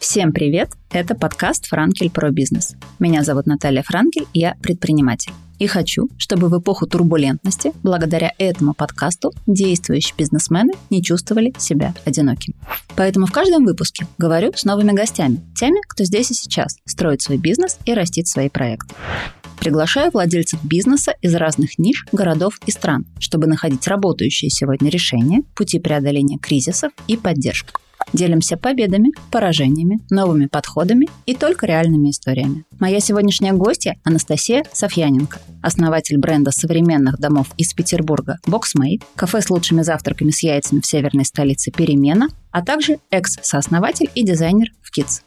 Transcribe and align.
Всем 0.00 0.32
привет! 0.32 0.70
Это 0.90 1.14
подкаст 1.14 1.66
«Франкель 1.66 2.10
про 2.10 2.30
бизнес». 2.30 2.74
Меня 2.98 3.22
зовут 3.22 3.46
Наталья 3.46 3.82
Франкель, 3.82 4.26
я 4.34 4.54
предприниматель. 4.62 5.32
И 5.58 5.66
хочу, 5.66 6.08
чтобы 6.18 6.48
в 6.48 6.58
эпоху 6.58 6.86
турбулентности, 6.86 7.72
благодаря 7.82 8.32
этому 8.38 8.74
подкасту, 8.74 9.32
действующие 9.46 10.14
бизнесмены 10.16 10.72
не 10.90 11.02
чувствовали 11.02 11.54
себя 11.58 11.94
одинокими. 12.04 12.54
Поэтому 12.96 13.26
в 13.26 13.32
каждом 13.32 13.64
выпуске 13.64 14.06
говорю 14.18 14.52
с 14.54 14.64
новыми 14.64 14.92
гостями, 14.92 15.40
теми, 15.54 15.80
кто 15.88 16.04
здесь 16.04 16.30
и 16.30 16.34
сейчас 16.34 16.76
строит 16.84 17.22
свой 17.22 17.38
бизнес 17.38 17.78
и 17.86 17.94
растит 17.94 18.28
свои 18.28 18.48
проекты. 18.48 18.94
Приглашаю 19.58 20.10
владельцев 20.10 20.62
бизнеса 20.64 21.14
из 21.22 21.34
разных 21.34 21.78
ниш, 21.78 22.06
городов 22.12 22.58
и 22.66 22.70
стран, 22.70 23.06
чтобы 23.18 23.46
находить 23.46 23.86
работающие 23.86 24.50
сегодня 24.50 24.90
решения, 24.90 25.42
пути 25.54 25.78
преодоления 25.78 26.38
кризисов 26.38 26.92
и 27.08 27.16
поддержку. 27.16 27.80
Делимся 28.12 28.56
победами, 28.56 29.10
поражениями, 29.32 29.98
новыми 30.10 30.46
подходами 30.46 31.08
и 31.26 31.34
только 31.34 31.66
реальными 31.66 32.10
историями. 32.10 32.64
Моя 32.78 33.00
сегодняшняя 33.00 33.52
гостья 33.52 33.96
Анастасия 34.04 34.64
Софьяненко, 34.72 35.40
основатель 35.62 36.16
бренда 36.18 36.52
современных 36.52 37.18
домов 37.18 37.48
из 37.56 37.72
Петербурга 37.74 38.38
«Боксмейд», 38.46 39.02
кафе 39.16 39.40
с 39.40 39.50
лучшими 39.50 39.82
завтраками 39.82 40.30
с 40.30 40.42
яйцами 40.42 40.80
в 40.80 40.86
северной 40.86 41.24
столице 41.24 41.72
«Перемена», 41.72 42.28
а 42.52 42.62
также 42.62 42.98
экс-сооснователь 43.10 44.10
и 44.14 44.24
дизайнер 44.24 44.68
в 44.82 44.90
КИЦ. 44.92 45.22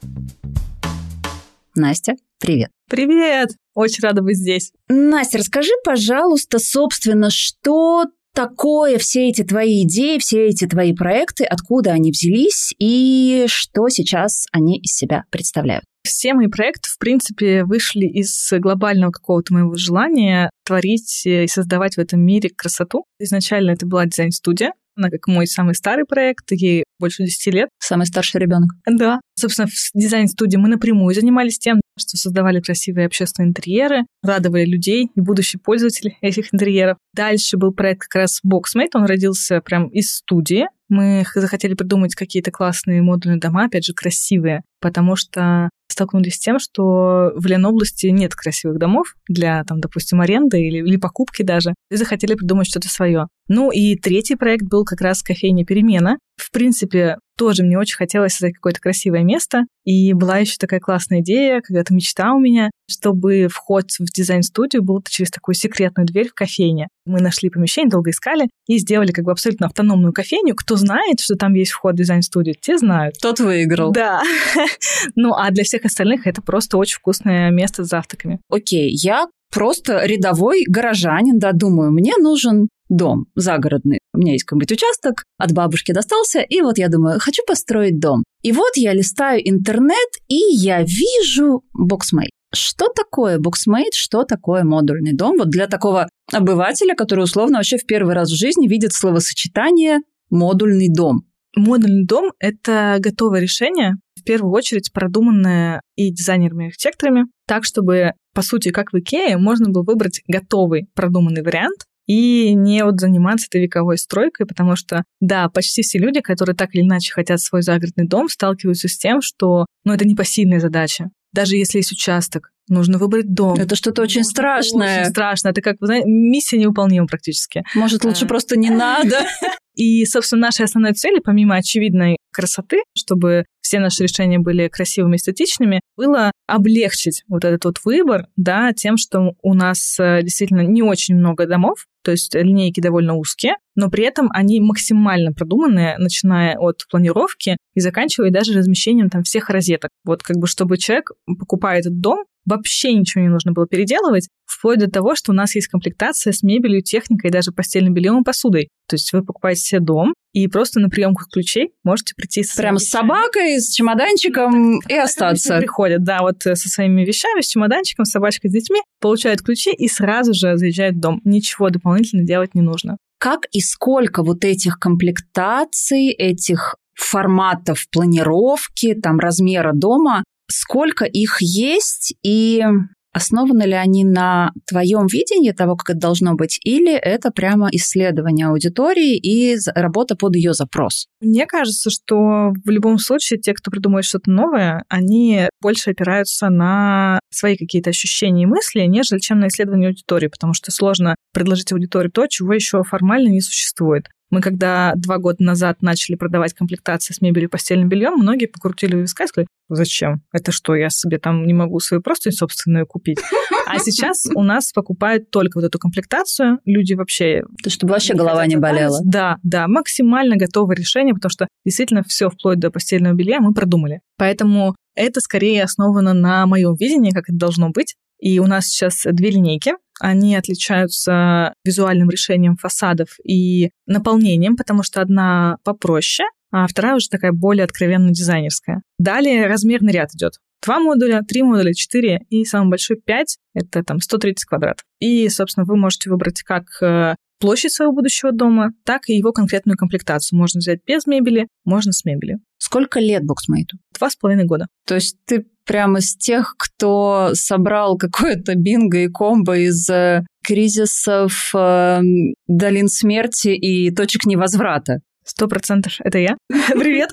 Настя, 1.76 2.14
привет. 2.40 2.72
Привет! 2.90 3.50
Очень 3.80 4.04
рада 4.04 4.22
быть 4.22 4.36
здесь. 4.36 4.74
Настя, 4.90 5.38
расскажи, 5.38 5.72
пожалуйста, 5.86 6.60
собственно, 6.60 7.30
что 7.30 8.08
такое 8.36 8.98
все 8.98 9.30
эти 9.30 9.46
твои 9.46 9.84
идеи, 9.84 10.18
все 10.20 10.48
эти 10.48 10.68
твои 10.68 10.94
проекты, 10.94 11.46
откуда 11.46 11.92
они 11.92 12.12
взялись 12.12 12.74
и 12.78 13.46
что 13.48 13.88
сейчас 13.88 14.48
они 14.52 14.80
из 14.80 14.92
себя 14.92 15.24
представляют? 15.32 15.86
Все 16.04 16.34
мои 16.34 16.48
проекты, 16.48 16.90
в 16.90 16.98
принципе, 16.98 17.64
вышли 17.64 18.06
из 18.06 18.52
глобального 18.52 19.12
какого-то 19.12 19.54
моего 19.54 19.76
желания 19.76 20.50
творить 20.66 21.24
и 21.26 21.48
создавать 21.48 21.96
в 21.96 22.00
этом 22.00 22.22
мире 22.22 22.50
красоту. 22.56 23.06
Изначально 23.20 23.72
это 23.72 23.86
была 23.86 24.06
дизайн-студия, 24.06 24.74
она 25.00 25.10
как 25.10 25.28
мой 25.28 25.48
самый 25.48 25.76
старый 25.76 26.06
проект, 26.06 26.52
ей 26.52 26.84
больше 27.00 27.24
10 27.24 27.54
лет. 27.54 27.70
Самый 27.80 28.06
старший 28.06 28.42
ребенок. 28.42 28.72
Да. 28.86 29.22
Собственно, 29.36 29.68
в 29.68 29.74
дизайн-студии 29.94 30.58
мы 30.58 30.68
напрямую 30.68 31.16
занимались 31.16 31.58
тем, 31.58 31.80
что 31.98 32.18
создавали 32.18 32.60
красивые 32.60 33.06
общественные 33.06 33.50
интерьеры, 33.50 34.02
радовали 34.22 34.66
людей 34.66 35.10
и 35.16 35.22
будущих 35.22 35.62
пользователей 35.62 36.18
этих 36.22 36.54
интерьеров. 36.54 36.98
Дальше 37.14 37.58
был 37.58 37.74
проект 37.74 38.08
как 38.08 38.22
раз 38.22 38.42
Boxmate, 38.46 38.90
он 38.96 39.06
родился 39.06 39.62
прям 39.62 39.88
из 39.88 40.16
студии. 40.16 40.66
Мы 40.90 41.24
захотели 41.34 41.76
придумать 41.76 42.16
какие-то 42.16 42.52
классные 42.52 43.02
модульные 43.02 43.40
дома, 43.40 43.66
опять 43.66 43.86
же, 43.86 43.94
красивые, 43.94 44.64
потому 44.82 45.16
что 45.16 45.70
столкнулись 46.00 46.36
с 46.36 46.40
тем, 46.40 46.60
что 46.60 47.34
в 47.36 47.46
Ленобласти 47.46 48.08
нет 48.08 48.34
красивых 48.34 48.80
домов 48.80 49.16
для, 49.28 49.64
там, 49.66 49.82
допустим, 49.82 50.22
аренды 50.22 50.62
или, 50.62 50.78
или 50.78 50.96
покупки 50.96 51.44
даже, 51.44 51.74
и 51.92 51.96
захотели 51.96 52.36
придумать 52.36 52.68
что-то 52.68 52.88
свое. 52.88 53.28
Ну 53.50 53.72
и 53.72 53.96
третий 53.96 54.36
проект 54.36 54.64
был 54.66 54.86
как 54.86 55.02
раз 55.02 55.24
кофейня 55.24 55.66
«Перемена». 55.66 56.20
В 56.38 56.52
принципе, 56.52 57.18
тоже 57.36 57.64
мне 57.64 57.78
очень 57.80 57.98
хотелось 57.98 58.34
создать 58.34 58.54
какое-то 58.54 58.80
красивое 58.80 59.24
место. 59.24 59.64
И 59.86 60.14
была 60.14 60.38
еще 60.38 60.56
такая 60.60 60.80
классная 60.80 61.22
идея, 61.22 61.62
когда-то 61.62 61.94
мечта 61.94 62.34
у 62.34 62.40
меня, 62.40 62.70
чтобы 62.90 63.48
вход 63.52 63.86
в 63.98 64.06
дизайн-студию 64.06 64.84
был 64.84 65.02
через 65.10 65.32
такую 65.32 65.56
секретную 65.56 66.06
дверь 66.06 66.30
в 66.30 66.34
кофейне. 66.34 66.88
Мы 67.06 67.22
нашли 67.22 67.50
помещение, 67.50 67.90
долго 67.90 68.12
искали 68.12 68.50
и 68.68 68.78
сделали 68.78 69.12
как 69.12 69.26
бы 69.26 69.32
абсолютно 69.32 69.66
автономную 69.66 70.14
кофейню. 70.14 70.54
Кто 70.56 70.76
знает, 70.76 71.20
что 71.20 71.36
там 71.36 71.56
есть 71.56 71.72
вход 71.72 71.96
в 71.96 71.98
дизайн-студию, 71.98 72.56
те 72.62 72.78
знают. 72.78 73.16
Тот 73.20 73.40
выиграл. 73.40 73.92
Да. 73.92 74.22
ну, 75.16 75.34
а 75.34 75.50
для 75.50 75.64
всех 75.64 75.86
остальных 75.86 76.28
это 76.28 76.42
просто 76.42 76.78
очень 76.78 76.98
вкусное 76.98 77.50
место 77.50 77.84
с 77.84 77.88
завтраками. 77.88 78.40
Окей, 78.50 78.92
я 78.92 79.28
просто 79.52 80.06
рядовой 80.06 80.64
горожанин, 80.68 81.40
да, 81.40 81.52
думаю, 81.52 81.92
мне 81.92 82.14
нужен 82.20 82.70
дом 82.90 83.28
загородный. 83.36 84.00
У 84.14 84.18
меня 84.18 84.34
есть 84.34 84.44
какой-нибудь 84.44 84.72
участок, 84.74 85.24
от 85.38 85.54
бабушки 85.54 85.92
достался, 85.92 86.42
и 86.42 86.62
вот 86.62 86.78
я 86.78 86.90
думаю, 86.90 87.20
хочу 87.20 87.44
построить 87.48 88.00
дом. 88.00 88.24
И 88.42 88.52
вот 88.52 88.76
я 88.76 88.94
листаю 88.94 89.48
интернет, 89.48 90.10
и 90.28 90.38
я 90.38 90.82
вижу 90.82 91.64
BOXMATE. 91.74 92.32
Что 92.54 92.88
такое 92.88 93.38
BOXMATE, 93.38 93.94
что 93.94 94.24
такое 94.24 94.64
модульный 94.64 95.14
дом? 95.16 95.38
Вот 95.38 95.50
для 95.50 95.68
такого 95.68 96.10
обывателя, 96.34 96.96
который 96.96 97.24
условно 97.24 97.58
вообще 97.58 97.78
в 97.78 97.86
первый 97.86 98.16
раз 98.16 98.32
в 98.32 98.36
жизни 98.36 98.68
видит 98.68 98.94
словосочетание 98.94 100.00
модульный 100.32 100.90
дом. 100.90 101.26
Модульный 101.56 102.06
дом— 102.06 102.32
это 102.40 102.98
готовое 103.00 103.42
решение, 103.42 103.96
в 104.16 104.24
первую 104.24 104.54
очередь 104.54 104.92
продуманное 104.92 105.82
и 105.96 106.12
дизайнерами, 106.12 106.66
и 106.66 106.68
архитекторами, 106.68 107.26
так, 107.48 107.66
чтобы, 107.66 108.14
по 108.34 108.42
сути, 108.42 108.70
как 108.70 108.94
в 108.94 109.00
Икее, 109.00 109.38
можно 109.38 109.70
было 109.70 109.84
выбрать 109.84 110.22
готовый 110.28 110.88
продуманный 110.94 111.42
вариант, 111.42 111.86
и 112.10 112.56
не 112.56 112.84
вот 112.84 113.00
заниматься 113.00 113.46
этой 113.48 113.62
вековой 113.62 114.00
стройкой, 114.00 114.48
потому 114.48 114.76
что, 114.76 115.04
да, 115.22 115.48
почти 115.48 115.84
все 115.84 116.00
люди, 116.00 116.22
которые 116.22 116.56
так 116.56 116.74
или 116.74 116.82
иначе 116.82 117.14
хотят 117.14 117.40
свой 117.40 117.62
загородный 117.62 118.08
дом, 118.08 118.30
сталкиваются 118.30 118.88
с 118.88 118.98
тем, 118.98 119.22
что, 119.22 119.68
ну, 119.86 119.94
это 119.94 120.08
непосильная 120.08 120.60
задача. 120.60 121.12
Даже 121.34 121.56
если 121.56 121.78
есть 121.78 121.92
участок, 121.92 122.50
нужно 122.68 122.98
выбрать 122.98 123.32
дом. 123.32 123.60
Это 123.60 123.76
что-то 123.76 124.02
очень 124.02 124.22
Нужно 124.22 124.32
страшное. 124.32 125.02
Очень 125.02 125.12
страшно. 125.12 125.50
Это 125.50 125.62
как, 125.62 125.76
вы 125.80 125.86
знаете, 125.86 126.10
миссия 126.10 126.58
невыполнима 126.58 127.06
практически. 127.06 127.64
Может, 127.76 128.04
лучше 128.04 128.26
А. 128.26 128.28
просто 128.28 128.58
не 128.58 128.72
надо? 128.72 129.20
И, 129.80 130.06
собственно, 130.06 130.42
нашей 130.42 130.66
основной 130.66 130.92
цели, 130.92 131.22
помимо 131.24 131.56
очевидной 131.56 132.18
красоты, 132.34 132.84
чтобы 132.98 133.46
все 133.62 133.80
наши 133.80 134.04
решения 134.04 134.38
были 134.38 134.68
красивыми, 134.68 135.16
эстетичными, 135.16 135.80
было 135.96 136.34
облегчить 136.48 137.24
вот 137.30 137.46
этот 137.46 137.64
вот 137.64 137.78
выбор, 137.86 138.28
да, 138.36 138.74
тем, 138.74 138.98
что 138.98 139.36
у 139.42 139.54
нас 139.54 139.98
э, 139.98 140.22
действительно 140.22 140.62
не 140.62 140.84
очень 140.84 141.16
много 141.16 141.46
домов, 141.46 141.86
то 142.04 142.12
есть 142.12 142.36
линейки 142.36 142.82
довольно 142.82 143.16
узкие, 143.16 143.56
но 143.76 143.90
при 143.90 144.04
этом 144.04 144.30
они 144.34 144.60
максимально 144.60 145.32
продуманные, 145.32 145.98
начиная 145.98 146.58
от 146.58 146.86
планировки 146.92 147.56
и 147.74 147.80
заканчивая 147.80 148.32
даже 148.32 148.58
размещением 148.58 149.10
там 149.10 149.24
всех 149.24 149.50
розеток. 149.50 149.92
Вот 150.04 150.24
как 150.24 150.38
бы 150.38 150.48
чтобы 150.48 150.78
человек, 150.78 151.12
покупая 151.26 151.80
этот 151.80 152.02
дом, 152.02 152.26
вообще 152.50 152.94
ничего 152.94 153.24
не 153.24 153.30
нужно 153.30 153.52
было 153.52 153.68
переделывать, 153.68 154.28
вплоть 154.46 154.80
до 154.80 154.90
того, 154.90 155.16
что 155.16 155.32
у 155.32 155.36
нас 155.36 155.56
есть 155.56 155.68
комплектация 155.68 156.34
с 156.34 156.44
мебелью, 156.44 156.82
техникой, 156.82 157.32
даже 157.32 157.52
постельным 157.52 157.94
бельем 157.94 158.22
и 158.22 158.24
посудой. 158.24 158.70
То 158.88 158.96
есть 158.96 159.14
вы 159.14 159.24
покупаете 159.24 159.62
себе 159.62 159.80
дом, 159.82 160.14
и 160.34 160.48
просто 160.48 160.80
на 160.80 160.90
приемку 160.90 161.24
ключей 161.32 161.72
можете 161.84 162.14
прийти 162.16 162.44
со 162.44 162.58
Прям 162.58 162.78
с 162.78 162.86
собакой, 162.86 163.60
с 163.60 163.74
чемоданчиком 163.74 164.80
и 164.80 164.84
вещами. 164.84 165.04
остаться. 165.04 165.58
Приходят, 165.58 166.04
да, 166.04 166.22
вот 166.22 166.46
э, 166.46 166.56
со 166.56 166.70
своими 166.70 167.04
вещами, 167.06 167.42
с 167.42 167.48
чемоданчиком, 167.48 168.06
с 168.06 168.12
собачкой, 168.12 168.50
с 168.50 168.54
детьми, 168.54 168.82
получают 169.00 169.42
ключи 169.42 169.72
и 169.72 169.88
сразу 169.88 170.34
же 170.34 170.58
заезжают 170.58 170.98
в 170.98 171.00
дом. 171.00 171.22
Ничего 171.24 171.70
дополнительно 171.70 172.24
делать 172.24 172.56
не 172.56 172.62
нужно. 172.62 172.98
Как 173.20 173.48
и 173.52 173.60
сколько 173.60 174.24
вот 174.24 174.46
этих 174.46 174.80
комплектаций, 174.80 176.10
этих 176.10 176.76
форматов 176.96 177.86
планировки, 177.92 178.94
там 178.94 179.20
размера 179.20 179.72
дома, 179.74 180.24
сколько 180.52 181.06
их 181.06 181.38
есть 181.42 182.14
и 182.24 182.64
основаны 183.12 183.64
ли 183.64 183.74
они 183.74 184.04
на 184.04 184.52
твоем 184.68 185.08
видении 185.08 185.52
того, 185.52 185.76
как 185.76 185.92
это 185.92 186.00
должно 186.00 186.36
быть, 186.36 186.60
или 186.64 186.94
это 186.94 187.32
прямо 187.32 187.70
исследование 187.72 188.48
аудитории 188.48 189.18
и 189.18 189.58
работа 189.76 190.16
под 190.16 190.36
ее 190.36 190.54
запрос? 190.54 191.08
Мне 191.22 191.46
кажется, 191.46 191.90
что 191.90 192.52
в 192.64 192.70
любом 192.70 193.00
случае 193.00 193.40
те, 193.40 193.54
кто 193.54 193.72
придумывает 193.72 194.06
что-то 194.06 194.30
новое, 194.32 194.84
они 194.90 195.48
больше 195.62 195.92
опираются 195.92 196.50
на 196.50 197.20
свои 197.32 197.58
какие-то 197.58 197.90
ощущения 197.90 198.44
и 198.44 198.48
мысли, 198.48 198.82
нежели 198.82 199.20
чем 199.20 199.40
на 199.40 199.48
исследование 199.48 199.90
аудитории, 199.90 200.28
потому 200.28 200.54
что 200.54 200.72
сложно 200.72 201.16
предложить 201.34 201.72
аудитории 201.72 202.10
то, 202.10 202.28
чего 202.28 202.54
еще 202.54 202.84
формально 202.84 203.30
не 203.30 203.42
существует. 203.42 204.06
Мы 204.30 204.42
когда 204.42 204.94
два 204.96 205.18
года 205.18 205.44
назад 205.44 205.82
начали 205.82 206.16
продавать 206.16 206.54
комплектации 206.54 207.14
с 207.14 207.22
мебелью 207.22 207.48
и 207.48 207.52
постельным 207.52 207.90
бельем, 207.90 208.14
многие 208.14 208.46
покрутили 208.46 208.96
у 208.96 209.02
виска 209.02 209.24
и 209.24 209.28
сказали, 209.28 209.48
зачем? 209.70 210.22
Это 210.32 210.52
что, 210.52 210.76
я 210.76 210.90
себе 210.90 211.18
там 211.18 211.46
не 211.46 211.54
могу 211.54 211.80
свою 211.80 212.02
простынь 212.02 212.32
собственную 212.32 212.86
купить? 212.86 213.20
А 213.66 213.78
сейчас 213.78 214.26
у 214.34 214.42
нас 214.42 214.72
покупают 214.72 215.30
только 215.30 215.58
вот 215.58 215.66
эту 215.66 215.78
комплектацию. 215.78 216.60
Люди 216.66 216.94
вообще 216.94 217.44
То, 217.64 217.70
чтобы 217.70 217.92
вообще 217.92 218.14
не 218.14 218.20
голова 218.20 218.48
не 218.48 218.56
болела. 218.56 219.00
Да, 219.04 219.38
да, 219.44 219.68
максимально 219.68 220.38
готовое 220.38 220.76
решение, 220.76 221.14
потому 221.14 221.30
что 221.30 221.48
действительно 221.66 222.04
все 222.04 222.30
вплоть 222.30 222.60
до 222.60 222.72
постельного 222.72 223.14
белья 223.14 223.40
мы 223.40 223.54
продумали. 223.54 224.02
Поэтому 224.18 224.76
это 224.96 225.22
скорее 225.22 225.64
основано 225.64 226.14
на 226.14 226.46
моем 226.48 226.76
видении, 226.76 227.12
как 227.12 227.30
это 227.30 227.38
должно 227.38 227.70
быть. 227.70 227.96
И 228.20 228.40
у 228.40 228.48
нас 228.48 228.66
сейчас 228.66 229.04
две 229.06 229.32
линейки. 229.32 229.74
Они 230.00 230.36
отличаются 230.36 231.54
визуальным 231.64 232.10
решением 232.10 232.56
фасадов 232.56 233.18
и 233.24 233.72
наполнением, 233.86 234.56
потому 234.56 234.84
что 234.84 235.02
одна 235.02 235.58
попроще, 235.64 236.28
а 236.52 236.68
вторая 236.68 236.96
уже 236.96 237.10
такая 237.10 237.32
более 237.32 237.64
откровенно 237.64 238.12
дизайнерская. 238.12 238.82
Далее 238.98 239.48
размерный 239.48 239.94
ряд 239.94 240.14
идет. 240.16 240.34
Два 240.66 240.80
модуля, 240.80 241.22
три 241.22 241.42
модуля, 241.42 241.74
четыре 241.74 242.22
и 242.30 242.44
самый 242.44 242.72
большой 242.72 242.98
пять. 242.98 243.38
Это 243.54 243.84
там 243.84 244.02
130 244.02 244.46
квадратов. 244.46 244.86
И, 245.00 245.30
собственно, 245.30 245.66
вы 245.66 245.78
можете 245.78 246.10
выбрать 246.10 246.42
как 246.42 246.66
э, 246.82 247.16
площадь 247.40 247.74
своего 247.74 247.94
будущего 247.94 248.32
дома, 248.32 248.72
так 248.84 249.10
и 249.10 249.16
его 249.16 249.32
конкретную 249.32 249.78
комплектацию. 249.78 250.38
Можно 250.38 250.60
взять 250.60 250.80
без 250.86 251.08
мебели, 251.08 251.48
можно 251.66 251.92
с 251.92 252.06
мебелью. 252.06 252.40
Сколько 252.58 253.00
лет 253.00 253.24
боксмейту? 253.26 253.78
Два 253.98 254.10
с 254.10 254.16
половиной 254.16 254.46
года. 254.46 254.68
То 254.86 254.96
есть 254.96 255.18
ты 255.26 255.46
прямо 255.66 256.00
из 256.00 256.16
тех, 256.16 256.56
кто 256.58 257.32
собрал 257.34 257.98
какое-то 257.98 258.56
бинго 258.56 259.00
и 259.00 259.08
комбо 259.08 259.58
из 259.58 259.90
э, 259.90 260.26
кризисов, 260.44 261.52
э, 261.56 262.02
долин 262.48 262.88
смерти 262.90 263.50
и 263.50 263.94
точек 263.94 264.26
невозврата. 264.26 265.00
Сто 265.24 265.48
процентов 265.48 265.94
это 266.00 266.18
я. 266.18 266.38
Привет. 266.50 267.12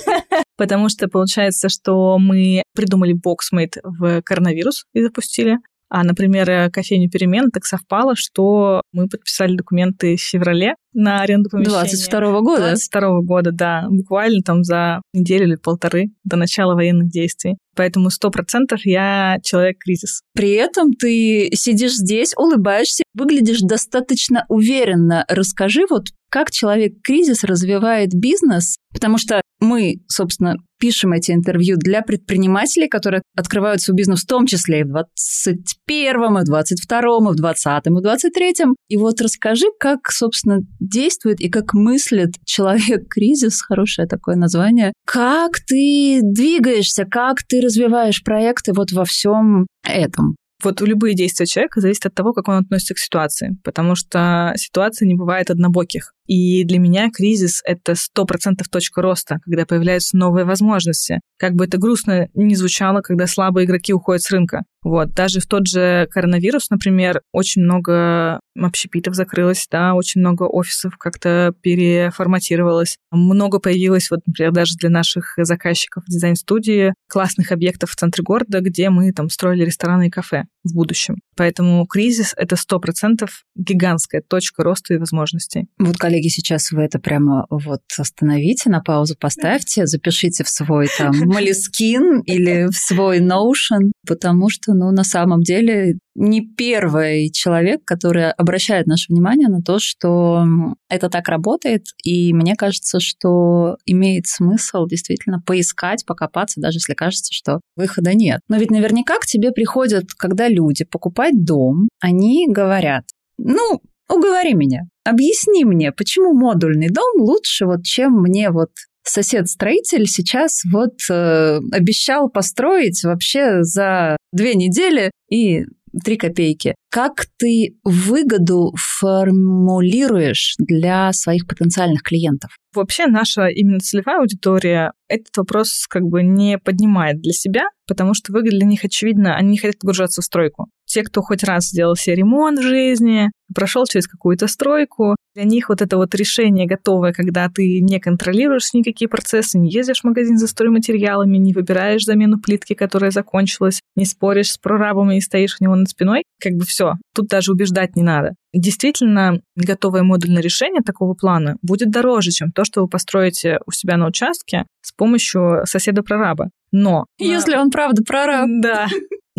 Потому 0.56 0.88
что 0.88 1.08
получается, 1.08 1.68
что 1.68 2.18
мы 2.18 2.62
придумали 2.74 3.14
боксмейт 3.14 3.78
в 3.82 4.22
коронавирус 4.22 4.84
и 4.94 5.02
запустили. 5.02 5.58
А, 5.90 6.04
например, 6.04 6.70
кофейню 6.70 7.10
перемен 7.10 7.50
так 7.50 7.64
совпало, 7.64 8.14
что 8.14 8.82
мы 8.92 9.08
подписали 9.08 9.56
документы 9.56 10.16
в 10.16 10.20
феврале 10.20 10.74
на 10.92 11.22
аренду 11.22 11.48
помещения. 11.48 11.78
22 11.78 12.40
года? 12.40 12.62
22 12.68 13.20
года, 13.22 13.52
да. 13.52 13.86
Буквально 13.88 14.42
там 14.42 14.64
за 14.64 15.00
неделю 15.12 15.44
или 15.44 15.56
полторы 15.56 16.06
до 16.24 16.36
начала 16.36 16.74
военных 16.74 17.08
действий. 17.08 17.56
Поэтому 17.76 18.10
сто 18.10 18.30
процентов 18.30 18.80
я 18.84 19.38
человек-кризис. 19.42 20.22
При 20.34 20.52
этом 20.52 20.92
ты 20.92 21.50
сидишь 21.54 21.94
здесь, 21.94 22.34
улыбаешься, 22.36 23.04
выглядишь 23.14 23.60
достаточно 23.60 24.44
уверенно. 24.48 25.24
Расскажи 25.28 25.82
вот 25.88 26.08
как 26.30 26.50
человек-кризис 26.50 27.44
развивает 27.44 28.10
бизнес, 28.12 28.76
потому 28.92 29.18
что 29.18 29.40
мы, 29.60 29.96
собственно, 30.06 30.56
пишем 30.78 31.12
эти 31.12 31.32
интервью 31.32 31.76
для 31.76 32.02
предпринимателей, 32.02 32.88
которые 32.88 33.22
открывают 33.36 33.80
свой 33.80 33.96
бизнес 33.96 34.22
в 34.22 34.26
том 34.26 34.46
числе 34.46 34.80
и 34.80 34.84
в 34.84 34.94
21-м, 34.94 36.38
и 36.38 36.44
в 36.44 36.50
22-м, 36.50 37.30
и 37.30 37.36
в 37.36 37.40
20-м, 37.40 37.98
и 37.98 38.00
в 38.00 38.04
23-м. 38.04 38.76
И 38.88 38.96
вот 38.96 39.20
расскажи, 39.20 39.66
как, 39.80 40.10
собственно, 40.10 40.60
действует 40.78 41.40
и 41.40 41.48
как 41.48 41.74
мыслит 41.74 42.34
человек-кризис, 42.44 43.62
хорошее 43.62 44.06
такое 44.06 44.36
название, 44.36 44.92
как 45.04 45.58
ты 45.66 46.20
двигаешься, 46.22 47.04
как 47.04 47.42
ты 47.42 47.60
развиваешь 47.60 48.22
проекты 48.22 48.72
вот 48.72 48.92
во 48.92 49.04
всем 49.04 49.66
этом. 49.84 50.36
Вот 50.62 50.80
любые 50.80 51.14
действия 51.14 51.46
человека 51.46 51.80
зависят 51.80 52.06
от 52.06 52.14
того, 52.14 52.32
как 52.32 52.48
он 52.48 52.56
относится 52.56 52.94
к 52.94 52.98
ситуации, 52.98 53.56
потому 53.62 53.94
что 53.94 54.52
ситуации 54.56 55.06
не 55.06 55.14
бывает 55.14 55.50
однобоких. 55.50 56.12
И 56.28 56.62
для 56.64 56.78
меня 56.78 57.10
кризис— 57.10 57.62
это 57.64 57.94
сто 57.94 58.26
процентов 58.26 58.68
точка 58.68 59.00
роста, 59.00 59.38
когда 59.44 59.64
появляются 59.64 60.16
новые 60.16 60.44
возможности. 60.44 61.20
Как 61.38 61.54
бы 61.54 61.64
это 61.64 61.78
грустно 61.78 62.28
не 62.34 62.54
звучало, 62.54 63.00
когда 63.00 63.26
слабые 63.26 63.64
игроки 63.64 63.94
уходят 63.94 64.22
с 64.22 64.30
рынка. 64.30 64.62
Вот, 64.82 65.12
даже 65.12 65.40
в 65.40 65.46
тот 65.46 65.66
же 65.66 66.06
коронавирус, 66.10 66.70
например, 66.70 67.22
очень 67.32 67.62
много 67.62 68.40
общепитов 68.56 69.14
закрылось, 69.14 69.66
да, 69.70 69.94
очень 69.94 70.20
много 70.20 70.44
офисов 70.44 70.96
как-то 70.98 71.52
переформатировалось. 71.62 72.96
Много 73.10 73.58
появилось, 73.58 74.10
вот, 74.10 74.20
например, 74.26 74.52
даже 74.52 74.76
для 74.76 74.90
наших 74.90 75.34
заказчиков 75.36 76.04
дизайн-студии 76.06 76.94
классных 77.08 77.52
объектов 77.52 77.90
в 77.90 77.96
центре 77.96 78.22
города, 78.22 78.60
где 78.60 78.90
мы 78.90 79.12
там 79.12 79.30
строили 79.30 79.64
рестораны 79.64 80.08
и 80.08 80.10
кафе 80.10 80.44
в 80.64 80.74
будущем. 80.74 81.16
Поэтому 81.36 81.86
кризис— 81.86 82.34
это 82.36 82.56
сто 82.56 82.80
процентов 82.80 83.44
гигантская 83.56 84.22
точка 84.26 84.64
роста 84.64 84.94
и 84.94 84.98
возможностей. 84.98 85.68
Вот, 85.78 85.96
коллеги, 85.96 86.17
сейчас 86.26 86.72
вы 86.72 86.82
это 86.82 86.98
прямо 86.98 87.46
вот 87.48 87.82
остановите, 87.96 88.68
на 88.70 88.80
паузу 88.80 89.14
поставьте, 89.18 89.86
запишите 89.86 90.42
в 90.42 90.48
свой 90.48 90.88
там 90.98 91.12
Moleskine 91.30 92.22
или 92.24 92.66
в 92.66 92.74
свой 92.74 93.20
Notion, 93.20 93.92
потому 94.06 94.50
что, 94.50 94.74
ну, 94.74 94.90
на 94.90 95.04
самом 95.04 95.42
деле 95.42 95.98
не 96.18 96.44
первый 96.44 97.30
человек, 97.30 97.84
который 97.84 98.30
обращает 98.32 98.86
наше 98.86 99.12
внимание 99.12 99.48
на 99.48 99.62
то, 99.62 99.78
что 99.78 100.44
это 100.88 101.08
так 101.08 101.28
работает, 101.28 101.86
и 102.02 102.34
мне 102.34 102.56
кажется, 102.56 102.98
что 102.98 103.76
имеет 103.86 104.26
смысл 104.26 104.86
действительно 104.86 105.40
поискать, 105.40 106.04
покопаться, 106.04 106.60
даже 106.60 106.78
если 106.78 106.94
кажется, 106.94 107.32
что 107.32 107.60
выхода 107.76 108.14
нет. 108.14 108.40
Но 108.48 108.56
ведь 108.56 108.70
наверняка 108.70 109.18
к 109.20 109.26
тебе 109.26 109.52
приходят, 109.52 110.06
когда 110.16 110.48
люди 110.48 110.84
покупать 110.84 111.44
дом, 111.44 111.88
они 112.00 112.48
говорят, 112.48 113.04
ну, 113.38 113.80
уговори 114.08 114.54
меня, 114.54 114.82
объясни 115.08 115.64
мне, 115.64 115.92
почему 115.92 116.34
модульный 116.34 116.88
дом 116.88 117.20
лучше, 117.20 117.66
вот, 117.66 117.84
чем 117.84 118.12
мне 118.20 118.50
вот 118.50 118.70
сосед-строитель 119.04 120.06
сейчас 120.06 120.62
вот 120.70 120.94
э, 121.10 121.60
обещал 121.72 122.28
построить 122.28 123.02
вообще 123.04 123.62
за 123.62 124.16
две 124.32 124.54
недели 124.54 125.10
и 125.30 125.64
три 126.04 126.16
копейки. 126.16 126.74
Как 126.90 127.26
ты 127.38 127.76
выгоду 127.84 128.74
формулируешь 128.76 130.54
для 130.58 131.12
своих 131.12 131.46
потенциальных 131.46 132.02
клиентов? 132.02 132.50
Вообще 132.74 133.06
наша 133.06 133.46
именно 133.46 133.80
целевая 133.80 134.20
аудитория 134.20 134.92
этот 135.08 135.36
вопрос 135.36 135.86
как 135.88 136.02
бы 136.02 136.22
не 136.22 136.58
поднимает 136.58 137.20
для 137.20 137.32
себя, 137.32 137.64
потому 137.86 138.14
что 138.14 138.32
выгода 138.32 138.56
для 138.58 138.66
них 138.66 138.84
очевидно, 138.84 139.36
они 139.36 139.52
не 139.52 139.58
хотят 139.58 139.78
погружаться 139.78 140.20
в 140.20 140.24
стройку. 140.24 140.68
Те, 140.98 141.04
кто 141.04 141.22
хоть 141.22 141.44
раз 141.44 141.66
сделал 141.66 141.94
себе 141.94 142.16
ремонт 142.16 142.58
в 142.58 142.62
жизни, 142.62 143.30
прошел 143.54 143.84
через 143.86 144.08
какую-то 144.08 144.48
стройку, 144.48 145.14
для 145.36 145.44
них 145.44 145.68
вот 145.68 145.80
это 145.80 145.96
вот 145.96 146.12
решение 146.16 146.66
готовое, 146.66 147.12
когда 147.12 147.48
ты 147.48 147.78
не 147.80 148.00
контролируешь 148.00 148.72
никакие 148.72 149.08
процессы, 149.08 149.60
не 149.60 149.70
ездишь 149.70 150.00
в 150.00 150.04
магазин 150.04 150.38
за 150.38 150.48
стройматериалами, 150.48 151.36
не 151.36 151.52
выбираешь 151.52 152.02
замену 152.02 152.40
плитки, 152.40 152.74
которая 152.74 153.12
закончилась, 153.12 153.80
не 153.94 154.06
споришь 154.06 154.50
с 154.50 154.58
прорабом 154.58 155.12
и 155.12 155.20
стоишь 155.20 155.58
у 155.60 155.64
него 155.64 155.76
над 155.76 155.88
спиной, 155.88 156.24
как 156.42 156.54
бы 156.54 156.64
все, 156.64 156.94
тут 157.14 157.28
даже 157.28 157.52
убеждать 157.52 157.94
не 157.94 158.02
надо. 158.02 158.34
Действительно, 158.52 159.40
готовое 159.54 160.02
модульное 160.02 160.42
решение 160.42 160.82
такого 160.82 161.14
плана 161.14 161.58
будет 161.62 161.92
дороже, 161.92 162.32
чем 162.32 162.50
то, 162.50 162.64
что 162.64 162.80
вы 162.80 162.88
построите 162.88 163.60
у 163.66 163.70
себя 163.70 163.96
на 163.96 164.08
участке 164.08 164.64
с 164.82 164.90
помощью 164.90 165.60
соседа-прораба. 165.64 166.50
Но... 166.72 167.06
Если 167.18 167.54
он 167.54 167.70
правда 167.70 168.02
прораб. 168.02 168.48
Да. 168.60 168.88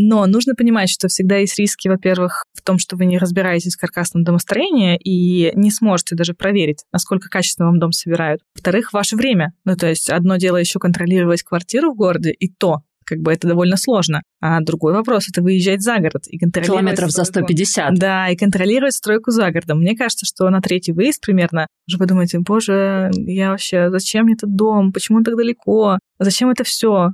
Но 0.01 0.25
нужно 0.27 0.55
понимать, 0.55 0.89
что 0.89 1.09
всегда 1.09 1.37
есть 1.37 1.59
риски, 1.59 1.89
во-первых, 1.89 2.45
в 2.53 2.61
том, 2.61 2.79
что 2.79 2.95
вы 2.95 3.05
не 3.05 3.17
разбираетесь 3.17 3.75
в 3.75 3.79
каркасном 3.79 4.23
домостроении 4.23 4.97
и 4.97 5.51
не 5.55 5.71
сможете 5.71 6.15
даже 6.15 6.33
проверить, 6.33 6.85
насколько 6.93 7.27
качественно 7.27 7.67
вам 7.67 7.79
дом 7.79 7.91
собирают. 7.91 8.41
Во-вторых, 8.55 8.93
ваше 8.93 9.17
время. 9.17 9.51
Ну, 9.65 9.75
то 9.75 9.87
есть 9.87 10.09
одно 10.09 10.37
дело 10.37 10.55
еще 10.55 10.79
контролировать 10.79 11.43
квартиру 11.43 11.91
в 11.91 11.97
городе, 11.97 12.31
и 12.31 12.47
то 12.49 12.77
как 13.09 13.19
бы 13.19 13.33
это 13.33 13.47
довольно 13.47 13.75
сложно. 13.75 14.21
А 14.39 14.61
другой 14.61 14.93
вопрос— 14.93 15.27
это 15.29 15.41
выезжать 15.41 15.81
за 15.81 15.97
город 15.97 16.27
и 16.27 16.37
контролировать... 16.37 16.79
Километров 16.79 17.09
за 17.09 17.23
150. 17.23 17.95
Да, 17.95 18.29
и 18.29 18.37
контролировать 18.37 18.93
стройку 18.93 19.31
за 19.31 19.49
городом. 19.51 19.79
Мне 19.79 19.97
кажется, 19.97 20.25
что 20.27 20.47
на 20.49 20.61
третий 20.61 20.93
выезд 20.93 21.19
примерно 21.19 21.67
уже 21.87 21.97
вы 21.97 22.05
думаете, 22.05 22.39
боже, 22.39 23.09
я 23.15 23.49
вообще, 23.49 23.89
зачем 23.89 24.25
мне 24.25 24.35
этот 24.35 24.55
дом, 24.55 24.93
почему 24.93 25.17
он 25.17 25.23
так 25.23 25.35
далеко, 25.35 25.97
зачем 26.19 26.51
это 26.51 26.63
все? 26.63 27.09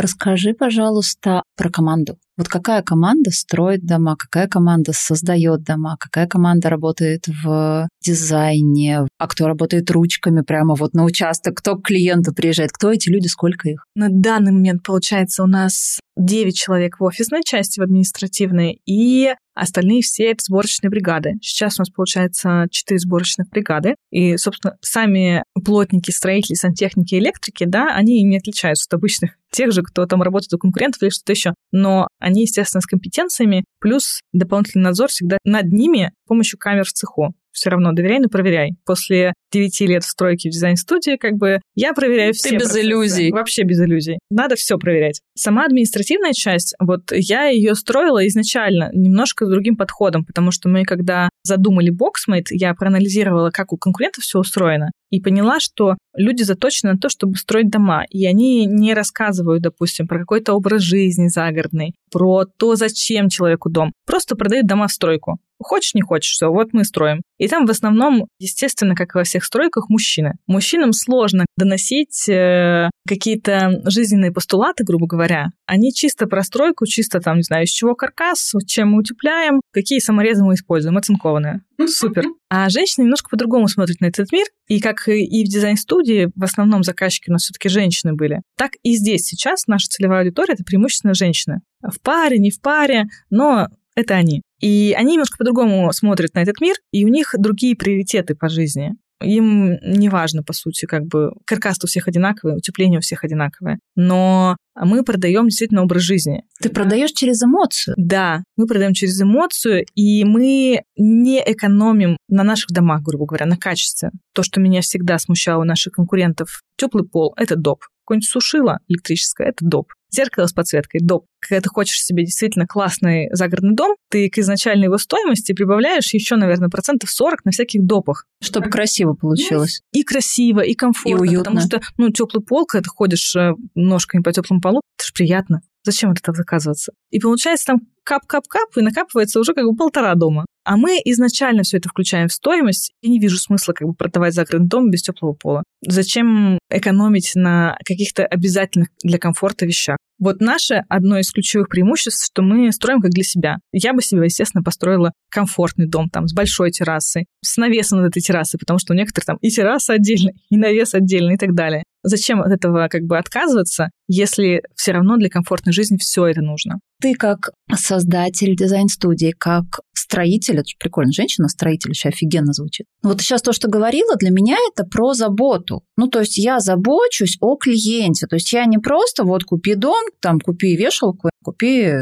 Расскажи, 0.00 0.54
пожалуйста, 0.54 1.42
про 1.56 1.68
команду. 1.68 2.16
Вот 2.40 2.48
какая 2.48 2.80
команда 2.80 3.30
строит 3.32 3.84
дома, 3.84 4.16
какая 4.16 4.48
команда 4.48 4.92
создает 4.94 5.62
дома, 5.62 5.98
какая 6.00 6.26
команда 6.26 6.70
работает 6.70 7.26
в 7.26 7.86
дизайне, 8.02 9.00
а 9.18 9.28
кто 9.28 9.46
работает 9.46 9.90
ручками 9.90 10.40
прямо 10.40 10.74
вот 10.74 10.94
на 10.94 11.04
участок, 11.04 11.58
кто 11.58 11.76
к 11.76 11.82
клиенту 11.82 12.32
приезжает, 12.32 12.72
кто 12.72 12.90
эти 12.90 13.10
люди, 13.10 13.26
сколько 13.26 13.68
их? 13.68 13.84
На 13.94 14.08
данный 14.08 14.52
момент, 14.52 14.82
получается, 14.82 15.42
у 15.42 15.46
нас 15.46 16.00
9 16.16 16.56
человек 16.56 16.98
в 16.98 17.04
офисной 17.04 17.42
части, 17.44 17.78
в 17.78 17.82
административной, 17.82 18.80
и 18.86 19.34
остальные 19.54 20.00
все 20.00 20.30
это 20.30 20.42
сборочные 20.42 20.88
бригады. 20.88 21.34
Сейчас 21.42 21.78
у 21.78 21.82
нас 21.82 21.90
получается 21.90 22.66
4 22.70 22.98
сборочных 23.00 23.50
бригады, 23.50 23.96
и, 24.10 24.38
собственно, 24.38 24.76
сами 24.80 25.42
плотники, 25.62 26.10
строители, 26.10 26.54
сантехники, 26.54 27.16
электрики, 27.16 27.64
да, 27.64 27.94
они 27.94 28.22
не 28.22 28.38
отличаются 28.38 28.86
от 28.88 28.94
обычных 28.94 29.32
тех 29.50 29.72
же, 29.72 29.82
кто 29.82 30.06
там 30.06 30.22
работает 30.22 30.54
у 30.54 30.58
конкурентов 30.58 31.02
или 31.02 31.10
что-то 31.10 31.32
еще. 31.32 31.54
Но 31.72 32.08
они, 32.20 32.42
естественно, 32.42 32.80
с 32.80 32.86
компетенциями, 32.86 33.64
плюс 33.80 34.20
дополнительный 34.32 34.84
надзор 34.84 35.08
всегда 35.08 35.38
над 35.44 35.72
ними 35.72 36.12
с 36.24 36.28
помощью 36.28 36.58
камер 36.58 36.84
в 36.84 36.92
цеху 36.92 37.34
все 37.52 37.70
равно 37.70 37.92
доверяй, 37.92 38.20
но 38.20 38.28
проверяй. 38.28 38.76
После 38.84 39.32
9 39.52 39.80
лет 39.82 40.04
в 40.04 40.08
стройке 40.08 40.48
в 40.48 40.52
дизайн-студии, 40.52 41.16
как 41.16 41.34
бы 41.34 41.60
я 41.74 41.92
проверяю 41.92 42.32
все 42.32 42.50
Ты 42.50 42.54
без 42.56 42.62
процессы. 42.62 42.80
иллюзий. 42.86 43.30
Вообще 43.32 43.62
без 43.64 43.80
иллюзий. 43.80 44.18
Надо 44.30 44.56
все 44.56 44.78
проверять. 44.78 45.20
Сама 45.36 45.64
административная 45.64 46.32
часть, 46.32 46.74
вот 46.78 47.12
я 47.12 47.46
ее 47.46 47.74
строила 47.74 48.26
изначально 48.28 48.90
немножко 48.92 49.46
с 49.46 49.50
другим 49.50 49.76
подходом, 49.76 50.24
потому 50.24 50.52
что 50.52 50.68
мы, 50.68 50.84
когда 50.84 51.28
задумали 51.42 51.92
Boxmate, 51.92 52.46
я 52.50 52.74
проанализировала, 52.74 53.50
как 53.50 53.72
у 53.72 53.76
конкурентов 53.76 54.24
все 54.24 54.38
устроено, 54.38 54.90
и 55.10 55.20
поняла, 55.20 55.60
что 55.60 55.96
люди 56.16 56.42
заточены 56.42 56.92
на 56.92 56.98
то, 56.98 57.08
чтобы 57.08 57.36
строить 57.36 57.70
дома, 57.70 58.04
и 58.08 58.26
они 58.26 58.66
не 58.66 58.94
рассказывают, 58.94 59.62
допустим, 59.62 60.06
про 60.06 60.20
какой-то 60.20 60.54
образ 60.54 60.82
жизни 60.82 61.28
загородный, 61.28 61.94
про 62.10 62.44
то, 62.44 62.76
зачем 62.76 63.28
человеку 63.28 63.70
дом. 63.70 63.92
Просто 64.06 64.36
продают 64.36 64.66
дома 64.66 64.88
в 64.88 64.92
стройку. 64.92 65.38
Хочешь, 65.62 65.94
не 65.94 66.00
хочешь, 66.00 66.32
все, 66.32 66.48
вот 66.48 66.72
мы 66.72 66.84
строим. 66.84 67.20
И 67.36 67.46
там 67.46 67.66
в 67.66 67.70
основном, 67.70 68.28
естественно, 68.38 68.94
как 68.94 69.14
и 69.14 69.18
во 69.18 69.24
всех 69.24 69.44
стройках, 69.44 69.90
мужчины. 69.90 70.34
Мужчинам 70.46 70.92
сложно 70.94 71.44
доносить 71.58 72.28
э, 72.30 72.88
какие-то 73.06 73.82
жизненные 73.84 74.32
постулаты, 74.32 74.84
грубо 74.84 75.06
говоря. 75.06 75.48
Они 75.66 75.92
чисто 75.92 76.26
про 76.26 76.42
стройку, 76.44 76.86
чисто 76.86 77.20
там, 77.20 77.36
не 77.36 77.42
знаю, 77.42 77.64
из 77.64 77.70
чего 77.70 77.94
каркас, 77.94 78.52
чем 78.66 78.92
мы 78.92 79.00
утепляем, 79.00 79.60
какие 79.70 79.98
саморезы 79.98 80.44
мы 80.44 80.54
используем, 80.54 80.96
оцинкованные. 80.96 81.60
Супер. 81.86 82.24
А 82.48 82.68
женщины 82.68 83.04
немножко 83.04 83.28
по-другому 83.30 83.68
смотрят 83.68 84.00
на 84.00 84.06
этот 84.06 84.32
мир. 84.32 84.46
И 84.68 84.80
как 84.80 85.08
и 85.08 85.44
в 85.44 85.48
дизайн-студии, 85.48 86.30
в 86.34 86.44
основном 86.44 86.82
заказчики 86.82 87.30
у 87.30 87.32
нас 87.32 87.42
все-таки 87.42 87.68
женщины 87.68 88.14
были, 88.14 88.42
так 88.56 88.72
и 88.82 88.96
здесь 88.96 89.22
сейчас 89.22 89.66
наша 89.66 89.88
целевая 89.88 90.20
аудитория— 90.20 90.52
это 90.54 90.64
преимущественно 90.64 91.14
женщины. 91.14 91.60
В 91.82 92.00
паре, 92.00 92.38
не 92.38 92.50
в 92.50 92.60
паре, 92.60 93.04
но 93.30 93.68
это 93.94 94.14
они. 94.14 94.42
И 94.60 94.94
они 94.96 95.12
немножко 95.12 95.38
по-другому 95.38 95.92
смотрят 95.92 96.34
на 96.34 96.40
этот 96.40 96.60
мир, 96.60 96.76
и 96.92 97.04
у 97.04 97.08
них 97.08 97.34
другие 97.38 97.76
приоритеты 97.76 98.34
по 98.34 98.48
жизни. 98.48 98.96
Им 99.22 99.78
не 99.82 100.08
важно, 100.08 100.42
по 100.42 100.52
сути, 100.52 100.86
как 100.86 101.06
бы 101.06 101.32
каркас 101.44 101.78
у 101.82 101.86
всех 101.86 102.08
одинаковый, 102.08 102.56
утепление 102.56 102.98
у 102.98 103.02
всех 103.02 103.24
одинаковое. 103.24 103.78
Но 103.96 104.56
мы 104.74 105.04
продаем 105.04 105.48
действительно 105.48 105.82
образ 105.82 106.02
жизни. 106.02 106.42
Ты 106.60 106.70
продаешь 106.70 107.12
через 107.12 107.42
эмоцию. 107.42 107.94
Да, 107.98 108.42
мы 108.56 108.66
продаем 108.66 108.94
через 108.94 109.20
эмоцию, 109.20 109.84
и 109.94 110.24
мы 110.24 110.82
не 110.96 111.42
экономим 111.44 112.16
на 112.28 112.44
наших 112.44 112.70
домах, 112.70 113.02
грубо 113.02 113.26
говоря, 113.26 113.46
на 113.46 113.56
качестве. 113.56 114.10
То, 114.34 114.42
что 114.42 114.60
меня 114.60 114.80
всегда 114.80 115.18
смущало 115.18 115.62
у 115.62 115.64
наших 115.64 115.94
конкурентов, 115.94 116.62
теплый 116.76 117.06
пол 117.06 117.34
это 117.36 117.56
доп. 117.56 117.80
Какое-нибудь 118.10 118.28
сушило 118.28 118.80
электрическое 118.88 119.50
это 119.50 119.64
доп 119.64 119.92
зеркало 120.12 120.46
с 120.46 120.52
подсветкой, 120.52 121.00
доп. 121.00 121.26
Когда 121.40 121.60
ты 121.60 121.68
хочешь 121.68 122.02
себе 122.02 122.24
действительно 122.24 122.66
классный 122.66 123.28
загородный 123.32 123.76
дом, 123.76 123.94
ты 124.10 124.28
к 124.28 124.38
изначальной 124.38 124.86
его 124.86 124.98
стоимости 124.98 125.52
прибавляешь 125.52 126.12
еще, 126.12 126.34
наверное, 126.36 126.68
процентов 126.68 127.10
40 127.10 127.44
на 127.44 127.52
всяких 127.52 127.84
допах. 127.84 128.26
Чтобы 128.42 128.68
красиво 128.68 129.14
получилось. 129.14 129.80
И 129.92 130.02
красиво, 130.02 130.60
и 130.60 130.74
комфортно. 130.74 131.10
И 131.10 131.14
уютно. 131.14 131.44
Потому 131.44 131.60
что, 131.60 131.80
ну, 131.96 132.10
теплый 132.10 132.42
пол, 132.42 132.66
когда 132.66 132.82
ты 132.82 132.90
ходишь 132.90 133.36
э, 133.36 133.52
ножками 133.76 134.22
по 134.22 134.32
теплому 134.32 134.60
полу, 134.60 134.80
это 134.98 135.06
же 135.06 135.12
приятно. 135.12 135.60
Зачем 135.84 136.10
от 136.10 136.18
этого 136.18 136.36
заказываться? 136.36 136.92
И 137.10 137.20
получается 137.20 137.66
там 137.66 137.80
кап-кап-кап, 138.04 138.76
и 138.76 138.82
накапывается 138.82 139.40
уже 139.40 139.54
как 139.54 139.64
бы 139.64 139.76
полтора 139.76 140.14
дома. 140.14 140.44
А 140.70 140.76
мы 140.76 141.00
изначально 141.04 141.64
все 141.64 141.78
это 141.78 141.88
включаем 141.88 142.28
в 142.28 142.32
стоимость. 142.32 142.92
Я 143.02 143.10
не 143.10 143.18
вижу 143.18 143.38
смысла 143.38 143.72
как 143.72 143.88
бы 143.88 143.92
продавать 143.92 144.34
загородный 144.34 144.68
дом 144.68 144.88
без 144.88 145.02
теплого 145.02 145.32
пола. 145.32 145.64
Зачем 145.84 146.60
экономить 146.70 147.32
на 147.34 147.76
каких-то 147.84 148.24
обязательных 148.24 148.90
для 149.02 149.18
комфорта 149.18 149.66
вещах? 149.66 149.96
Вот 150.20 150.40
наше 150.40 150.84
одно 150.90 151.18
из 151.18 151.32
ключевых 151.32 151.68
преимуществ, 151.70 152.26
что 152.26 152.42
мы 152.42 152.70
строим 152.72 153.00
как 153.00 153.10
для 153.10 153.24
себя. 153.24 153.56
Я 153.72 153.94
бы 153.94 154.02
себе, 154.02 154.24
естественно, 154.24 154.62
построила 154.62 155.12
комфортный 155.30 155.88
дом 155.88 156.10
там 156.10 156.28
с 156.28 156.34
большой 156.34 156.70
террасой, 156.70 157.26
с 157.42 157.56
навесом 157.56 158.00
над 158.00 158.10
этой 158.10 158.20
террасой, 158.20 158.60
потому 158.60 158.78
что 158.78 158.92
у 158.92 158.96
некоторых 158.96 159.24
там 159.24 159.36
и 159.40 159.48
терраса 159.48 159.94
отдельно, 159.94 160.32
и 160.50 160.58
навес 160.58 160.94
отдельно 160.94 161.32
и 161.32 161.36
так 161.38 161.54
далее. 161.54 161.84
Зачем 162.02 162.40
от 162.42 162.52
этого 162.52 162.88
как 162.88 163.02
бы 163.02 163.18
отказываться, 163.18 163.90
если 164.08 164.62
все 164.74 164.92
равно 164.92 165.16
для 165.16 165.30
комфортной 165.30 165.72
жизни 165.72 165.96
все 165.98 166.26
это 166.26 166.42
нужно? 166.42 166.80
Ты 167.00 167.14
как 167.14 167.50
создатель 167.74 168.54
дизайн-студии, 168.56 169.34
как 169.38 169.80
строитель, 169.94 170.54
это 170.54 170.68
же 170.68 170.74
прикольно, 170.78 171.12
женщина-строитель 171.12 171.90
еще 171.90 172.08
офигенно 172.08 172.52
звучит. 172.52 172.86
Вот 173.02 173.20
сейчас 173.20 173.42
то, 173.42 173.52
что 173.52 173.68
говорила, 173.68 174.16
для 174.16 174.30
меня 174.30 174.56
это 174.72 174.84
про 174.84 175.14
заботу. 175.14 175.84
Ну, 175.96 176.08
то 176.08 176.20
есть 176.20 176.36
я 176.36 176.58
забочусь 176.58 177.36
о 177.40 177.56
клиенте. 177.56 178.26
То 178.26 178.36
есть 178.36 178.52
я 178.52 178.64
не 178.64 178.78
просто 178.78 179.24
вот 179.24 179.44
купи 179.44 179.76
дом, 179.76 180.02
там 180.20 180.40
купи 180.40 180.76
вешалку, 180.76 181.30
купи 181.42 181.92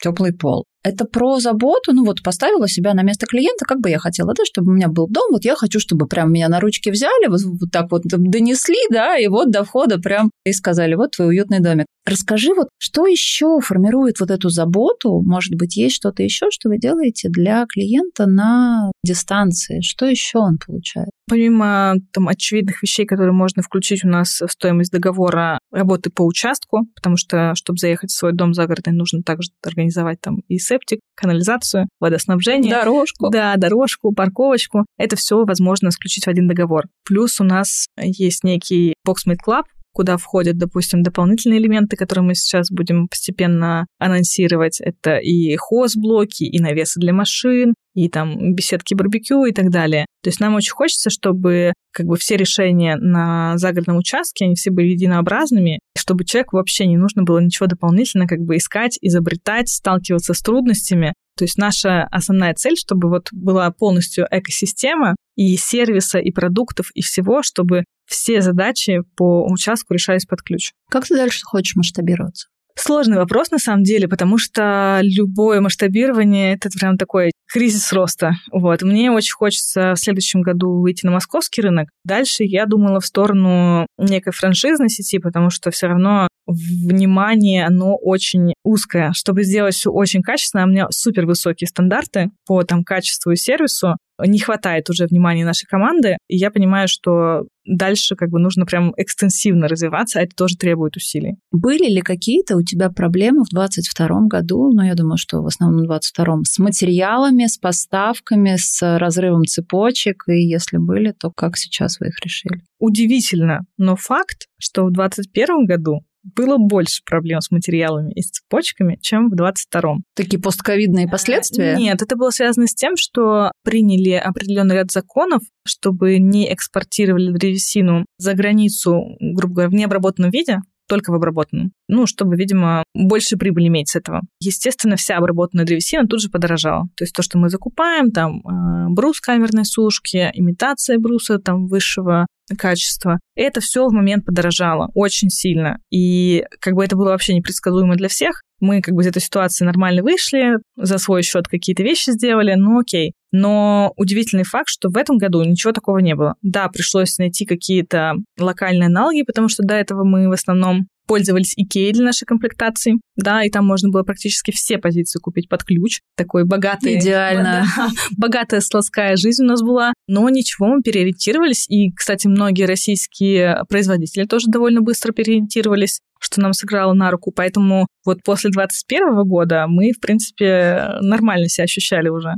теплый 0.00 0.32
пол 0.32 0.64
это 0.84 1.06
про 1.06 1.40
заботу. 1.40 1.92
Ну 1.92 2.04
вот 2.04 2.22
поставила 2.22 2.68
себя 2.68 2.94
на 2.94 3.02
место 3.02 3.26
клиента, 3.26 3.64
как 3.64 3.80
бы 3.80 3.88
я 3.90 3.98
хотела, 3.98 4.34
да, 4.34 4.44
чтобы 4.44 4.70
у 4.70 4.74
меня 4.74 4.88
был 4.88 5.08
дом. 5.08 5.32
Вот 5.32 5.44
я 5.44 5.56
хочу, 5.56 5.80
чтобы 5.80 6.06
прям 6.06 6.30
меня 6.30 6.48
на 6.48 6.60
ручки 6.60 6.90
взяли, 6.90 7.26
вот, 7.28 7.40
вот 7.42 7.70
так 7.72 7.90
вот 7.90 8.02
донесли, 8.04 8.78
да, 8.90 9.16
и 9.16 9.26
вот 9.26 9.50
до 9.50 9.64
входа 9.64 9.98
прям 9.98 10.30
и 10.44 10.52
сказали, 10.52 10.94
вот 10.94 11.12
твой 11.12 11.28
уютный 11.28 11.60
домик. 11.60 11.86
Расскажи, 12.06 12.52
вот 12.54 12.68
что 12.78 13.06
еще 13.06 13.60
формирует 13.60 14.20
вот 14.20 14.30
эту 14.30 14.50
заботу? 14.50 15.22
Может 15.24 15.54
быть, 15.54 15.74
есть 15.76 15.96
что-то 15.96 16.22
еще, 16.22 16.50
что 16.50 16.68
вы 16.68 16.78
делаете 16.78 17.30
для 17.30 17.64
клиента 17.66 18.26
на 18.26 18.92
дистанции? 19.02 19.80
Что 19.80 20.04
еще 20.04 20.38
он 20.38 20.58
получает? 20.58 21.08
Помимо 21.26 21.94
там, 22.12 22.28
очевидных 22.28 22.82
вещей, 22.82 23.06
которые 23.06 23.32
можно 23.32 23.62
включить 23.62 24.04
у 24.04 24.08
нас 24.08 24.42
в 24.42 24.50
стоимость 24.50 24.92
договора 24.92 25.58
работы 25.74 26.10
по 26.10 26.22
участку, 26.22 26.86
потому 26.94 27.16
что, 27.16 27.54
чтобы 27.54 27.78
заехать 27.78 28.10
в 28.10 28.16
свой 28.16 28.32
дом 28.32 28.54
загородный, 28.54 28.92
нужно 28.92 29.22
также 29.22 29.50
организовать 29.62 30.20
там 30.20 30.40
и 30.48 30.58
септик, 30.58 31.00
канализацию, 31.14 31.88
водоснабжение. 32.00 32.72
Дорожку. 32.72 33.30
Да, 33.30 33.56
дорожку, 33.56 34.12
парковочку. 34.14 34.86
Это 34.96 35.16
все 35.16 35.44
возможно 35.44 35.90
включить 35.90 36.24
в 36.24 36.28
один 36.28 36.48
договор. 36.48 36.84
Плюс 37.04 37.40
у 37.40 37.44
нас 37.44 37.86
есть 37.96 38.44
некий 38.44 38.94
Boxmate 39.06 39.38
Club, 39.46 39.64
куда 39.94 40.16
входят, 40.16 40.58
допустим, 40.58 41.02
дополнительные 41.02 41.60
элементы, 41.60 41.96
которые 41.96 42.24
мы 42.24 42.34
сейчас 42.34 42.70
будем 42.70 43.08
постепенно 43.08 43.86
анонсировать. 43.98 44.80
Это 44.80 45.16
и 45.16 45.56
хозблоки, 45.56 46.44
и 46.44 46.60
навесы 46.60 47.00
для 47.00 47.12
машин, 47.12 47.74
и 47.94 48.08
там 48.08 48.54
беседки 48.54 48.94
барбекю 48.94 49.44
и 49.44 49.52
так 49.52 49.70
далее. 49.70 50.06
То 50.22 50.28
есть 50.28 50.40
нам 50.40 50.54
очень 50.56 50.72
хочется, 50.72 51.10
чтобы 51.10 51.72
как 51.92 52.06
бы 52.06 52.16
все 52.16 52.36
решения 52.36 52.96
на 52.96 53.56
загородном 53.56 53.98
участке, 53.98 54.46
они 54.46 54.56
все 54.56 54.70
были 54.70 54.88
единообразными, 54.88 55.78
чтобы 55.96 56.24
человеку 56.24 56.56
вообще 56.56 56.86
не 56.86 56.96
нужно 56.96 57.22
было 57.22 57.38
ничего 57.38 57.66
дополнительно 57.66 58.26
как 58.26 58.40
бы 58.40 58.56
искать, 58.56 58.98
изобретать, 59.00 59.68
сталкиваться 59.68 60.34
с 60.34 60.40
трудностями. 60.40 61.14
То 61.36 61.44
есть 61.44 61.58
наша 61.58 62.04
основная 62.04 62.54
цель, 62.54 62.76
чтобы 62.76 63.08
вот 63.08 63.28
была 63.32 63.70
полностью 63.70 64.26
экосистема 64.30 65.16
и 65.36 65.56
сервиса, 65.56 66.18
и 66.18 66.30
продуктов, 66.30 66.90
и 66.94 67.02
всего, 67.02 67.42
чтобы 67.42 67.84
все 68.06 68.40
задачи 68.40 69.00
по 69.16 69.44
участку 69.50 69.94
решались 69.94 70.26
под 70.26 70.42
ключ. 70.42 70.72
Как 70.90 71.06
ты 71.06 71.16
дальше 71.16 71.40
хочешь 71.44 71.74
масштабироваться? 71.74 72.48
Сложный 72.76 73.18
вопрос 73.18 73.50
на 73.50 73.58
самом 73.58 73.84
деле, 73.84 74.08
потому 74.08 74.36
что 74.36 74.98
любое 75.02 75.60
масштабирование 75.60 76.54
это 76.54 76.68
прям 76.70 76.98
такой 76.98 77.30
кризис 77.52 77.92
роста. 77.92 78.32
Вот. 78.50 78.82
Мне 78.82 79.12
очень 79.12 79.34
хочется 79.34 79.94
в 79.94 79.98
следующем 79.98 80.42
году 80.42 80.80
выйти 80.80 81.06
на 81.06 81.12
московский 81.12 81.62
рынок. 81.62 81.88
Дальше 82.04 82.42
я 82.42 82.66
думала 82.66 83.00
в 83.00 83.06
сторону 83.06 83.86
некой 83.96 84.32
франшизной 84.32 84.88
сети, 84.88 85.18
потому 85.18 85.50
что 85.50 85.70
все 85.70 85.86
равно 85.86 86.26
внимание, 86.46 87.64
оно 87.64 87.96
очень 87.96 88.54
узкое. 88.64 89.12
Чтобы 89.12 89.44
сделать 89.44 89.74
все 89.76 89.90
очень 89.90 90.22
качественно, 90.22 90.64
у 90.64 90.68
меня 90.68 90.86
супер 90.90 91.26
высокие 91.26 91.68
стандарты 91.68 92.30
по 92.44 92.64
там, 92.64 92.82
качеству 92.82 93.30
и 93.30 93.36
сервису 93.36 93.96
не 94.18 94.38
хватает 94.38 94.90
уже 94.90 95.06
внимания 95.06 95.44
нашей 95.44 95.66
команды, 95.66 96.18
и 96.28 96.36
я 96.36 96.50
понимаю, 96.50 96.88
что 96.88 97.46
дальше 97.64 98.16
как 98.16 98.30
бы 98.30 98.38
нужно 98.38 98.66
прям 98.66 98.92
экстенсивно 98.96 99.68
развиваться, 99.68 100.18
а 100.18 100.22
это 100.22 100.34
тоже 100.36 100.56
требует 100.56 100.96
усилий. 100.96 101.36
Были 101.52 101.88
ли 101.90 102.00
какие-то 102.00 102.56
у 102.56 102.62
тебя 102.62 102.90
проблемы 102.90 103.44
в 103.44 103.50
2022 103.50 104.26
году, 104.28 104.72
ну, 104.72 104.82
я 104.82 104.94
думаю, 104.94 105.16
что 105.16 105.42
в 105.42 105.46
основном 105.46 105.84
в 105.84 105.88
2022, 105.88 106.40
с 106.44 106.58
материалами, 106.58 107.46
с 107.46 107.58
поставками, 107.58 108.56
с 108.56 108.98
разрывом 108.98 109.44
цепочек, 109.44 110.24
и 110.28 110.46
если 110.46 110.78
были, 110.78 111.12
то 111.18 111.30
как 111.34 111.56
сейчас 111.56 112.00
вы 112.00 112.08
их 112.08 112.20
решили? 112.24 112.62
Удивительно, 112.78 113.60
но 113.78 113.96
факт, 113.96 114.46
что 114.58 114.84
в 114.84 114.92
2021 114.92 115.66
году 115.66 116.00
было 116.24 116.56
больше 116.58 117.02
проблем 117.04 117.40
с 117.40 117.50
материалами 117.50 118.12
и 118.12 118.22
с 118.22 118.30
цепочками, 118.30 118.98
чем 119.00 119.28
в 119.28 119.34
22-м. 119.34 120.04
Такие 120.14 120.40
постковидные 120.40 121.08
последствия? 121.08 121.76
Нет, 121.76 122.02
это 122.02 122.16
было 122.16 122.30
связано 122.30 122.66
с 122.66 122.74
тем, 122.74 122.96
что 122.96 123.52
приняли 123.62 124.12
определенный 124.12 124.76
ряд 124.76 124.90
законов, 124.90 125.42
чтобы 125.66 126.18
не 126.18 126.52
экспортировали 126.52 127.32
древесину 127.32 128.06
за 128.18 128.34
границу, 128.34 129.16
грубо 129.20 129.54
говоря, 129.54 129.70
в 129.70 129.74
необработанном 129.74 130.30
виде, 130.30 130.58
только 130.88 131.10
в 131.10 131.14
обработанном. 131.14 131.72
Ну, 131.88 132.06
чтобы, 132.06 132.36
видимо, 132.36 132.84
больше 132.94 133.36
прибыли 133.36 133.68
иметь 133.68 133.88
с 133.88 133.96
этого. 133.96 134.22
Естественно, 134.40 134.96
вся 134.96 135.16
обработанная 135.16 135.64
древесина 135.64 136.06
тут 136.06 136.20
же 136.20 136.30
подорожала. 136.30 136.88
То 136.96 137.04
есть 137.04 137.14
то, 137.14 137.22
что 137.22 137.38
мы 137.38 137.48
закупаем, 137.48 138.10
там 138.10 138.40
э, 138.40 138.88
брус 138.90 139.20
камерной 139.20 139.64
сушки, 139.64 140.30
имитация 140.34 140.98
бруса 140.98 141.38
там 141.38 141.66
высшего 141.66 142.26
качества, 142.58 143.18
это 143.34 143.60
все 143.60 143.86
в 143.86 143.92
момент 143.92 144.24
подорожало 144.26 144.90
очень 144.94 145.30
сильно. 145.30 145.78
И 145.90 146.44
как 146.60 146.74
бы 146.74 146.84
это 146.84 146.96
было 146.96 147.10
вообще 147.10 147.34
непредсказуемо 147.34 147.96
для 147.96 148.08
всех. 148.08 148.42
Мы 148.64 148.80
как 148.80 148.94
бы 148.94 149.02
из 149.02 149.06
этой 149.06 149.20
ситуации 149.20 149.66
нормально 149.66 150.02
вышли, 150.02 150.54
за 150.74 150.96
свой 150.96 151.22
счет 151.22 151.46
какие-то 151.48 151.82
вещи 151.82 152.12
сделали, 152.12 152.54
ну 152.54 152.80
окей. 152.80 153.12
Но 153.30 153.92
удивительный 153.96 154.44
факт, 154.44 154.68
что 154.68 154.88
в 154.88 154.96
этом 154.96 155.18
году 155.18 155.44
ничего 155.44 155.74
такого 155.74 155.98
не 155.98 156.14
было. 156.14 156.34
Да, 156.40 156.68
пришлось 156.68 157.18
найти 157.18 157.44
какие-то 157.44 158.14
локальные 158.38 158.86
аналоги, 158.86 159.22
потому 159.22 159.50
что 159.50 159.62
до 159.64 159.74
этого 159.74 160.02
мы 160.02 160.28
в 160.28 160.32
основном 160.32 160.86
пользовались 161.06 161.54
Икеей 161.56 161.92
для 161.92 162.04
нашей 162.04 162.24
комплектации, 162.24 162.94
да, 163.16 163.44
и 163.44 163.50
там 163.50 163.66
можно 163.66 163.90
было 163.90 164.02
практически 164.02 164.50
все 164.50 164.78
позиции 164.78 165.18
купить 165.18 165.48
под 165.48 165.64
ключ. 165.64 166.00
Такой 166.16 166.44
богатый... 166.44 166.98
Идеально. 166.98 167.64
Да, 167.76 167.88
богатая 168.16 168.60
складская 168.60 169.16
жизнь 169.16 169.42
у 169.44 169.46
нас 169.46 169.62
была. 169.62 169.92
Но 170.06 170.28
ничего, 170.28 170.68
мы 170.68 170.82
переориентировались. 170.82 171.68
И, 171.68 171.90
кстати, 171.90 172.26
многие 172.26 172.64
российские 172.64 173.62
производители 173.68 174.24
тоже 174.24 174.46
довольно 174.48 174.80
быстро 174.80 175.12
переориентировались 175.12 176.00
что 176.20 176.40
нам 176.40 176.54
сыграло 176.54 176.94
на 176.94 177.10
руку. 177.10 177.32
Поэтому 177.32 177.86
вот 178.04 178.22
после 178.24 178.48
2021 178.50 179.28
года 179.28 179.66
мы, 179.68 179.92
в 179.92 180.00
принципе, 180.00 180.94
нормально 181.02 181.48
себя 181.48 181.64
ощущали 181.64 182.08
уже. 182.08 182.32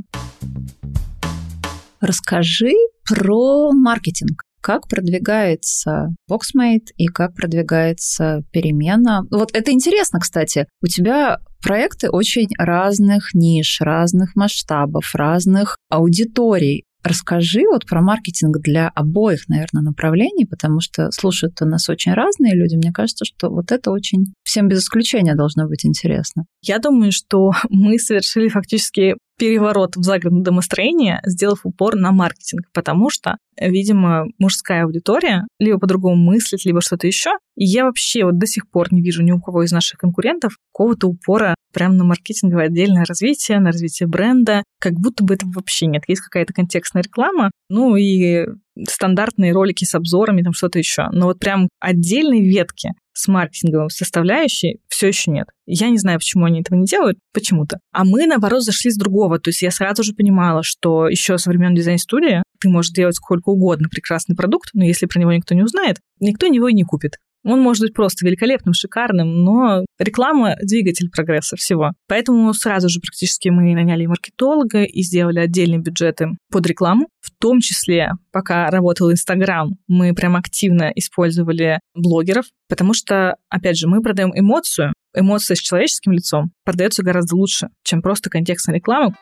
Расскажи 2.01 2.73
про 3.05 3.71
маркетинг 3.71 4.43
как 4.67 4.89
продвигается 4.89 6.09
Boxmate 6.29 6.87
и 6.97 7.05
как 7.05 7.33
продвигается 7.35 8.43
перемена. 8.51 9.23
Вот 9.31 9.51
это 9.53 9.71
интересно, 9.71 10.19
кстати. 10.19 10.67
У 10.81 10.87
тебя 10.87 11.39
проекты 11.63 12.09
очень 12.09 12.49
разных 12.57 13.33
ниш, 13.33 13.79
разных 13.79 14.35
масштабов, 14.35 15.15
разных 15.15 15.77
аудиторий. 15.89 16.83
Расскажи 17.01 17.61
вот 17.65 17.85
про 17.85 18.01
маркетинг 18.01 18.57
для 18.59 18.89
обоих, 18.89 19.47
наверное, 19.47 19.83
направлений, 19.83 20.45
потому 20.45 20.81
что 20.81 21.11
слушают 21.11 21.61
у 21.61 21.65
нас 21.65 21.87
очень 21.87 22.11
разные 22.11 22.53
люди. 22.53 22.75
Мне 22.75 22.91
кажется, 22.91 23.23
что 23.23 23.49
вот 23.49 23.71
это 23.71 23.91
очень 23.91 24.33
всем 24.43 24.67
без 24.67 24.79
исключения 24.79 25.35
должно 25.35 25.69
быть 25.69 25.85
интересно. 25.85 26.43
Я 26.61 26.79
думаю, 26.79 27.13
что 27.13 27.53
мы 27.69 27.99
совершили 27.99 28.49
фактически 28.49 29.15
переворот 29.37 29.95
в 29.95 30.03
загородное 30.03 30.43
домостроение, 30.43 31.21
сделав 31.25 31.59
упор 31.63 31.95
на 31.95 32.11
маркетинг, 32.11 32.63
потому 32.73 33.09
что, 33.09 33.37
видимо, 33.59 34.25
мужская 34.37 34.83
аудитория 34.83 35.47
либо 35.59 35.79
по-другому 35.79 36.15
мыслит, 36.15 36.65
либо 36.65 36.81
что-то 36.81 37.07
еще. 37.07 37.31
И 37.55 37.65
я 37.65 37.85
вообще 37.85 38.23
вот 38.23 38.37
до 38.37 38.45
сих 38.45 38.69
пор 38.69 38.87
не 38.91 39.01
вижу 39.01 39.23
ни 39.23 39.31
у 39.31 39.39
кого 39.39 39.63
из 39.63 39.71
наших 39.71 39.99
конкурентов 39.99 40.57
какого-то 40.71 41.07
упора 41.07 41.55
прямо 41.73 41.95
на 41.95 42.03
маркетинговое 42.03 42.65
отдельное 42.65 43.05
развитие, 43.05 43.59
на 43.59 43.71
развитие 43.71 44.07
бренда, 44.07 44.63
как 44.79 44.93
будто 44.93 45.23
бы 45.23 45.33
этого 45.33 45.51
вообще 45.53 45.87
нет. 45.87 46.03
Есть 46.07 46.21
какая-то 46.21 46.53
контекстная 46.53 47.03
реклама, 47.03 47.51
ну 47.69 47.95
и 47.95 48.45
стандартные 48.87 49.53
ролики 49.53 49.85
с 49.85 49.95
обзорами, 49.95 50.43
там 50.43 50.53
что-то 50.53 50.79
еще. 50.79 51.07
Но 51.11 51.25
вот 51.25 51.39
прям 51.39 51.67
отдельной 51.79 52.41
ветки 52.41 52.91
с 53.13 53.27
маркетинговой 53.27 53.89
составляющей 53.89 54.79
все 54.87 55.07
еще 55.07 55.31
нет. 55.31 55.47
Я 55.65 55.89
не 55.89 55.97
знаю, 55.97 56.19
почему 56.19 56.45
они 56.45 56.61
этого 56.61 56.77
не 56.77 56.85
делают, 56.85 57.17
почему-то. 57.33 57.79
А 57.91 58.03
мы, 58.03 58.27
наоборот, 58.27 58.63
зашли 58.63 58.91
с 58.91 58.97
другого. 58.97 59.39
То 59.39 59.49
есть 59.49 59.61
я 59.61 59.71
сразу 59.71 60.03
же 60.03 60.13
понимала, 60.13 60.61
что 60.63 61.07
еще 61.07 61.37
со 61.37 61.49
времен 61.49 61.73
дизайн-студии 61.73 62.43
ты 62.59 62.69
можешь 62.69 62.91
делать 62.91 63.15
сколько 63.15 63.49
угодно 63.49 63.89
прекрасный 63.89 64.35
продукт, 64.35 64.69
но 64.73 64.83
если 64.83 65.05
про 65.05 65.19
него 65.19 65.31
никто 65.31 65.55
не 65.55 65.63
узнает, 65.63 65.97
никто 66.19 66.45
его 66.45 66.67
и 66.67 66.73
не 66.73 66.83
купит. 66.83 67.17
Он 67.47 67.61
может 67.61 67.81
быть 67.81 67.93
просто 67.93 68.25
великолепным, 68.25 68.73
шикарным, 68.73 69.43
но 69.43 69.85
реклама— 69.99 70.55
двигатель 70.61 71.09
прогресса 71.09 71.55
всего. 71.55 71.93
Поэтому 72.07 72.53
сразу 72.53 72.89
же 72.89 72.99
практически 72.99 73.47
мы 73.47 73.73
наняли 73.73 74.05
маркетолога 74.05 74.83
и 74.83 75.01
сделали 75.01 75.39
отдельные 75.39 75.79
бюджеты 75.79 76.31
под 76.51 76.67
рекламу. 76.67 77.07
В 77.21 77.31
том 77.39 77.61
числе, 77.61 78.11
пока 78.33 78.69
работал 78.69 79.11
Инстаграм, 79.11 79.69
мы 79.87 80.13
прям 80.13 80.35
активно 80.35 80.91
использовали 80.93 81.79
блогеров, 81.95 82.45
потому 82.67 82.93
что, 82.93 83.37
опять 83.49 83.77
же, 83.77 83.87
мы 83.87 84.01
продаем 84.01 84.31
эмоцию. 84.37 84.93
Эмоция 85.15 85.55
с 85.55 85.59
человеческим 85.59 86.11
лицом 86.11 86.51
продается 86.65 87.01
гораздо 87.01 87.37
лучше, 87.37 87.69
чем 87.83 88.01
просто 88.01 88.29
контекстная 88.29 88.75
реклама. 88.75 89.15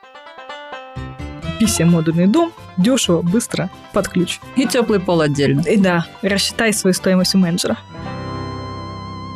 Пися 1.65 1.85
модульный 1.85 2.27
дом, 2.27 2.51
дешево, 2.77 3.23
быстро, 3.23 3.71
под 3.91 4.07
ключ. 4.07 4.39
И 4.55 4.67
теплый 4.67 4.99
пол 4.99 5.21
отдельно. 5.21 5.61
И 5.61 5.77
да, 5.77 6.05
рассчитай 6.21 6.71
свою 6.71 6.93
стоимость 6.93 7.33
у 7.33 7.39
менеджера. 7.39 7.79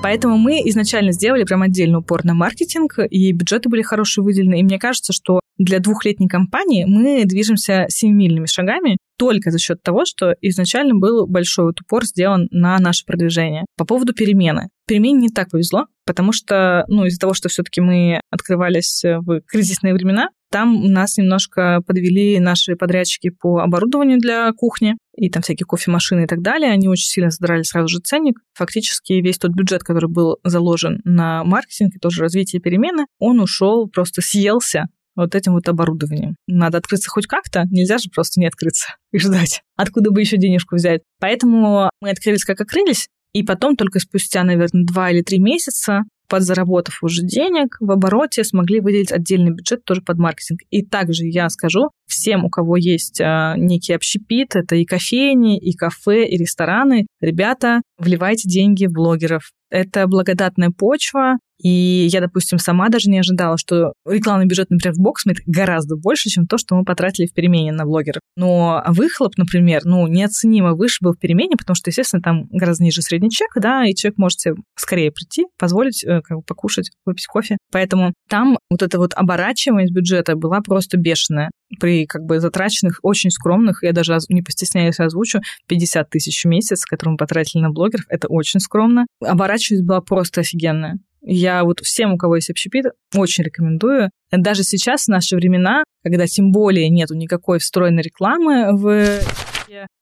Поэтому 0.04 0.38
мы 0.38 0.62
изначально 0.66 1.12
сделали 1.12 1.44
прям 1.44 1.64
отдельный 1.64 1.98
упор 1.98 2.24
на 2.24 2.36
маркетинг, 2.36 3.00
и 3.10 3.32
бюджеты 3.32 3.68
были 3.70 3.82
хорошие 3.82 4.24
выделены. 4.24 4.60
И 4.60 4.64
мне 4.64 4.78
кажется, 4.78 5.12
что 5.12 5.40
для 5.58 5.80
двухлетней 5.80 6.28
компании 6.28 6.86
мы 6.86 7.26
движемся 7.26 7.88
семимильными 7.90 8.46
шагами 8.46 8.98
только 9.18 9.50
за 9.50 9.58
счет 9.58 9.82
того, 9.82 10.06
что 10.06 10.36
изначально 10.40 10.94
был 10.94 11.26
большой 11.26 11.66
вот 11.66 11.82
упор 11.82 12.06
сделан 12.06 12.48
на 12.52 12.78
наше 12.78 13.06
продвижение. 13.08 13.66
По 13.76 13.86
поводу 13.86 14.14
перемены. 14.14 14.70
Перемене 14.88 15.18
не 15.18 15.30
так 15.30 15.50
повезло, 15.50 15.88
потому 16.06 16.32
что, 16.32 16.86
ну, 16.90 17.06
из-за 17.06 17.20
того, 17.20 17.34
что 17.34 17.50
все-таки 17.50 17.82
мы 17.82 18.22
открывались 18.30 19.02
в 19.04 19.42
кризисные 19.48 19.96
времена, 19.96 20.30
там 20.52 20.84
нас 20.86 21.18
немножко 21.18 21.82
подвели 21.86 22.40
наши 22.40 22.76
подрядчики 22.76 23.30
по 23.30 23.60
оборудованию 23.60 24.20
для 24.20 24.52
кухни 24.54 24.96
и 25.16 25.30
там 25.30 25.44
всякие 25.44 25.66
кофемашины 25.66 26.24
и 26.24 26.28
так 26.28 26.42
далее. 26.42 26.72
Они 26.72 26.88
очень 26.88 27.08
сильно 27.08 27.30
задрали 27.30 27.64
сразу 27.64 27.88
же 27.88 28.00
ценник. 28.00 28.40
Фактически 28.54 29.14
весь 29.14 29.38
тот 29.38 29.52
бюджет, 29.52 29.84
который 29.84 30.10
был 30.10 30.38
заложен 30.44 31.02
на 31.04 31.44
маркетинг 31.44 31.96
и 31.96 32.00
тоже 32.00 32.22
развитие 32.22 32.62
перемены, 32.62 33.06
он 33.20 33.40
ушел, 33.40 33.88
просто 33.88 34.22
съелся 34.22 34.88
вот 35.16 35.36
этим 35.36 35.54
вот 35.54 35.68
оборудованием. 35.68 36.36
Надо 36.48 36.78
открыться 36.78 37.10
хоть 37.10 37.28
как-то, 37.28 37.66
нельзя 37.70 37.98
же 37.98 38.10
просто 38.10 38.40
не 38.40 38.48
открыться 38.48 38.96
и 39.12 39.20
ждать. 39.20 39.62
Откуда 39.76 40.12
бы 40.12 40.22
еще 40.22 40.38
денежку 40.38 40.76
взять? 40.76 41.02
Поэтому 41.20 41.90
мы 42.02 42.10
открылись 42.10 42.46
как 42.46 42.62
открылись, 42.62 43.08
и 43.34 43.44
потом 43.44 43.76
только 43.76 44.00
спустя, 44.00 44.44
наверное, 44.44 44.86
два 44.86 45.12
или 45.12 45.22
три 45.22 45.40
месяца 45.40 46.04
подзаработав 46.30 47.04
уже 47.04 47.24
денег 47.24 47.78
в 47.80 47.92
обороте, 47.92 48.44
смогли 48.44 48.80
выделить 48.80 49.12
отдельный 49.12 49.52
бюджет 49.52 49.84
тоже 49.84 50.02
под 50.02 50.18
маркетинг. 50.18 50.62
И 50.70 50.86
также 50.86 51.26
я 51.26 51.50
скажу 51.50 51.90
всем, 52.10 52.46
у 52.46 52.50
кого 52.50 52.78
есть 52.78 53.22
а, 53.22 53.56
некий 53.58 53.94
общепит, 53.94 54.56
это 54.56 54.76
и 54.76 54.86
кофейни, 54.86 55.58
и 55.58 55.74
кафе, 55.74 56.26
и 56.28 56.38
рестораны, 56.38 57.08
ребята, 57.22 57.82
вливайте 57.98 58.50
деньги 58.50 58.86
в 58.86 58.92
блогеров. 58.92 59.52
Это 59.70 60.08
благодатная 60.08 60.72
почва, 60.72 61.38
и 61.62 62.08
я, 62.10 62.22
допустим, 62.22 62.58
сама 62.58 62.90
даже 62.90 63.10
не 63.10 63.20
ожидала, 63.20 63.58
что 63.58 63.94
рекламный 64.08 64.46
бюджет, 64.46 64.70
например, 64.70 64.96
в 64.96 65.06
Boxmate 65.06 65.42
гораздо 65.46 65.98
больше, 65.98 66.30
чем 66.30 66.48
то, 66.48 66.58
что 66.58 66.76
мы 66.76 66.86
потратили 66.86 67.28
в 67.28 67.34
перемене 67.34 67.74
на 67.74 67.86
блогеров. 67.86 68.22
Но 68.38 68.82
выхлоп, 68.88 69.38
например, 69.38 69.82
ну, 69.84 70.08
неоценимо 70.08 70.74
выше 70.74 70.98
был 71.02 71.14
в 71.14 71.20
перемене, 71.20 71.58
потому 71.58 71.76
что, 71.76 71.90
естественно, 71.90 72.22
там 72.22 72.46
гораздо 72.50 72.86
ниже 72.86 73.02
средний 73.02 73.30
чек, 73.30 73.50
да, 73.56 73.86
и 73.86 73.94
человек 73.94 74.18
может 74.18 74.40
себе 74.40 74.56
скорее 74.76 75.12
прийти, 75.12 75.46
позволить 75.58 76.04
э, 76.04 76.22
как 76.22 76.38
бы 76.38 76.44
покушать, 76.44 76.92
выпить 77.06 77.28
кофе. 77.28 77.58
Поэтому 77.72 78.14
там 78.30 78.58
вот 78.70 78.82
эта 78.82 79.00
вот 79.00 79.14
оборачиваемость 79.16 79.94
бюджета 79.94 80.36
была 80.36 80.62
просто 80.62 80.98
бешеная 80.98 81.50
при 81.80 82.06
как 82.06 82.24
бы 82.24 82.40
затраченных, 82.40 83.00
очень 83.04 83.32
скромных, 83.32 83.84
я 83.84 83.94
даже 83.94 84.18
не 84.30 84.42
постесняюсь 84.42 85.00
озвучу, 85.00 85.40
50 85.68 86.10
тысяч 86.10 86.44
в 86.44 86.48
месяц, 86.48 86.86
которые 86.86 87.14
мы 87.14 87.18
потратили 87.18 87.62
на 87.62 87.72
блогеров, 87.72 88.06
это 88.10 88.28
очень 88.28 88.60
скромно. 88.60 89.06
Оборачиваемость 89.22 89.88
была 89.88 90.02
просто 90.02 90.42
офигенная. 90.42 91.00
Я 91.22 91.64
вот 91.64 91.82
всем, 91.82 92.14
у 92.14 92.18
кого 92.18 92.38
есть 92.38 92.50
общепит, 92.50 92.86
очень 93.14 93.44
рекомендую. 93.44 94.10
Даже 94.32 94.64
сейчас, 94.64 95.06
в 95.06 95.10
наши 95.10 95.36
времена, 95.36 95.84
когда 96.04 96.28
тем 96.28 96.52
более 96.52 96.90
нету 96.90 97.14
никакой 97.14 97.60
встроенной 97.60 98.04
рекламы 98.04 98.70
в 98.72 99.20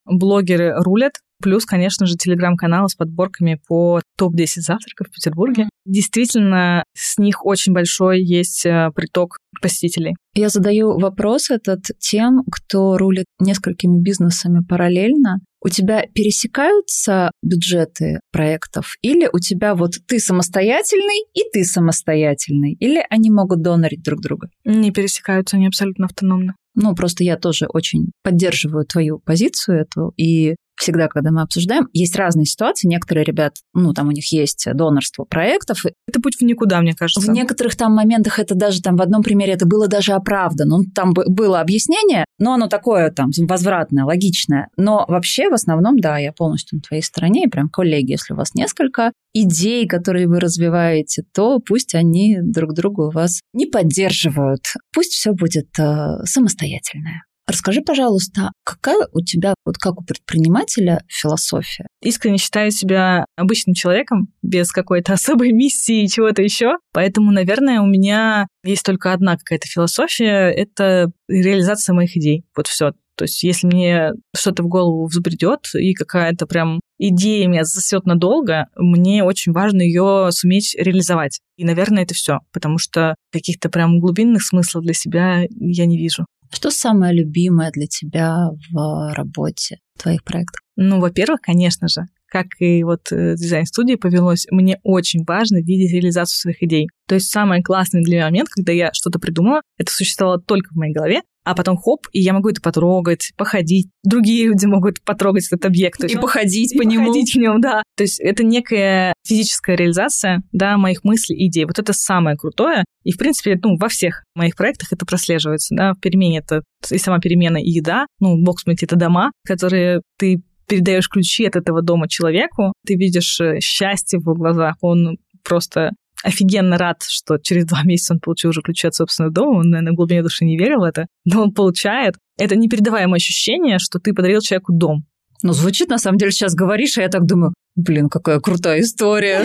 блогеры 0.06 0.74
рулят. 0.78 1.14
Плюс, 1.42 1.66
конечно 1.66 2.06
же, 2.06 2.16
телеграм-канал 2.16 2.90
с 2.90 2.96
подборками 2.96 3.60
по 3.68 4.02
топ-10 4.18 4.62
завтраков 4.62 5.08
в 5.08 5.14
Петербурге. 5.14 5.70
Действительно, 5.86 6.84
с 6.94 7.18
них 7.18 7.46
очень 7.46 7.74
большой 7.74 8.22
есть 8.22 8.66
э, 8.66 8.90
приток 8.96 9.38
посетителей. 9.62 10.16
Я 10.34 10.50
задаю 10.50 11.00
вопрос 11.00 11.50
этот 11.50 11.84
тем, 12.00 12.44
кто 12.52 12.98
рулит 12.98 13.26
несколькими 13.40 14.02
бизнесами 14.02 14.64
параллельно. 14.68 15.38
У 15.62 15.70
тебя 15.70 16.04
пересекаются 16.14 17.32
бюджеты 17.42 18.20
проектов? 18.32 18.96
Или 19.02 19.30
у 19.32 19.40
тебя 19.40 19.76
вот 19.76 19.94
ты 20.08 20.20
самостоятельный 20.20 21.26
и 21.34 21.42
ты 21.52 21.64
самостоятельный? 21.64 22.74
Или 22.74 23.04
они 23.10 23.32
могут 23.32 23.62
донорить 23.62 24.04
друг 24.04 24.22
друга? 24.22 24.50
Не 24.66 24.92
пересекаются, 24.92 25.58
они 25.58 25.68
абсолютно 25.68 26.06
автономны. 26.06 26.54
Ну, 26.76 26.94
просто 26.94 27.24
я 27.24 27.38
тоже 27.38 27.66
очень 27.68 28.12
поддерживаю 28.24 28.86
твою 28.86 29.20
позицию 29.20 29.82
эту, 29.82 30.14
и 30.16 30.56
всегда, 30.78 31.08
когда 31.08 31.32
мы 31.32 31.42
обсуждаем, 31.42 31.88
есть 31.94 32.16
разные 32.16 32.46
ситуации. 32.46 32.88
Некоторые 32.88 33.24
ребят, 33.24 33.56
ну, 33.74 33.94
там 33.94 34.08
у 34.08 34.12
них 34.12 34.32
есть 34.32 34.68
донорство 34.74 35.24
проектов. 35.24 35.84
Это 36.08 36.22
путь 36.22 36.36
в 36.38 36.42
никуда, 36.42 36.82
мне 36.82 36.94
кажется. 36.94 37.32
В 37.32 37.34
некоторых 37.34 37.76
там 37.76 37.94
моментах 37.94 38.40
это 38.40 38.56
даже 38.56 38.82
там 38.82 38.96
в 38.96 39.02
одном 39.02 39.24
примере 39.24 39.54
это 39.54 39.66
было 39.66 39.88
даже 39.88 40.14
оправдано. 40.14 40.78
Ну, 40.78 40.84
там 40.94 41.14
было 41.14 41.60
объяснение, 41.60 42.26
но 42.40 42.54
оно 42.54 42.68
такое 42.68 43.12
там 43.12 43.32
возвратное, 43.38 44.06
логичное. 44.06 44.70
Но 44.78 45.06
вообще 45.08 45.50
в 45.50 45.54
основном, 45.54 46.00
да, 46.00 46.18
я 46.18 46.32
полностью 46.32 46.78
на 46.78 46.82
твоей 46.82 47.02
стороне. 47.02 47.46
И 47.46 47.50
прям 47.50 47.70
коллеги, 47.70 48.12
если 48.12 48.34
у 48.34 48.38
вас 48.38 48.54
несколько 48.54 49.12
идей, 49.34 49.88
которые 49.88 50.28
вы 50.28 50.40
развиваете, 50.40 51.24
то 51.34 51.60
пусть 51.60 51.96
они 51.96 52.38
друг 52.42 52.74
друга 52.74 53.02
у 53.02 53.12
вас 53.12 53.42
не 53.54 53.66
поддерживают. 53.66 54.62
Пусть 54.94 55.12
все 55.12 55.34
будет 55.34 55.68
э, 55.80 56.24
самостоятельное. 56.26 57.24
Расскажи, 57.48 57.82
пожалуйста, 57.82 58.52
какая 58.66 59.08
у 59.14 59.22
тебя, 59.22 59.54
вот 59.66 59.78
как 59.78 60.02
у 60.02 60.04
предпринимателя, 60.04 61.04
философия? 61.08 61.88
Искренне 62.02 62.38
считаю 62.38 62.72
себя 62.72 63.26
обычным 63.38 63.74
человеком, 63.74 64.34
без 64.42 64.72
какой-то 64.72 65.14
особой 65.14 65.54
миссии 65.54 66.04
и 66.04 66.10
чего-то 66.10 66.42
еще. 66.42 66.76
Поэтому, 66.92 67.32
наверное, 67.32 67.80
у 67.80 67.88
меня 67.88 68.48
есть 68.66 68.84
только 68.84 69.14
одна 69.14 69.38
какая-то 69.38 69.66
философия— 69.68 70.52
это 70.56 71.12
реализация 71.30 71.94
моих 71.94 72.18
идей. 72.18 72.44
Вот 72.56 72.68
все. 72.68 72.92
То 73.18 73.24
есть 73.24 73.42
если 73.42 73.66
мне 73.66 74.12
что-то 74.36 74.62
в 74.62 74.68
голову 74.68 75.08
взбредет, 75.08 75.70
и 75.74 75.94
какая-то 75.94 76.46
прям 76.46 76.80
идея 77.00 77.48
меня 77.48 77.64
засосет 77.64 78.06
надолго, 78.06 78.68
мне 78.76 79.24
очень 79.24 79.54
важно 79.54 79.82
ее 79.82 80.30
суметь 80.32 80.76
реализовать. 80.78 81.40
И, 81.58 81.66
наверное, 81.66 82.04
это 82.04 82.14
все, 82.14 82.40
потому 82.54 82.78
что 82.78 83.16
каких-то 83.32 83.70
прям 83.70 84.00
глубинных 84.00 84.44
смыслов 84.44 84.84
для 84.84 84.94
себя 84.94 85.46
я 85.50 85.86
не 85.88 85.98
вижу. 85.98 86.26
Что 86.52 86.72
самое 86.72 87.14
любимое 87.14 87.72
для 87.72 87.88
тебя 87.88 88.50
в 88.72 89.14
работе, 89.14 89.80
твоих 89.98 90.24
проектах? 90.24 90.62
Ну, 90.76 91.00
во-первых, 91.00 91.42
конечно 91.42 91.88
же, 91.88 92.06
как 92.28 92.48
и 92.60 92.84
вот 92.84 93.12
э, 93.12 93.36
дизайн-студии 93.36 93.96
повелось, 93.96 94.46
мне 94.52 94.80
очень 94.84 95.24
важно 95.26 95.58
видеть 95.58 95.94
реализацию 95.94 96.38
своих 96.38 96.62
идей. 96.62 96.88
То 97.08 97.16
есть 97.16 97.32
самый 97.32 97.64
классный 97.64 98.04
для 98.04 98.18
меня 98.18 98.26
момент, 98.26 98.50
когда 98.50 98.72
я 98.72 98.90
что-то 98.94 99.20
придумала, 99.20 99.62
это 99.78 99.92
существовало 99.92 100.40
только 100.40 100.74
в 100.74 100.76
моей 100.76 100.94
голове, 100.94 101.22
а 101.48 101.56
потом 101.56 101.78
хоп, 101.78 102.08
и 102.12 102.20
я 102.20 102.34
могу 102.34 102.50
это 102.50 102.62
потрогать, 102.62 103.32
походить. 103.38 103.88
Другие 104.04 104.48
люди 104.48 104.66
могут 104.66 105.02
потрогать 105.02 105.48
этот 105.48 105.64
объект. 105.66 106.04
И 106.04 106.18
походить 106.18 106.74
и 106.74 106.78
по 106.78 106.82
нему. 106.82 107.08
походить 107.08 107.34
в 107.34 107.38
нем, 107.38 107.62
да. 107.62 107.84
То 107.96 108.04
есть 108.04 108.20
это 108.20 108.44
некая 108.44 109.14
физическая 109.26 109.78
реализация, 109.78 110.44
да, 110.52 110.78
моих 110.78 111.06
мыслей 111.06 111.38
и 111.38 111.48
идей. 111.48 111.64
Вот 111.64 111.80
это 111.80 111.94
самое 111.94 112.36
крутое. 112.36 112.84
И, 113.04 113.14
в 113.14 113.18
принципе, 113.18 113.58
ну, 113.64 113.78
во 113.78 113.88
всех 113.88 114.26
моих 114.36 114.58
проектах 114.58 114.92
это 114.92 115.06
прослеживается, 115.06 115.74
да. 115.74 115.94
В 115.94 116.02
перемене 116.02 116.40
это 116.40 116.64
и 116.92 116.98
сама 116.98 117.20
перемена, 117.20 117.58
и 117.58 117.70
еда. 117.70 118.08
Ну, 118.20 118.44
боксмейт— 118.44 118.80
это 118.84 118.98
дома, 118.98 119.32
которые 119.46 120.02
ты 120.18 120.42
передаешь 120.68 121.08
ключи 121.08 121.46
от 121.46 121.56
этого 121.56 121.82
дома 121.82 122.10
человеку, 122.10 122.74
ты 122.86 122.96
видишь 122.96 123.40
э, 123.40 123.62
счастье 123.62 124.20
в 124.20 124.24
его 124.24 124.36
глазах, 124.36 124.76
он 124.82 125.18
просто 125.46 125.92
офигенно 126.24 126.78
рад, 126.78 127.04
что 127.04 127.38
через 127.38 127.66
два 127.66 127.84
месяца 127.84 128.14
он 128.14 128.20
получил 128.20 128.50
уже 128.50 128.62
ключи 128.62 128.88
от 128.88 128.96
собственного 128.96 129.34
дома. 129.34 129.60
Он, 129.60 129.70
наверное, 129.70 129.94
в 129.94 129.96
глубине 129.96 130.24
души 130.24 130.46
не 130.46 130.58
верил 130.58 130.80
в 130.80 130.84
это, 130.84 131.08
но 131.26 131.44
он 131.44 131.54
получает. 131.54 132.16
Это 132.38 132.56
непередаваемое 132.56 133.18
ощущение, 133.18 133.80
что 133.80 134.00
ты 134.00 134.14
подарил 134.14 134.42
человеку 134.42 134.74
дом. 134.74 135.06
Ну, 135.44 135.54
звучит, 135.54 135.90
на 135.90 136.00
самом 136.00 136.18
деле, 136.18 136.32
сейчас 136.32 136.56
говоришь, 136.56 136.98
а 136.98 137.04
я 137.04 137.10
так 137.10 137.26
думаю, 137.26 137.54
блин, 137.76 138.10
какая 138.10 138.40
крутая 138.40 138.82
история, 138.82 139.44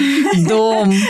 дом. 0.48 0.92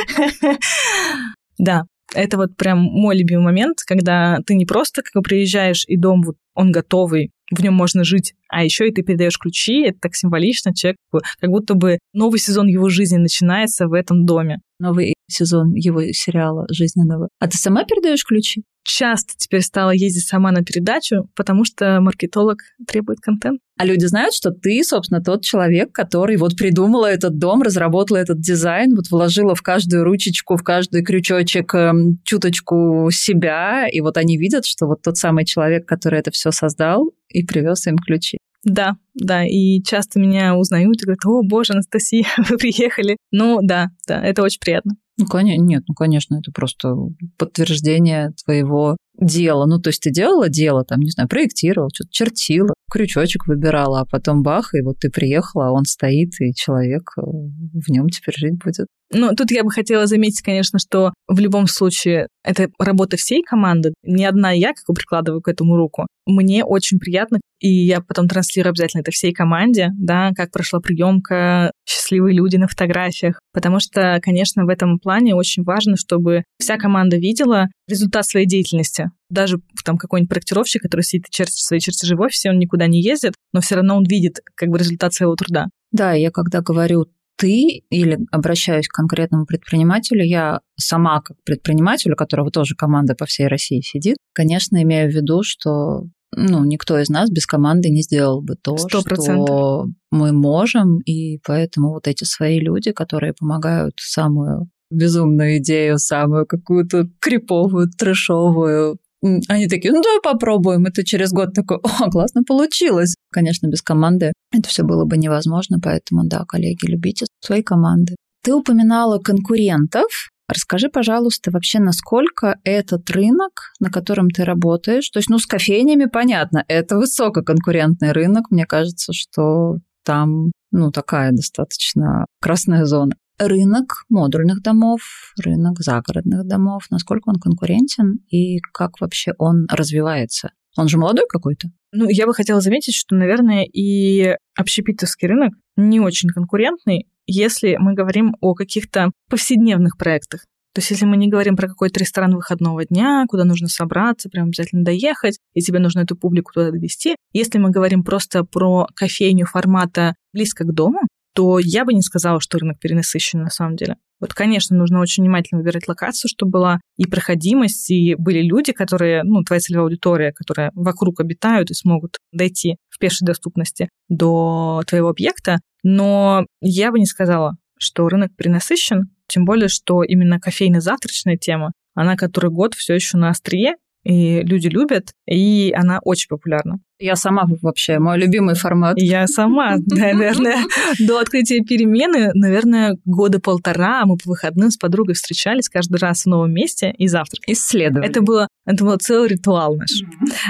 Да, 1.59 1.83
это 2.15 2.39
вот 2.39 2.57
прям 2.57 2.81
мой 2.81 3.17
любимый 3.17 3.45
момент, 3.45 3.79
когда 3.87 4.39
ты 4.45 4.55
не 4.55 4.67
просто 4.67 5.03
как 5.03 5.13
бы 5.15 5.23
приезжаешь, 5.23 5.85
и 5.87 5.97
дом 5.97 6.23
вот 6.23 6.37
он 6.55 6.73
готовый, 6.73 7.31
в 7.51 7.63
нем 7.63 7.75
можно 7.75 8.05
жить, 8.05 8.35
а 8.49 8.65
еще 8.65 8.89
и 8.89 8.93
ты 8.93 9.03
передаешь 9.03 9.39
ключи, 9.39 9.83
это 9.83 9.99
так 10.01 10.15
символично, 10.15 10.75
человек 10.75 10.97
как 11.13 11.51
будто 11.51 11.75
бы 11.75 11.99
новый 12.13 12.41
сезон 12.41 12.67
его 12.67 12.89
жизни 12.89 13.19
начинается 13.19 13.87
в 13.87 13.93
этом 13.93 14.25
доме. 14.27 14.59
Новый 14.79 15.15
сезон 15.33 15.75
его 15.75 16.03
сериала 16.13 16.67
жизненного. 16.71 17.29
А 17.39 17.49
ты 17.49 17.57
сама 17.57 17.85
передаешь 17.85 18.25
ключи? 18.25 18.65
Часто 18.85 19.35
теперь 19.37 19.63
стала 19.63 19.91
ездить 19.91 20.27
сама 20.27 20.51
на 20.51 20.65
передачу, 20.65 21.29
потому 21.37 21.65
что 21.65 22.01
маркетолог 22.01 22.59
требует 22.87 23.21
контент. 23.21 23.61
А 23.79 23.85
люди 23.85 24.05
знают, 24.07 24.35
что 24.35 24.51
ты, 24.51 24.83
собственно, 24.83 25.23
тот 25.23 25.43
человек, 25.43 25.93
который 25.93 26.37
вот 26.37 26.57
придумала 26.57 27.07
этот 27.07 27.39
дом, 27.39 27.63
разработала 27.63 28.17
этот 28.17 28.41
дизайн, 28.41 28.95
вот 28.97 29.09
вложила 29.11 29.55
в 29.55 29.63
каждую 29.63 30.05
ручечку, 30.05 30.57
в 30.57 30.63
каждый 30.63 31.05
крючочек 31.05 31.75
эм, 31.75 32.19
чуточку 32.25 33.09
себя, 33.13 33.87
и 33.89 34.01
вот 34.01 34.17
они 34.17 34.37
видят, 34.37 34.67
что 34.67 34.87
вот 34.87 35.03
тот 35.03 35.17
самый 35.17 35.45
человек, 35.45 35.87
который 35.87 36.19
это 36.19 36.33
все 36.33 36.51
создал 36.51 37.13
и 37.29 37.45
привез 37.45 37.87
им 37.87 37.97
ключи. 37.99 38.39
Да, 38.65 38.95
да, 39.15 39.45
и 39.45 39.83
часто 39.83 40.21
меня 40.21 40.57
узнают 40.57 41.03
и 41.03 41.05
говорят, 41.05 41.25
о, 41.27 41.43
боже, 41.43 41.73
Анастасия, 41.73 42.27
вы 42.49 42.57
приехали. 42.57 43.17
Ну, 43.31 43.59
да, 43.63 43.89
да, 44.07 44.23
это 44.23 44.43
очень 44.43 44.61
приятно. 44.61 44.93
Ну, 45.19 45.27
конечно, 45.27 45.63
нет, 45.63 45.83
ну, 45.89 45.95
конечно, 45.95 46.37
это 46.37 46.51
просто 46.53 46.95
подтверждение 47.37 48.33
твоего 48.45 48.97
дела. 49.21 49.67
Ну, 49.67 49.79
то 49.79 49.89
есть 49.89 50.03
ты 50.03 50.11
делала 50.11 50.49
дело, 50.49 50.85
там, 50.85 51.01
не 51.01 51.11
знаю, 51.11 51.29
проектировала, 51.29 51.91
что-то 51.93 52.11
чертила, 52.11 52.73
крючочек 52.91 53.47
выбирала, 53.47 54.01
а 54.01 54.07
потом 54.07 54.43
бах, 54.43 54.75
и 54.75 54.83
вот 54.83 54.99
ты 55.01 55.11
приехала, 55.11 55.69
а 55.69 55.73
он 55.73 55.85
стоит, 55.85 56.33
и 56.41 56.55
человек 56.55 57.03
э, 57.19 57.21
в 57.21 57.91
нем 57.91 58.09
теперь 58.09 58.37
жить 58.37 58.59
будет. 58.63 58.87
Ну, 59.15 59.35
тут 59.35 59.51
я 59.51 59.63
бы 59.63 59.71
хотела 59.71 60.07
заметить, 60.07 60.43
конечно, 60.43 60.79
что 60.79 61.13
в 61.29 61.39
любом 61.39 61.67
случае 61.67 62.29
это 62.45 62.69
работа 62.79 63.17
всей 63.17 63.43
команды. 63.43 63.93
Не 64.03 64.25
одна 64.25 64.53
я, 64.53 64.69
как 64.69 64.85
бы 64.89 64.95
прикладываю 64.95 65.43
к 65.43 65.49
этому 65.49 65.77
руку. 65.77 66.07
Мне 66.27 66.65
очень 66.65 66.99
приятно, 66.99 67.41
и 67.61 67.69
я 67.69 68.01
потом 68.01 68.29
транслирую 68.29 68.71
обязательно 68.71 69.03
это 69.03 69.11
всей 69.11 69.33
команде, 69.33 69.91
да, 69.99 70.31
как 70.35 70.51
прошла 70.51 70.81
приемка, 70.81 71.73
счастливые 71.87 72.35
люди 72.35 72.57
на 72.57 72.69
фотографиях. 72.69 73.41
Потому 73.53 73.81
что, 73.81 74.19
конечно, 74.23 74.65
в 74.65 74.69
этом 74.69 74.99
плане 74.99 75.35
очень 75.35 75.63
важно, 75.63 75.97
чтобы 75.97 76.45
вся 76.59 76.77
команда 76.79 77.17
видела 77.17 77.67
результат 77.89 78.25
своей 78.27 78.47
деятельности. 78.47 79.11
Даже 79.29 79.61
там 79.85 79.99
какой-нибудь 79.99 80.31
проектировщик, 80.31 80.83
который 80.83 81.03
сидит 81.03 81.27
и 81.29 81.33
чертит 81.33 81.57
свои 81.57 81.81
чертежи 81.81 82.17
в 82.17 82.21
офисе, 82.21 82.51
он 82.51 82.59
никуда 82.59 82.87
не 82.87 83.03
ездит, 83.03 83.35
но 83.53 83.61
все 83.61 83.77
равно 83.77 83.97
он 83.97 84.05
видит 84.05 84.41
как 84.55 84.69
бы 84.69 84.79
результат 84.79 85.13
своего 85.13 85.35
труда. 85.35 85.67
Да, 85.91 86.13
я 86.15 86.31
когда 86.31 86.61
говорю 86.63 87.07
ты 87.37 87.83
или 87.91 88.19
обращаюсь 88.31 88.89
к 88.89 88.95
конкретному 88.95 89.47
предпринимателю, 89.47 90.25
я 90.25 90.61
сама 90.79 91.21
как 91.21 91.37
предприниматель, 91.45 92.13
у 92.13 92.17
которого 92.17 92.51
тоже 92.51 92.75
команда 92.75 93.15
по 93.15 93.27
всей 93.27 93.49
России 93.49 93.81
сидит, 93.81 94.17
конечно, 94.33 94.83
имею 94.83 95.11
в 95.11 95.15
виду, 95.15 95.43
что 95.43 96.05
ну, 96.35 96.65
никто 96.65 96.99
из 96.99 97.11
нас 97.11 97.31
без 97.31 97.47
команды 97.47 97.91
не 97.91 98.03
сделал 98.03 98.43
бы 98.43 98.55
то, 98.57 98.77
100%. 98.77 99.01
что 99.01 99.87
мы 100.11 100.33
можем, 100.33 101.01
и 101.01 101.39
поэтому 101.45 101.91
вот 101.91 102.09
эти 102.09 102.25
свои 102.25 102.59
люди, 102.59 102.93
которые 102.93 103.35
помогают 103.35 103.95
самую 103.99 104.71
безумную 104.91 105.59
идею, 105.59 105.99
самую 105.99 106.47
какую-то 106.47 107.09
криповую, 107.21 107.89
трешовую 107.99 108.99
они 109.23 109.69
такие, 109.69 109.93
ну 109.93 110.03
давай 110.03 110.21
попробуем. 110.23 110.87
Это 110.87 111.05
через 111.05 111.33
год 111.33 111.55
такой, 111.55 111.79
о, 111.79 112.11
классно 112.11 112.43
получилось. 112.43 113.15
Конечно, 113.31 113.69
без 113.69 113.83
команды 113.83 114.33
это 114.53 114.69
все 114.69 114.83
было 114.83 115.05
бы 115.05 115.17
невозможно, 115.17 115.79
поэтому 115.83 116.25
да, 116.25 116.45
коллеги, 116.47 116.87
любите 116.87 117.27
свои 117.41 117.63
команды. 117.63 118.17
Ты 118.43 118.55
упоминала 118.55 119.19
конкурентов. 119.19 120.29
Расскажи, 120.49 120.89
пожалуйста, 120.89 121.51
вообще, 121.51 121.79
насколько 121.79 122.59
этот 122.65 123.09
рынок, 123.11 123.73
на 123.81 123.91
котором 123.91 124.29
ты 124.29 124.45
работаешь, 124.45 125.09
то 125.09 125.19
есть, 125.19 125.31
ну, 125.31 125.39
с 125.39 125.47
кофейнями, 125.47 126.07
понятно, 126.07 126.65
это 126.69 126.99
высококонкурентный 126.99 128.13
рынок, 128.13 128.51
мне 128.51 128.67
кажется, 128.67 129.13
что 129.15 129.77
там, 130.05 130.51
ну, 130.73 130.91
такая 130.91 131.31
достаточно 131.31 132.27
красная 132.41 132.85
зона 132.85 133.15
рынок 133.49 134.05
модульных 134.09 134.63
домов, 134.63 135.01
рынок 135.43 135.79
загородных 135.81 136.47
домов, 136.47 136.85
насколько 136.91 137.29
он 137.29 137.37
конкурентен 137.37 138.21
и 138.29 138.59
как 138.73 139.01
вообще 139.01 139.33
он 139.39 139.67
развивается? 139.71 140.51
Он 140.77 140.89
же 140.89 140.99
молодой 140.99 141.27
какой-то? 141.29 141.69
Ну, 141.93 142.09
я 142.09 142.27
бы 142.27 142.35
хотела 142.35 142.61
заметить, 142.61 142.95
что, 142.95 143.15
наверное, 143.15 143.65
и 143.65 144.37
общепитовский 144.57 145.29
рынок 145.29 145.53
не 145.77 146.01
очень 146.01 146.31
конкурентный, 146.31 147.07
если 147.27 147.77
мы 147.79 147.95
говорим 147.95 148.37
о 148.41 148.55
каких-то 148.55 149.11
повседневных 149.29 149.99
проектах. 149.99 150.45
То 150.75 150.79
есть 150.79 150.91
если 150.91 151.05
мы 151.05 151.19
не 151.19 151.29
говорим 151.29 151.55
про 151.55 151.69
какой-то 151.69 152.01
ресторан 152.01 152.35
выходного 152.35 152.87
дня, 152.87 153.27
куда 153.29 153.45
нужно 153.45 153.69
собраться, 153.69 154.31
прям 154.31 154.47
обязательно 154.47 154.85
доехать, 154.85 155.39
и 155.53 155.61
тебе 155.61 155.79
нужно 155.79 156.01
эту 156.01 156.17
публику 156.17 156.53
туда 156.53 156.71
довести. 156.71 157.15
Если 157.35 157.59
мы 157.59 157.71
говорим 157.71 158.05
просто 158.05 158.43
про 158.45 158.87
кофейню 158.95 159.45
формата 159.45 160.15
близко 160.33 160.65
к 160.65 160.73
дому, 160.73 161.01
то 161.35 161.59
я 161.59 161.85
бы 161.85 161.95
не 161.95 162.03
сказала, 162.03 162.41
что 162.41 162.59
рынок 162.59 162.79
перенасыщен 162.79 163.43
на 163.43 163.51
самом 163.51 163.77
деле. 163.77 163.97
Вот, 164.21 164.35
конечно, 164.35 164.77
нужно 164.77 165.01
очень 165.01 165.25
внимательно 165.25 165.61
выбирать 165.61 165.89
локацию, 165.89 166.29
чтобы 166.29 166.53
была 166.53 166.81
и 166.97 167.07
проходимость, 167.07 167.91
и 167.91 168.15
были 168.15 168.41
люди, 168.41 168.73
которые, 168.73 169.25
ну, 169.25 169.43
твоя 169.43 169.61
целевая 169.61 169.87
аудитория, 169.87 170.33
которая 170.33 170.71
вокруг 170.75 171.21
обитают 171.21 171.71
и 171.71 171.75
смогут 171.75 172.19
дойти 172.31 172.77
в 172.89 172.99
пешей 172.99 173.27
доступности 173.27 173.89
до 174.09 174.83
твоего 174.87 175.09
объекта. 175.09 175.59
Но 175.83 176.47
я 176.61 176.93
бы 176.93 177.01
не 177.01 177.07
сказала, 177.07 177.57
что 177.79 178.09
рынок 178.09 178.31
перенасыщен, 178.37 179.11
тем 179.27 179.45
более, 179.45 179.69
что 179.69 180.05
именно 180.05 180.39
кофейно-завтрачная 180.39 181.37
тема, 181.37 181.73
она 181.95 182.17
который 182.17 182.51
год 182.51 182.75
все 182.75 182.95
еще 182.95 183.17
на 183.17 183.31
острие, 183.31 183.75
и 184.05 184.43
люди 184.43 184.69
любят, 184.69 185.13
и 185.27 185.73
она 185.77 186.01
очень 186.03 186.29
популярна. 186.29 186.79
Я 186.99 187.17
сама 187.17 187.45
вообще, 187.63 187.99
мой 187.99 188.17
любимый 188.17 188.55
формат. 188.55 188.95
Я 188.97 189.27
сама, 189.27 189.77
наверное, 189.87 190.59
до 191.01 191.19
открытия 191.19 191.61
перемены, 191.61 192.31
наверное, 192.35 192.97
года 193.05 193.41
полтора 193.41 194.05
мы 194.05 194.17
по 194.17 194.31
выходным 194.31 194.71
с 194.71 194.77
подругой 194.77 195.15
встречались 195.15 195.69
каждый 195.69 195.97
раз 195.97 196.23
в 196.23 196.27
новом 196.27 196.53
месте 196.53 196.95
и 196.97 197.09
завтрак. 197.09 197.43
Исследовали. 197.49 198.09
Это 198.09 198.23
было, 198.23 198.49
это 198.67 198.85
был 198.85 198.97
целый 198.99 199.29
ритуал 199.29 199.77
наш. 199.77 199.91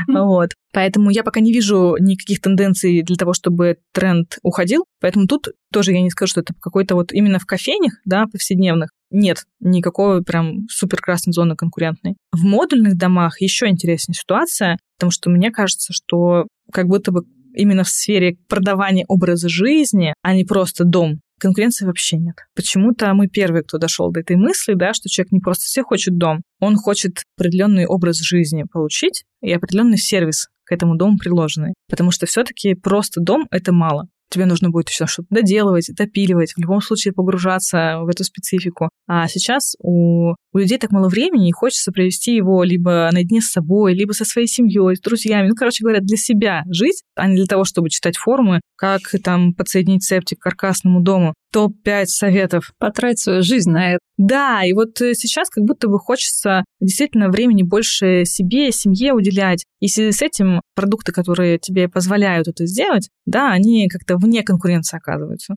Вот. 0.09 0.51
Поэтому 0.73 1.11
я 1.11 1.23
пока 1.23 1.41
не 1.41 1.53
вижу 1.53 1.97
никаких 1.99 2.41
тенденций 2.41 3.03
для 3.03 3.17
того, 3.17 3.35
чтобы 3.35 3.79
тренд 3.93 4.39
уходил. 4.43 4.85
Поэтому 5.01 5.27
тут 5.27 5.49
тоже 5.73 5.93
я 5.93 6.03
не 6.03 6.11
скажу, 6.11 6.31
что 6.31 6.41
это 6.41 6.55
какой-то 6.61 6.95
вот 6.95 7.13
именно 7.13 7.39
в 7.39 7.47
кофейнях, 7.47 7.95
да, 8.05 8.27
повседневных, 8.27 8.91
нет 9.13 9.45
никакой 9.61 10.23
прям 10.23 10.67
супер 10.69 11.01
красной 11.01 11.33
зоны 11.33 11.57
конкурентной. 11.57 12.17
В 12.33 12.43
модульных 12.43 12.97
домах 12.97 13.41
еще 13.41 13.69
интереснее 13.69 14.15
ситуация, 14.15 14.79
потому 14.99 15.11
что 15.11 15.31
мне 15.31 15.51
кажется, 15.51 15.93
что 15.93 16.47
как 16.73 16.87
будто 16.87 17.13
бы 17.13 17.25
именно 17.55 17.85
в 17.85 17.89
сфере 17.89 18.37
продавания 18.49 19.05
образа 19.09 19.49
жизни, 19.49 20.15
а 20.23 20.35
не 20.35 20.45
просто 20.45 20.85
дом, 20.85 21.21
конкуренции 21.43 21.85
вообще 21.85 22.17
нет. 22.17 22.37
Почему-то 22.55 23.13
мы 23.15 23.27
первые, 23.27 23.65
кто 23.65 23.79
дошел 23.79 24.11
до 24.11 24.21
этой 24.21 24.37
мысли, 24.37 24.75
да, 24.75 24.95
что 24.95 25.09
человек 25.09 25.33
не 25.33 25.41
просто 25.41 25.65
все 25.65 25.83
хочет 25.83 26.17
дом, 26.17 26.43
он 26.61 26.77
хочет 26.77 27.23
определенный 27.37 27.87
образ 27.87 28.19
жизни 28.19 28.65
получить 28.71 29.25
и 29.43 29.53
определенный 29.53 29.99
сервис 29.99 30.49
к 30.65 30.73
этому 30.73 30.97
дому 30.97 31.19
приложенный. 31.19 31.75
Потому 31.91 32.13
что 32.13 32.27
все-таки 32.27 32.75
просто 32.75 33.21
дом 33.21 33.47
это 33.51 33.73
мало. 33.73 34.09
Тебе 34.33 34.47
нужно 34.47 34.71
будет 34.71 34.89
еще 34.89 35.07
что-то 35.07 35.29
доделывать, 35.31 35.91
допиливать, 35.97 36.53
в 36.53 36.59
любом 36.59 36.81
случае 36.81 37.13
погружаться 37.13 38.01
в 38.03 38.09
эту 38.09 38.25
специфику. 38.25 38.89
А 39.07 39.29
сейчас 39.29 39.75
у, 39.81 40.35
у 40.53 40.59
людей 40.59 40.79
так 40.79 40.91
мало 40.91 41.09
времени, 41.09 41.49
и 41.49 41.53
хочется 41.53 41.93
провести 41.93 42.35
его 42.35 42.65
либо 42.65 43.09
наедине 43.13 43.41
с 43.41 43.51
собой, 43.51 43.95
либо 43.95 44.13
со 44.13 44.25
своей 44.25 44.47
семьей, 44.47 44.97
с 44.97 45.01
друзьями. 45.01 45.49
Ну, 45.49 45.55
короче 45.55 45.83
говоря, 45.85 46.01
для 46.01 46.17
себя 46.17 46.63
жить, 46.69 47.03
а 47.15 47.29
не 47.29 47.37
для 47.37 47.47
того, 47.47 47.65
чтобы 47.65 47.91
читать 47.91 48.17
формы, 48.17 48.61
как 48.77 49.03
там 49.23 49.55
подсоединить 49.55 50.05
септик 50.05 50.39
к 50.39 50.43
каркасному 50.43 51.03
дому. 51.03 51.35
Топ-5 51.53 52.07
советов. 52.07 52.73
Потратить 52.79 53.21
свою 53.21 53.43
жизнь 53.43 53.71
на 53.71 53.93
это. 53.93 53.99
Да, 54.17 54.65
и 54.65 54.73
вот 54.73 55.01
э, 55.01 55.15
сейчас 55.15 55.49
как 55.51 55.65
будто 55.65 55.89
бы 55.89 55.99
хочется 55.99 56.65
действительно 56.81 57.29
времени 57.29 57.63
больше 57.63 58.25
себе, 58.25 58.73
семье 58.73 59.13
уделять. 59.13 59.65
И 59.81 59.89
в 59.89 59.91
связи 59.91 60.13
с 60.13 60.23
этим 60.23 60.61
продукты, 60.75 61.13
которые 61.13 61.59
тебе 61.59 61.89
позволяют 61.89 62.49
это 62.49 62.67
сделать, 62.67 63.09
да, 63.27 63.53
они 63.53 63.89
как-то 63.89 64.17
вне 64.17 64.43
конкуренции 64.43 64.97
оказываются. 64.97 65.57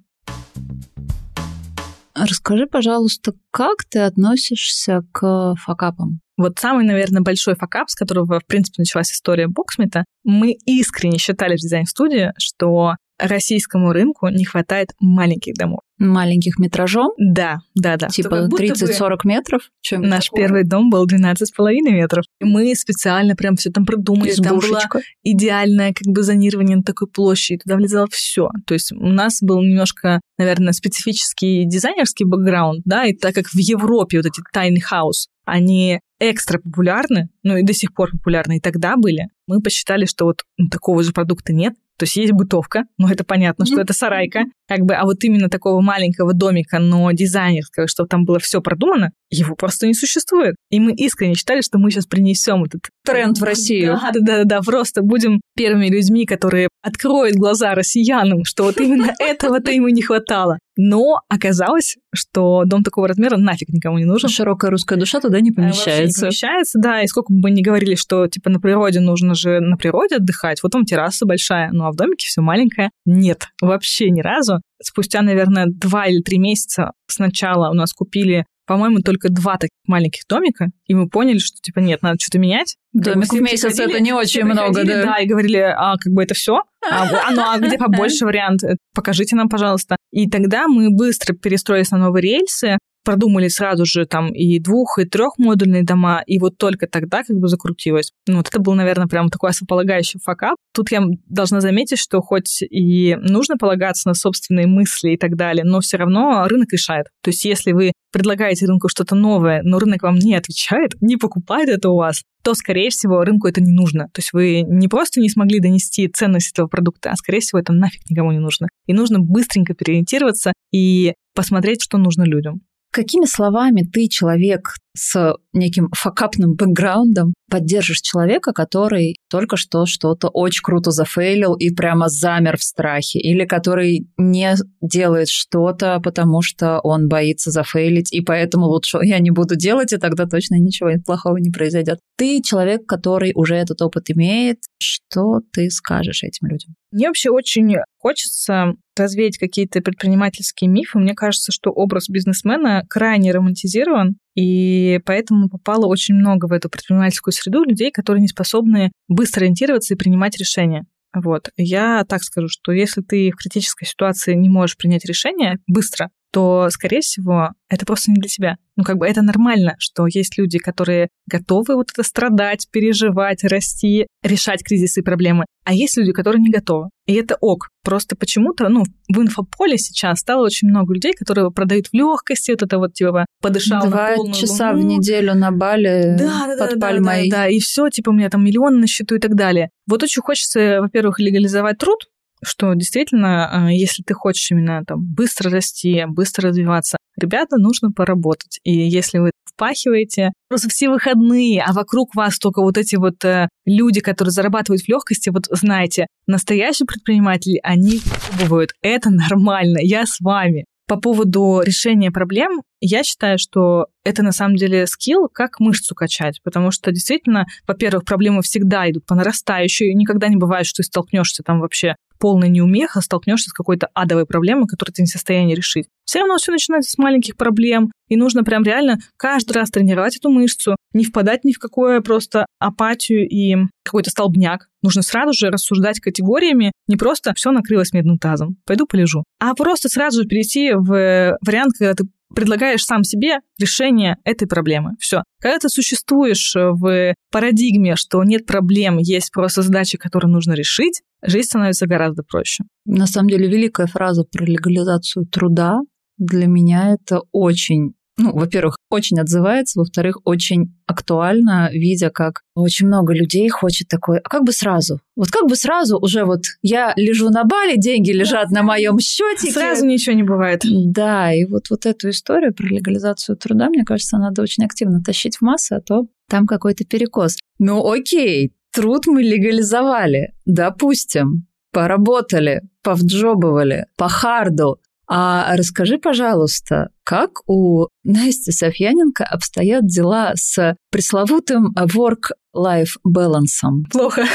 Расскажи, 2.15 2.65
пожалуйста, 2.65 3.33
как 3.51 3.83
ты 3.89 3.99
относишься 3.99 5.01
к 5.11 5.55
факапам? 5.57 6.21
Вот 6.37 6.57
самый, 6.59 6.85
наверное, 6.85 7.21
большой 7.21 7.55
факап, 7.55 7.89
с 7.89 7.95
которого, 7.95 8.39
в 8.39 8.45
принципе, 8.45 8.75
началась 8.79 9.11
история 9.11 9.47
Боксмита, 9.47 10.05
мы 10.23 10.53
искренне 10.65 11.17
считали 11.17 11.55
в 11.55 11.59
дизайн-студии, 11.59 12.31
что 12.37 12.95
российскому 13.19 13.91
рынку 13.91 14.27
не 14.29 14.45
хватает 14.45 14.91
маленьких 14.99 15.55
домов. 15.55 15.81
Маленьких 15.97 16.59
метражом? 16.59 17.09
Да, 17.17 17.59
да, 17.73 17.95
да. 17.97 18.07
Типа 18.07 18.47
30-40 18.47 19.17
метров? 19.23 19.61
Чем 19.81 20.01
Наш 20.01 20.25
такое? 20.25 20.43
первый 20.43 20.63
дом 20.63 20.89
был 20.89 21.07
12,5 21.07 21.45
метров. 21.91 22.25
И 22.41 22.45
мы 22.45 22.75
специально 22.75 23.35
прям 23.35 23.55
все 23.55 23.69
там 23.71 23.85
продумали. 23.85 24.33
Там 24.33 24.59
было 24.59 24.81
идеальное 25.23 25.93
как 25.93 26.07
бы 26.11 26.23
зонирование 26.23 26.77
на 26.77 26.83
такой 26.83 27.07
площади. 27.07 27.61
Туда 27.63 27.75
влезало 27.75 28.07
все. 28.11 28.49
То 28.65 28.73
есть 28.73 28.91
у 28.91 29.07
нас 29.07 29.41
был 29.41 29.61
немножко, 29.61 30.19
наверное, 30.37 30.73
специфический 30.73 31.65
дизайнерский 31.65 32.25
бэкграунд, 32.25 32.81
да, 32.85 33.05
и 33.05 33.13
так 33.13 33.33
как 33.33 33.47
в 33.47 33.57
Европе 33.57 34.17
вот 34.17 34.25
эти 34.25 34.41
tiny 34.53 34.81
house, 34.91 35.27
они 35.45 35.99
экстра 36.19 36.59
популярны, 36.59 37.29
ну 37.43 37.57
и 37.57 37.63
до 37.63 37.73
сих 37.73 37.93
пор 37.93 38.11
популярны, 38.11 38.57
и 38.57 38.61
тогда 38.61 38.95
были, 38.97 39.27
мы 39.47 39.61
посчитали, 39.61 40.05
что 40.05 40.25
вот 40.25 40.43
такого 40.71 41.03
же 41.03 41.11
продукта 41.11 41.53
нет, 41.53 41.73
то 41.97 42.03
есть 42.03 42.15
есть 42.17 42.33
бытовка, 42.33 42.83
но 42.97 43.09
это 43.09 43.23
понятно, 43.23 43.65
что 43.65 43.79
это 43.79 43.93
сарайка, 43.93 44.43
как 44.67 44.81
бы, 44.81 44.95
а 44.95 45.05
вот 45.05 45.23
именно 45.23 45.49
такого 45.49 45.81
маленького 45.81 46.33
домика, 46.33 46.79
но 46.79 47.11
дизайнерского, 47.11 47.87
чтобы 47.87 48.09
там 48.09 48.25
было 48.25 48.39
все 48.39 48.61
продумано, 48.61 49.11
его 49.29 49.55
просто 49.55 49.87
не 49.87 49.93
существует. 49.93 50.55
И 50.69 50.79
мы 50.79 50.93
искренне 50.93 51.35
считали, 51.35 51.61
что 51.61 51.77
мы 51.77 51.91
сейчас 51.91 52.05
принесем 52.05 52.63
этот 52.63 52.81
тренд 53.05 53.37
в 53.37 53.43
Россию. 53.43 53.99
Да, 54.01 54.11
да, 54.13 54.19
да, 54.19 54.43
да, 54.43 54.61
просто 54.61 55.01
будем 55.01 55.41
первыми 55.55 55.87
людьми, 55.87 56.25
которые 56.25 56.69
откроют 56.83 57.35
глаза 57.35 57.73
россиянам, 57.73 58.45
что 58.45 58.63
вот 58.63 58.79
именно 58.79 59.13
этого-то 59.19 59.71
ему 59.71 59.89
не 59.89 60.01
хватало. 60.01 60.59
Но 60.77 61.21
оказалось, 61.29 61.95
что 62.13 62.63
дом 62.65 62.83
такого 62.83 63.07
размера 63.07 63.37
нафиг 63.37 63.69
никому 63.69 63.97
не 63.97 64.05
нужен. 64.05 64.29
Широкая 64.29 64.71
русская 64.71 64.97
душа 64.97 65.21
туда 65.21 65.39
не 65.39 65.51
помещается. 65.51 65.91
Вообще 65.91 66.07
не 66.07 66.13
помещается, 66.21 66.79
да. 66.79 67.01
И 67.01 67.07
сколько 67.07 67.31
бы 67.31 67.39
мы 67.39 67.51
ни 67.51 67.61
говорили, 67.61 67.95
что 67.95 68.27
типа 68.27 68.49
на 68.49 68.59
природе 68.59 68.99
нужно 68.99 69.35
же 69.35 69.61
на 69.61 69.77
природе 69.77 70.17
отдыхать, 70.17 70.61
вот 70.61 70.73
там 70.73 70.83
терраса 70.83 71.25
большая, 71.25 71.69
ну 71.71 71.85
а 71.85 71.91
в 71.91 71.95
домике 71.95 72.27
все 72.27 72.41
маленькое. 72.41 72.89
Нет, 73.05 73.47
вообще 73.61 74.09
ни 74.09 74.21
разу. 74.21 74.59
Спустя, 74.83 75.21
наверное, 75.21 75.65
два 75.67 76.07
или 76.07 76.21
три 76.21 76.37
месяца 76.37 76.91
сначала 77.07 77.69
у 77.69 77.73
нас 77.73 77.93
купили 77.93 78.45
по-моему, 78.65 78.99
только 78.99 79.29
два 79.29 79.57
таких 79.57 79.77
маленьких 79.87 80.21
домика, 80.27 80.67
и 80.85 80.93
мы 80.93 81.07
поняли, 81.07 81.37
что, 81.37 81.57
типа, 81.61 81.79
нет, 81.79 82.01
надо 82.01 82.17
что-то 82.19 82.39
менять. 82.39 82.77
Домик 82.93 83.31
в 83.31 83.41
месяц 83.41 83.79
это 83.79 83.99
не 83.99 84.13
очень 84.13 84.43
много, 84.43 84.83
да? 84.83 85.03
Да, 85.03 85.17
и 85.17 85.27
говорили, 85.27 85.57
а 85.57 85.97
как 85.97 86.13
бы 86.13 86.23
это 86.23 86.33
все? 86.33 86.61
А, 86.89 87.07
а, 87.27 87.31
ну, 87.31 87.41
а 87.45 87.59
где 87.59 87.77
побольше 87.77 88.25
вариант? 88.25 88.61
Покажите 88.93 89.35
нам, 89.35 89.49
пожалуйста. 89.49 89.97
И 90.11 90.29
тогда 90.29 90.67
мы 90.67 90.89
быстро 90.89 91.33
перестроились 91.33 91.91
на 91.91 91.97
новые 91.97 92.21
рельсы, 92.21 92.77
продумали 93.05 93.47
сразу 93.47 93.85
же 93.85 94.05
там 94.05 94.33
и 94.33 94.59
двух, 94.59 94.99
и 94.99 95.05
трехмодульные 95.05 95.83
дома, 95.83 96.21
и 96.25 96.39
вот 96.39 96.57
только 96.57 96.87
тогда 96.87 97.23
как 97.23 97.37
бы 97.37 97.47
закрутилось. 97.47 98.11
Ну, 98.27 98.37
вот 98.37 98.47
это 98.49 98.59
был, 98.59 98.73
наверное, 98.73 99.07
прям 99.07 99.29
такой 99.29 99.51
основополагающий 99.51 100.19
факап. 100.21 100.57
Тут 100.73 100.91
я 100.91 101.01
должна 101.27 101.61
заметить, 101.61 101.99
что 101.99 102.19
хоть 102.21 102.61
и 102.61 103.15
нужно 103.21 103.55
полагаться 103.55 104.09
на 104.09 104.15
собственные 104.15 104.67
мысли 104.67 105.11
и 105.11 105.17
так 105.17 105.35
далее, 105.35 105.63
но 105.63 105.79
все 105.79 105.97
равно 105.97 106.45
рынок 106.47 106.73
решает. 106.73 107.07
То 107.21 107.29
есть 107.29 107.45
если 107.45 107.71
вы 107.71 107.93
предлагаете 108.11 108.65
рынку 108.65 108.89
что-то 108.89 109.15
новое, 109.15 109.61
но 109.63 109.77
рынок 109.77 110.03
вам 110.03 110.15
не 110.15 110.35
отвечает, 110.35 110.95
не 111.01 111.17
покупает 111.17 111.69
это 111.69 111.89
у 111.89 111.97
вас, 111.97 112.23
то, 112.43 112.53
скорее 112.53 112.89
всего, 112.89 113.23
рынку 113.23 113.47
это 113.47 113.61
не 113.61 113.71
нужно. 113.71 114.05
То 114.13 114.19
есть 114.19 114.31
вы 114.33 114.61
не 114.61 114.87
просто 114.87 115.19
не 115.19 115.29
смогли 115.29 115.59
донести 115.59 116.07
ценность 116.07 116.51
этого 116.51 116.67
продукта, 116.67 117.11
а, 117.11 117.15
скорее 117.15 117.39
всего, 117.39 117.59
это 117.59 117.73
нафиг 117.73 118.01
никому 118.09 118.31
не 118.31 118.39
нужно. 118.39 118.67
И 118.85 118.93
нужно 118.93 119.19
быстренько 119.19 119.73
переориентироваться 119.73 120.53
и 120.71 121.13
посмотреть, 121.33 121.81
что 121.83 121.97
нужно 121.97 122.23
людям. 122.23 122.61
Какими 122.95 123.25
словами 123.25 123.81
ты, 123.81 124.07
человек 124.07 124.75
с 124.95 125.35
неким 125.53 125.89
факапным 125.93 126.55
бэкграундом, 126.55 127.33
поддержишь 127.49 128.01
человека, 128.01 128.53
который 128.53 129.17
только 129.29 129.57
что 129.57 129.85
что-то 129.85 130.29
очень 130.29 130.61
круто 130.63 130.91
зафейлил 130.91 131.53
и 131.53 131.69
прямо 131.69 132.09
замер 132.09 132.57
в 132.57 132.63
страхе, 132.63 133.19
или 133.19 133.45
который 133.45 134.07
не 134.17 134.55
делает 134.81 135.27
что-то, 135.29 135.99
потому 136.03 136.41
что 136.41 136.79
он 136.79 137.07
боится 137.07 137.51
зафейлить, 137.51 138.13
и 138.13 138.21
поэтому 138.21 138.65
лучше 138.65 138.99
я 139.03 139.19
не 139.19 139.31
буду 139.31 139.55
делать, 139.55 139.93
и 139.93 139.97
тогда 139.97 140.25
точно 140.25 140.55
ничего 140.55 140.91
плохого 141.05 141.37
не 141.37 141.51
произойдет. 141.51 141.99
Ты 142.17 142.41
человек, 142.41 142.85
который 142.87 143.33
уже 143.35 143.55
этот 143.55 143.81
опыт 143.81 144.09
имеет, 144.09 144.59
что 144.79 145.41
ты 145.53 145.69
скажешь 145.69 146.23
этим 146.23 146.47
людям? 146.47 146.75
Мне 146.91 147.07
вообще 147.07 147.29
очень 147.29 147.75
хочется 147.97 148.73
развеять 148.97 149.37
какие-то 149.37 149.81
предпринимательские 149.81 150.69
мифы. 150.69 150.99
Мне 150.99 151.13
кажется, 151.13 151.51
что 151.51 151.71
образ 151.71 152.07
бизнесмена 152.07 152.83
крайне 152.89 153.31
романтизирован, 153.31 154.15
и 154.35 154.99
поэтому 155.05 155.49
попало 155.49 155.87
очень 155.87 156.15
много 156.15 156.45
в 156.47 156.51
эту 156.51 156.69
предпринимательскую 156.69 157.33
среду 157.33 157.63
людей, 157.63 157.91
которые 157.91 158.21
не 158.21 158.27
способны 158.27 158.91
быстро 159.07 159.41
ориентироваться 159.41 159.93
и 159.93 159.97
принимать 159.97 160.37
решения. 160.37 160.85
Вот. 161.15 161.49
Я 161.55 162.03
так 162.03 162.21
скажу, 162.21 162.49
что 162.49 162.73
если 162.73 163.01
ты 163.01 163.31
в 163.31 163.37
критической 163.37 163.87
ситуации 163.87 164.33
не 164.33 164.49
можешь 164.49 164.75
принять 164.75 165.05
решение 165.05 165.59
быстро, 165.65 166.09
то, 166.35 166.67
скорее 166.69 166.99
всего, 166.99 167.51
это 167.69 167.85
просто 167.85 168.11
не 168.11 168.17
для 168.17 168.27
тебя. 168.27 168.57
Ну, 168.75 168.83
как 168.83 168.97
бы 168.97 169.07
это 169.07 169.21
нормально, 169.21 169.75
что 169.79 170.05
есть 170.05 170.37
люди, 170.37 170.59
которые 170.59 171.07
готовы 171.31 171.75
вот 171.75 171.91
это 171.93 172.03
страдать, 172.03 172.67
переживать, 172.69 173.45
расти, 173.45 174.07
решать 174.21 174.61
кризисы 174.61 174.99
и 174.99 175.03
проблемы, 175.03 175.45
а 175.63 175.73
есть 175.73 175.95
люди, 175.95 176.11
которые 176.11 176.41
не 176.41 176.51
готовы. 176.51 176.89
И 177.05 177.13
это 177.13 177.37
ок. 177.39 177.69
Просто 177.85 178.17
почему-то, 178.17 178.67
ну, 178.67 178.83
в 179.07 179.21
инфополе 179.21 179.77
сейчас 179.77 180.19
стало 180.19 180.43
очень 180.43 180.67
много 180.67 180.93
людей, 180.93 181.13
которые 181.13 181.49
продают 181.51 181.87
в 181.87 181.93
легкости, 181.93 182.51
вот 182.51 182.63
это 182.63 182.79
вот 182.79 182.93
типа 182.93 183.25
подышал 183.41 183.87
Два 183.87 184.09
на 184.09 184.15
полную 184.17 184.35
часа 184.35 184.71
луну. 184.71 184.81
в 184.81 184.85
неделю 184.85 185.35
на 185.35 185.51
Бали 185.51 186.17
да, 186.19 186.47
да, 186.47 186.67
под 186.67 186.77
да, 186.77 186.87
пальмой. 186.87 187.29
Да, 187.29 187.37
да, 187.37 187.43
да, 187.43 187.47
и 187.47 187.59
все, 187.59 187.87
типа 187.87 188.09
у 188.09 188.13
меня 188.13 188.29
там 188.29 188.43
миллион 188.43 188.81
на 188.81 188.87
счету 188.87 189.15
и 189.15 189.19
так 189.19 189.35
далее. 189.35 189.69
Вот 189.87 190.03
очень 190.03 190.21
хочется, 190.21 190.81
во-первых, 190.81 191.19
легализовать 191.21 191.77
труд, 191.77 191.99
что 192.47 192.73
действительно, 192.73 193.67
а, 193.67 193.71
если 193.71 194.03
ты 194.03 194.13
хочешь 194.13 194.51
именно 194.51 194.83
там 194.85 194.99
быстро 195.01 195.49
расти, 195.49 196.05
быстро 196.07 196.49
развиваться, 196.49 196.97
ребята, 197.19 197.57
нужно 197.57 197.91
поработать. 197.91 198.59
И 198.63 198.71
если 198.71 199.19
вы 199.19 199.31
впахиваете 199.55 200.33
просто 200.49 200.69
все 200.69 200.89
выходные, 200.89 201.61
а 201.61 201.73
вокруг 201.73 202.13
вас 202.15 202.37
только 202.37 202.61
вот 202.61 202.77
эти 202.77 202.95
вот 202.95 203.23
э, 203.23 203.47
люди, 203.65 204.01
которые 204.01 204.31
зарабатывают 204.31 204.81
в 204.83 204.89
легкости, 204.89 205.29
вот 205.29 205.45
знаете, 205.49 206.07
настоящие 206.27 206.85
предприниматели, 206.85 207.59
они 207.63 208.01
пробуют. 208.37 208.71
Это 208.81 209.09
нормально, 209.09 209.79
я 209.81 210.05
с 210.05 210.19
вами. 210.19 210.65
По 210.87 210.97
поводу 210.97 211.61
решения 211.65 212.11
проблем, 212.11 212.61
я 212.79 213.03
считаю, 213.03 213.39
что 213.39 213.87
это 214.03 214.21
на 214.21 214.31
самом 214.31 214.55
деле 214.55 214.85
скилл, 214.85 215.27
как 215.33 215.59
мышцу 215.59 215.95
качать, 215.95 216.39
потому 216.43 216.69
что 216.69 216.91
действительно, 216.91 217.45
во-первых, 217.67 218.05
проблемы 218.05 218.43
всегда 218.43 218.87
идут 218.87 219.03
по 219.07 219.15
нарастающей, 219.15 219.95
никогда 219.95 220.27
не 220.27 220.35
бывает, 220.35 220.67
что 220.67 220.83
ты 220.83 220.83
столкнешься 220.83 221.41
там 221.41 221.59
вообще 221.59 221.95
полной 222.19 222.49
неумеха, 222.49 223.01
столкнешься 223.01 223.49
с 223.49 223.53
какой-то 223.53 223.89
адовой 223.93 224.25
проблемой, 224.25 224.67
которую 224.67 224.93
ты 224.93 225.01
не 225.01 225.07
в 225.07 225.11
состоянии 225.11 225.55
решить. 225.55 225.87
Все 226.05 226.19
равно 226.19 226.37
все 226.37 226.51
начинается 226.51 226.91
с 226.91 226.97
маленьких 226.97 227.35
проблем, 227.35 227.91
и 228.07 228.15
нужно 228.15 228.43
прям 228.43 228.63
реально 228.63 228.99
каждый 229.17 229.53
раз 229.53 229.71
тренировать 229.71 230.17
эту 230.17 230.29
мышцу, 230.29 230.75
не 230.93 231.03
впадать 231.03 231.43
ни 231.43 231.51
в 231.51 231.59
какую 231.59 232.01
просто 232.03 232.45
апатию 232.59 233.27
и 233.27 233.55
какой-то 233.83 234.11
столбняк. 234.11 234.67
Нужно 234.83 235.01
сразу 235.01 235.33
же 235.33 235.49
рассуждать 235.49 235.99
категориями, 235.99 236.71
не 236.87 236.95
просто 236.95 237.33
все 237.35 237.51
накрылось 237.51 237.91
медным 237.91 238.19
тазом, 238.19 238.57
пойду 238.65 238.85
полежу, 238.85 239.23
а 239.39 239.55
просто 239.55 239.89
сразу 239.89 240.21
же 240.21 240.27
перейти 240.27 240.73
в 240.73 241.37
вариант, 241.41 241.73
когда 241.77 241.93
ты 241.95 242.05
предлагаешь 242.33 242.83
сам 242.83 243.03
себе 243.03 243.39
решение 243.59 244.17
этой 244.23 244.47
проблемы. 244.47 244.91
Все. 244.99 245.23
Когда 245.41 245.59
ты 245.59 245.69
существуешь 245.69 246.53
в 246.55 247.13
парадигме, 247.31 247.95
что 247.95 248.23
нет 248.23 248.45
проблем, 248.45 248.97
есть 248.97 249.31
просто 249.31 249.61
задачи, 249.61 249.97
которые 249.97 250.31
нужно 250.31 250.53
решить, 250.53 251.01
жизнь 251.21 251.47
становится 251.47 251.87
гораздо 251.87 252.23
проще. 252.23 252.63
На 252.85 253.07
самом 253.07 253.29
деле, 253.29 253.47
великая 253.47 253.87
фраза 253.87 254.23
про 254.23 254.45
легализацию 254.45 255.25
труда 255.25 255.79
для 256.17 256.47
меня 256.47 256.93
это 256.93 257.21
очень 257.31 257.94
ну, 258.17 258.31
во-первых, 258.33 258.77
очень 258.89 259.19
отзывается, 259.19 259.79
во-вторых, 259.79 260.19
очень 260.23 260.73
актуально, 260.87 261.69
видя, 261.71 262.09
как 262.09 262.41
очень 262.55 262.87
много 262.87 263.13
людей 263.13 263.49
хочет 263.49 263.87
такой, 263.89 264.19
а 264.19 264.29
как 264.29 264.43
бы 264.43 264.53
сразу? 264.53 265.01
Вот 265.15 265.29
как 265.29 265.47
бы 265.47 265.55
сразу 265.55 265.97
уже 265.99 266.23
вот 266.23 266.43
я 266.61 266.93
лежу 266.95 267.29
на 267.29 267.43
бале, 267.43 267.77
деньги 267.77 268.11
лежат 268.11 268.51
на 268.51 268.63
моем 268.63 268.99
счете. 268.99 269.51
Сразу 269.51 269.85
ничего 269.85 270.15
не 270.15 270.23
бывает. 270.23 270.61
Да, 270.63 271.33
и 271.33 271.45
вот, 271.45 271.69
вот 271.69 271.85
эту 271.85 272.09
историю 272.09 272.53
про 272.53 272.67
легализацию 272.67 273.35
труда, 273.35 273.69
мне 273.69 273.83
кажется, 273.83 274.17
надо 274.17 274.41
очень 274.41 274.63
активно 274.63 275.01
тащить 275.01 275.37
в 275.37 275.41
массы, 275.41 275.73
а 275.73 275.81
то 275.81 276.07
там 276.29 276.47
какой-то 276.47 276.85
перекос. 276.85 277.37
Ну 277.59 277.91
окей, 277.91 278.53
труд 278.71 279.07
мы 279.07 279.23
легализовали, 279.23 280.33
допустим, 280.45 281.47
поработали, 281.71 282.61
повджобывали 282.83 283.87
по 283.97 284.07
харду, 284.07 284.79
а 285.07 285.55
расскажи, 285.55 285.97
пожалуйста, 285.97 286.89
как 287.03 287.47
у 287.47 287.87
Насти 288.03 288.51
Софьяненко 288.51 289.23
обстоят 289.23 289.85
дела 289.85 290.31
с 290.35 290.75
пресловутым 290.89 291.75
work-life 291.77 292.97
балансом? 293.03 293.83
Плохо. 293.91 294.25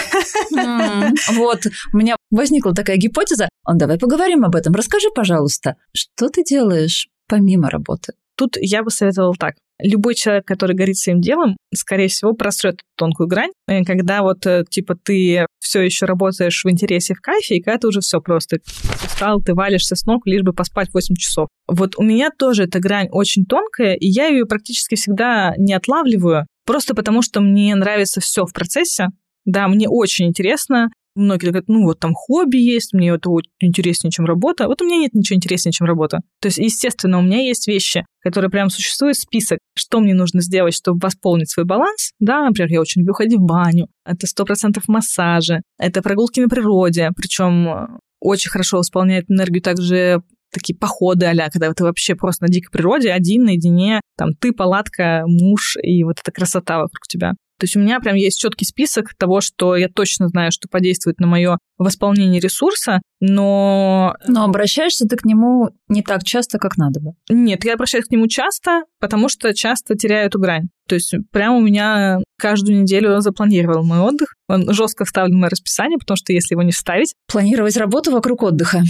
Вот, 1.33 1.67
у 1.93 1.97
меня 1.97 2.17
возникла 2.31 2.75
такая 2.75 2.97
гипотеза. 2.97 3.49
Давай 3.67 3.99
поговорим 3.99 4.45
об 4.45 4.57
этом. 4.57 4.75
Расскажи, 4.75 5.09
пожалуйста, 5.15 5.77
что 5.93 6.29
ты 6.29 6.45
делаешь 6.45 7.09
помимо 7.29 7.71
работы? 7.71 8.15
Тут 8.41 8.57
я 8.59 8.83
бы 8.83 8.91
советовала 8.91 9.35
так 9.39 9.57
любой 9.83 10.15
человек, 10.15 10.47
который 10.47 10.75
горит 10.75 10.97
своим 10.97 11.21
делом, 11.21 11.59
скорее 11.75 12.09
всего, 12.09 12.33
просрет 12.33 12.81
тонкую 12.97 13.29
грань, 13.29 13.51
э, 13.69 13.85
когда 13.85 14.23
вот, 14.23 14.47
э, 14.47 14.65
типа, 14.71 14.95
ты 14.95 15.45
все 15.59 15.83
еще 15.83 16.07
работаешь 16.07 16.65
в 16.65 16.71
интересе, 16.71 17.13
в 17.13 17.21
кайфе, 17.21 17.57
и 17.57 17.63
когда 17.63 17.77
ты 17.77 17.89
уже 17.89 18.01
все 18.01 18.19
просто 18.23 18.61
устал, 19.05 19.43
ты 19.43 19.53
валишься 19.53 19.95
с 19.95 20.07
ног, 20.07 20.27
лишь 20.27 20.41
бы 20.41 20.55
поспать 20.55 20.89
8 20.95 21.17
часов. 21.17 21.49
Вот 21.69 21.99
у 21.99 22.03
меня 22.03 22.31
тоже 22.31 22.65
эта 22.65 22.81
грань 22.81 23.09
очень 23.11 23.45
тонкая, 23.45 23.93
и 23.95 24.07
я 24.07 24.29
ее 24.29 24.47
практически 24.47 24.95
всегда 24.95 25.53
не 25.59 25.75
отлавливаю, 25.75 26.47
просто 26.65 26.95
потому 26.95 27.21
что 27.21 27.43
мне 27.43 27.75
нравится 27.75 28.23
все 28.23 28.47
в 28.47 28.55
процессе, 28.55 29.09
да, 29.45 29.69
мне 29.69 29.87
очень 29.87 30.29
интересно, 30.29 30.89
Многие 31.15 31.47
говорят, 31.47 31.69
ну 31.69 31.85
вот 31.85 31.99
там 31.99 32.15
хобби 32.15 32.57
есть, 32.57 32.93
мне 32.93 33.11
это 33.11 33.31
интереснее, 33.59 34.11
чем 34.11 34.27
работа. 34.27 34.67
Вот 34.67 34.81
у 34.83 34.85
меня 34.85 34.97
нет 34.97 35.13
ничего 35.15 35.37
интереснее, 35.37 35.73
чем 35.73 35.87
работа. 35.87 36.21
То 36.41 36.49
есть, 36.49 36.59
естественно, 36.59 37.19
у 37.19 37.23
меня 37.23 37.39
есть 37.39 37.67
вещи, 37.67 38.07
которые 38.21 38.51
прям 38.51 38.71
существуют, 38.71 39.17
список, 39.17 39.59
что 39.77 40.01
мне 40.01 40.15
нужно 40.15 40.41
сделать, 40.41 40.75
чтобы 40.75 41.01
восполнить 41.03 41.51
свой 41.51 41.67
баланс. 41.67 42.13
Да, 42.21 42.45
например, 42.45 42.71
я 42.71 42.81
очень 42.81 43.01
люблю 43.01 43.15
ходить 43.15 43.39
в 43.39 43.43
баню, 43.43 43.89
это 44.05 44.27
сто 44.27 44.45
процентов 44.45 44.85
массажи, 44.89 45.63
это 45.79 46.03
прогулки 46.03 46.41
на 46.41 46.49
природе, 46.49 47.11
причем 47.17 47.69
э, 47.69 47.87
очень 48.21 48.51
хорошо 48.51 48.79
восполняет 48.79 49.31
энергию 49.31 49.63
также 49.63 50.23
такие 50.53 50.77
походы 50.77 51.27
а 51.27 51.51
когда 51.51 51.73
ты 51.73 51.85
вообще 51.85 52.15
просто 52.15 52.45
на 52.45 52.53
дикой 52.53 52.71
природе, 52.71 53.13
один, 53.13 53.45
наедине, 53.45 54.01
там 54.17 54.35
ты, 54.35 54.53
палатка, 54.53 55.23
муж 55.27 55.77
и 55.83 56.05
вот 56.05 56.17
эта 56.21 56.33
красота 56.33 56.79
вокруг 56.79 57.07
тебя. 57.09 57.35
То 57.61 57.65
есть 57.65 57.77
у 57.77 57.81
меня 57.81 58.01
прям 58.01 58.17
есть 58.17 58.41
четкий 58.41 58.65
список 58.65 59.15
того, 59.15 59.43
что 59.43 59.77
я 59.77 59.89
точно 59.89 60.29
знаю, 60.29 60.51
что 60.51 60.67
подействует 60.67 61.21
на 61.21 61.27
мое 61.27 61.59
восполнение 61.77 62.41
ресурса, 62.41 63.03
но... 63.21 64.17
Но 64.27 64.45
обращаешься 64.45 65.07
ты 65.07 65.17
к 65.17 65.27
нему 65.27 65.69
не 65.91 66.03
так 66.03 66.25
часто, 66.25 66.59
как 66.59 66.77
надо 66.77 67.01
бы. 67.01 67.11
Нет, 67.29 67.65
я 67.65 67.75
обращаюсь 67.75 68.07
к 68.07 68.11
нему 68.11 68.29
часто, 68.29 68.85
потому 69.01 69.29
что 69.29 69.53
часто 69.53 69.97
теряю 69.97 70.29
эту 70.29 70.39
грань. 70.39 70.69
То 70.89 70.95
есть 70.95 71.15
прямо 71.31 71.57
у 71.57 71.61
меня 71.61 72.19
каждую 72.37 72.83
неделю 72.83 73.21
запланировал 73.21 73.85
мой 73.85 74.01
отдых. 74.01 74.35
Он 74.49 74.73
жестко 74.73 75.05
вставлен 75.05 75.37
в 75.37 75.39
мое 75.39 75.51
расписание, 75.51 75.99
потому 75.99 76.17
что 76.17 76.33
если 76.33 76.55
его 76.55 76.63
не 76.63 76.73
вставить... 76.73 77.15
Планировать 77.29 77.77
работу 77.77 78.11
вокруг 78.11 78.43
отдыха. 78.43 78.83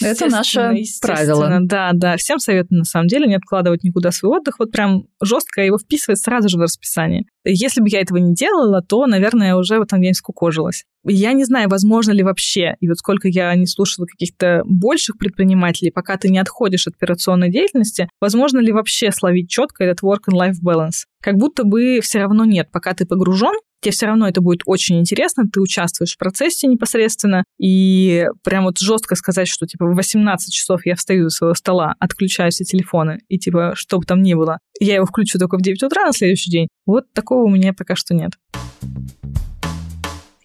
Это 0.00 0.26
наше 0.26 0.76
правило. 1.00 1.58
Да, 1.62 1.90
да. 1.94 2.16
Всем 2.16 2.38
советую, 2.38 2.78
на 2.78 2.84
самом 2.84 3.08
деле, 3.08 3.26
не 3.26 3.34
откладывать 3.34 3.82
никуда 3.82 4.12
свой 4.12 4.38
отдых. 4.38 4.60
Вот 4.60 4.70
прям 4.70 5.04
жестко 5.20 5.60
его 5.62 5.78
вписывать 5.78 6.20
сразу 6.20 6.48
же 6.48 6.58
в 6.58 6.60
расписание. 6.60 7.24
Если 7.44 7.80
бы 7.80 7.88
я 7.88 8.02
этого 8.02 8.18
не 8.18 8.34
делала, 8.34 8.80
то, 8.80 9.06
наверное, 9.06 9.56
уже 9.56 9.78
в 9.78 9.82
этом 9.82 10.00
день 10.00 10.14
скукожилась. 10.14 10.84
Я 11.04 11.32
не 11.32 11.44
знаю, 11.44 11.68
возможно 11.68 12.12
ли 12.12 12.22
вообще, 12.22 12.74
и 12.80 12.88
вот 12.88 12.98
сколько 12.98 13.28
я 13.28 13.54
не 13.54 13.66
слушала 13.66 14.06
каких-то 14.06 14.62
больших 14.64 15.16
предпринимателей, 15.16 15.90
пока 15.90 16.16
ты 16.16 16.28
не 16.28 16.38
отходишь 16.38 16.86
от 16.86 16.94
операционной 16.94 17.50
деятельности, 17.50 18.08
возможно 18.20 18.58
ли 18.58 18.72
вообще 18.72 19.12
словить 19.12 19.48
четко 19.48 19.84
этот 19.84 20.02
work 20.02 20.28
and 20.30 20.38
life 20.38 20.56
balance? 20.64 21.06
Как 21.22 21.36
будто 21.36 21.64
бы 21.64 22.00
все 22.02 22.18
равно 22.20 22.44
нет, 22.44 22.70
пока 22.72 22.94
ты 22.94 23.06
погружен, 23.06 23.54
тебе 23.80 23.92
все 23.92 24.06
равно 24.06 24.28
это 24.28 24.40
будет 24.40 24.62
очень 24.66 24.98
интересно, 24.98 25.44
ты 25.52 25.60
участвуешь 25.60 26.14
в 26.14 26.18
процессе 26.18 26.66
непосредственно, 26.66 27.44
и 27.58 28.26
прям 28.42 28.64
вот 28.64 28.78
жестко 28.78 29.14
сказать, 29.14 29.48
что 29.48 29.66
типа 29.66 29.86
в 29.86 29.94
18 29.94 30.52
часов 30.52 30.84
я 30.84 30.96
встаю 30.96 31.30
со 31.30 31.38
своего 31.38 31.54
стола, 31.54 31.94
отключаю 32.00 32.50
все 32.50 32.64
телефоны, 32.64 33.20
и 33.28 33.38
типа, 33.38 33.72
что 33.74 33.98
бы 33.98 34.04
там 34.04 34.22
ни 34.22 34.34
было, 34.34 34.58
я 34.80 34.96
его 34.96 35.06
включу 35.06 35.38
только 35.38 35.58
в 35.58 35.62
9 35.62 35.82
утра 35.84 36.06
на 36.06 36.12
следующий 36.12 36.50
день, 36.50 36.68
вот 36.86 37.12
такого 37.12 37.44
у 37.44 37.50
меня 37.50 37.72
пока 37.72 37.94
что 37.94 38.14
нет. 38.14 38.32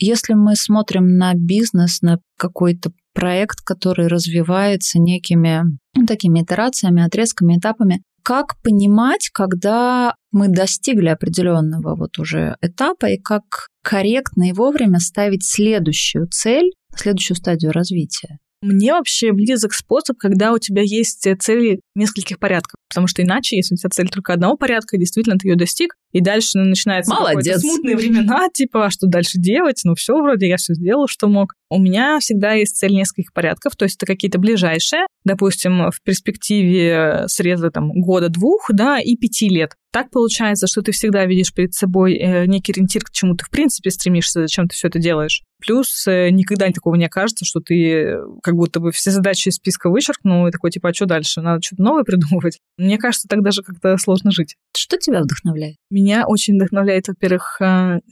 Если 0.06 0.34
мы 0.34 0.58
смотрим 0.58 1.16
на 1.16 1.34
бизнес, 1.34 2.02
на 2.02 2.20
какой-то 2.38 2.92
проект, 3.14 3.62
который 3.62 4.08
развивается 4.08 5.00
некими 5.00 5.64
ну, 5.96 6.06
такими 6.06 6.42
итерациями, 6.42 7.06
отрезками, 7.06 7.58
этапами, 7.58 8.04
как 8.22 8.62
понимать, 8.62 9.30
когда 9.34 10.16
мы 10.34 10.50
достигли 10.50 11.08
определенного 11.08 11.96
вот 11.96 12.20
уже 12.20 12.58
этапа, 12.62 13.06
и 13.12 13.18
как 13.18 13.44
корректно 13.82 14.50
и 14.50 14.52
вовремя 14.52 15.00
ставить 15.00 15.46
следующую 15.46 16.28
цель, 16.28 16.74
следующую 16.94 17.38
стадию 17.38 17.72
развития? 17.72 18.40
Мне 18.62 18.92
вообще 18.92 19.32
близок 19.32 19.74
способ, 19.74 20.18
когда 20.18 20.52
у 20.52 20.58
тебя 20.58 20.82
есть 20.82 21.26
цели 21.40 21.80
нескольких 21.96 22.40
порядков. 22.40 22.76
Потому 22.90 23.08
что 23.08 23.22
иначе, 23.22 23.56
если 23.56 23.76
у 23.76 23.78
тебя 23.78 23.90
цель 23.90 24.10
только 24.10 24.34
одного 24.34 24.58
порядка, 24.58 24.98
действительно 24.98 25.38
ты 25.38 25.48
ее 25.48 25.56
достиг, 25.56 25.96
и 26.14 26.22
дальше 26.22 26.60
начинается 26.60 27.14
Молодец. 27.14 27.60
смутные 27.60 27.98
времена, 27.98 28.48
типа, 28.54 28.86
а 28.86 28.90
что 28.92 29.08
дальше 29.08 29.40
делать? 29.40 29.82
Ну 29.84 29.96
все, 29.96 30.14
вроде 30.14 30.48
я 30.48 30.58
все 30.58 30.74
сделал, 30.74 31.08
что 31.08 31.28
мог. 31.28 31.56
У 31.70 31.80
меня 31.80 32.20
всегда 32.20 32.54
есть 32.54 32.78
цель 32.78 32.94
нескольких 32.94 33.34
порядков, 33.34 33.76
то 33.76 33.84
есть 33.84 33.98
это 33.98 34.06
какие-то 34.06 34.38
ближайшие, 34.38 35.08
допустим, 35.26 35.90
в 35.90 36.02
перспективе 36.04 37.24
среза 37.28 37.72
там 37.72 37.92
года-двух, 37.92 38.70
да, 38.72 39.00
и 39.00 39.16
пяти 39.16 39.50
лет. 39.50 39.72
Так 39.92 40.10
получается, 40.10 40.68
что 40.68 40.82
ты 40.82 40.92
всегда 40.92 41.26
видишь 41.26 41.54
перед 41.54 41.74
собой 41.74 42.16
э, 42.16 42.46
некий 42.48 42.72
ориентир, 42.72 43.04
к 43.04 43.12
чему 43.12 43.36
ты 43.36 43.46
в 43.46 43.52
принципе 43.52 43.92
стремишься, 43.92 44.42
зачем 44.42 44.68
ты 44.68 44.76
все 44.76 44.88
это 44.88 44.98
делаешь. 45.00 45.44
Плюс 45.66 46.08
э, 46.08 46.30
никогда 46.32 46.68
такого 46.70 46.96
не 46.96 47.06
окажется, 47.06 47.46
что 47.46 47.60
ты 47.60 48.18
как 48.42 48.56
будто 48.56 48.80
бы 48.80 48.92
все 48.92 49.12
задачи 49.12 49.50
из 49.50 49.56
списка 49.56 49.90
вычеркнул 49.90 50.48
и 50.48 50.52
такой, 50.52 50.72
типа, 50.72 50.90
а 50.90 50.94
что 50.94 51.06
дальше? 51.06 51.42
Надо 51.42 51.62
что-то 51.62 51.84
новое 51.84 52.04
придумывать. 52.04 52.60
Мне 52.78 52.98
кажется, 52.98 53.28
так 53.28 53.44
даже 53.44 53.62
как-то 53.62 53.96
сложно 53.98 54.32
жить. 54.32 54.56
Что 54.76 54.98
тебя 54.98 55.22
вдохновляет? 55.22 55.78
Меня 55.92 56.03
очень 56.28 56.56
вдохновляет, 56.56 57.08
во-первых, 57.08 57.60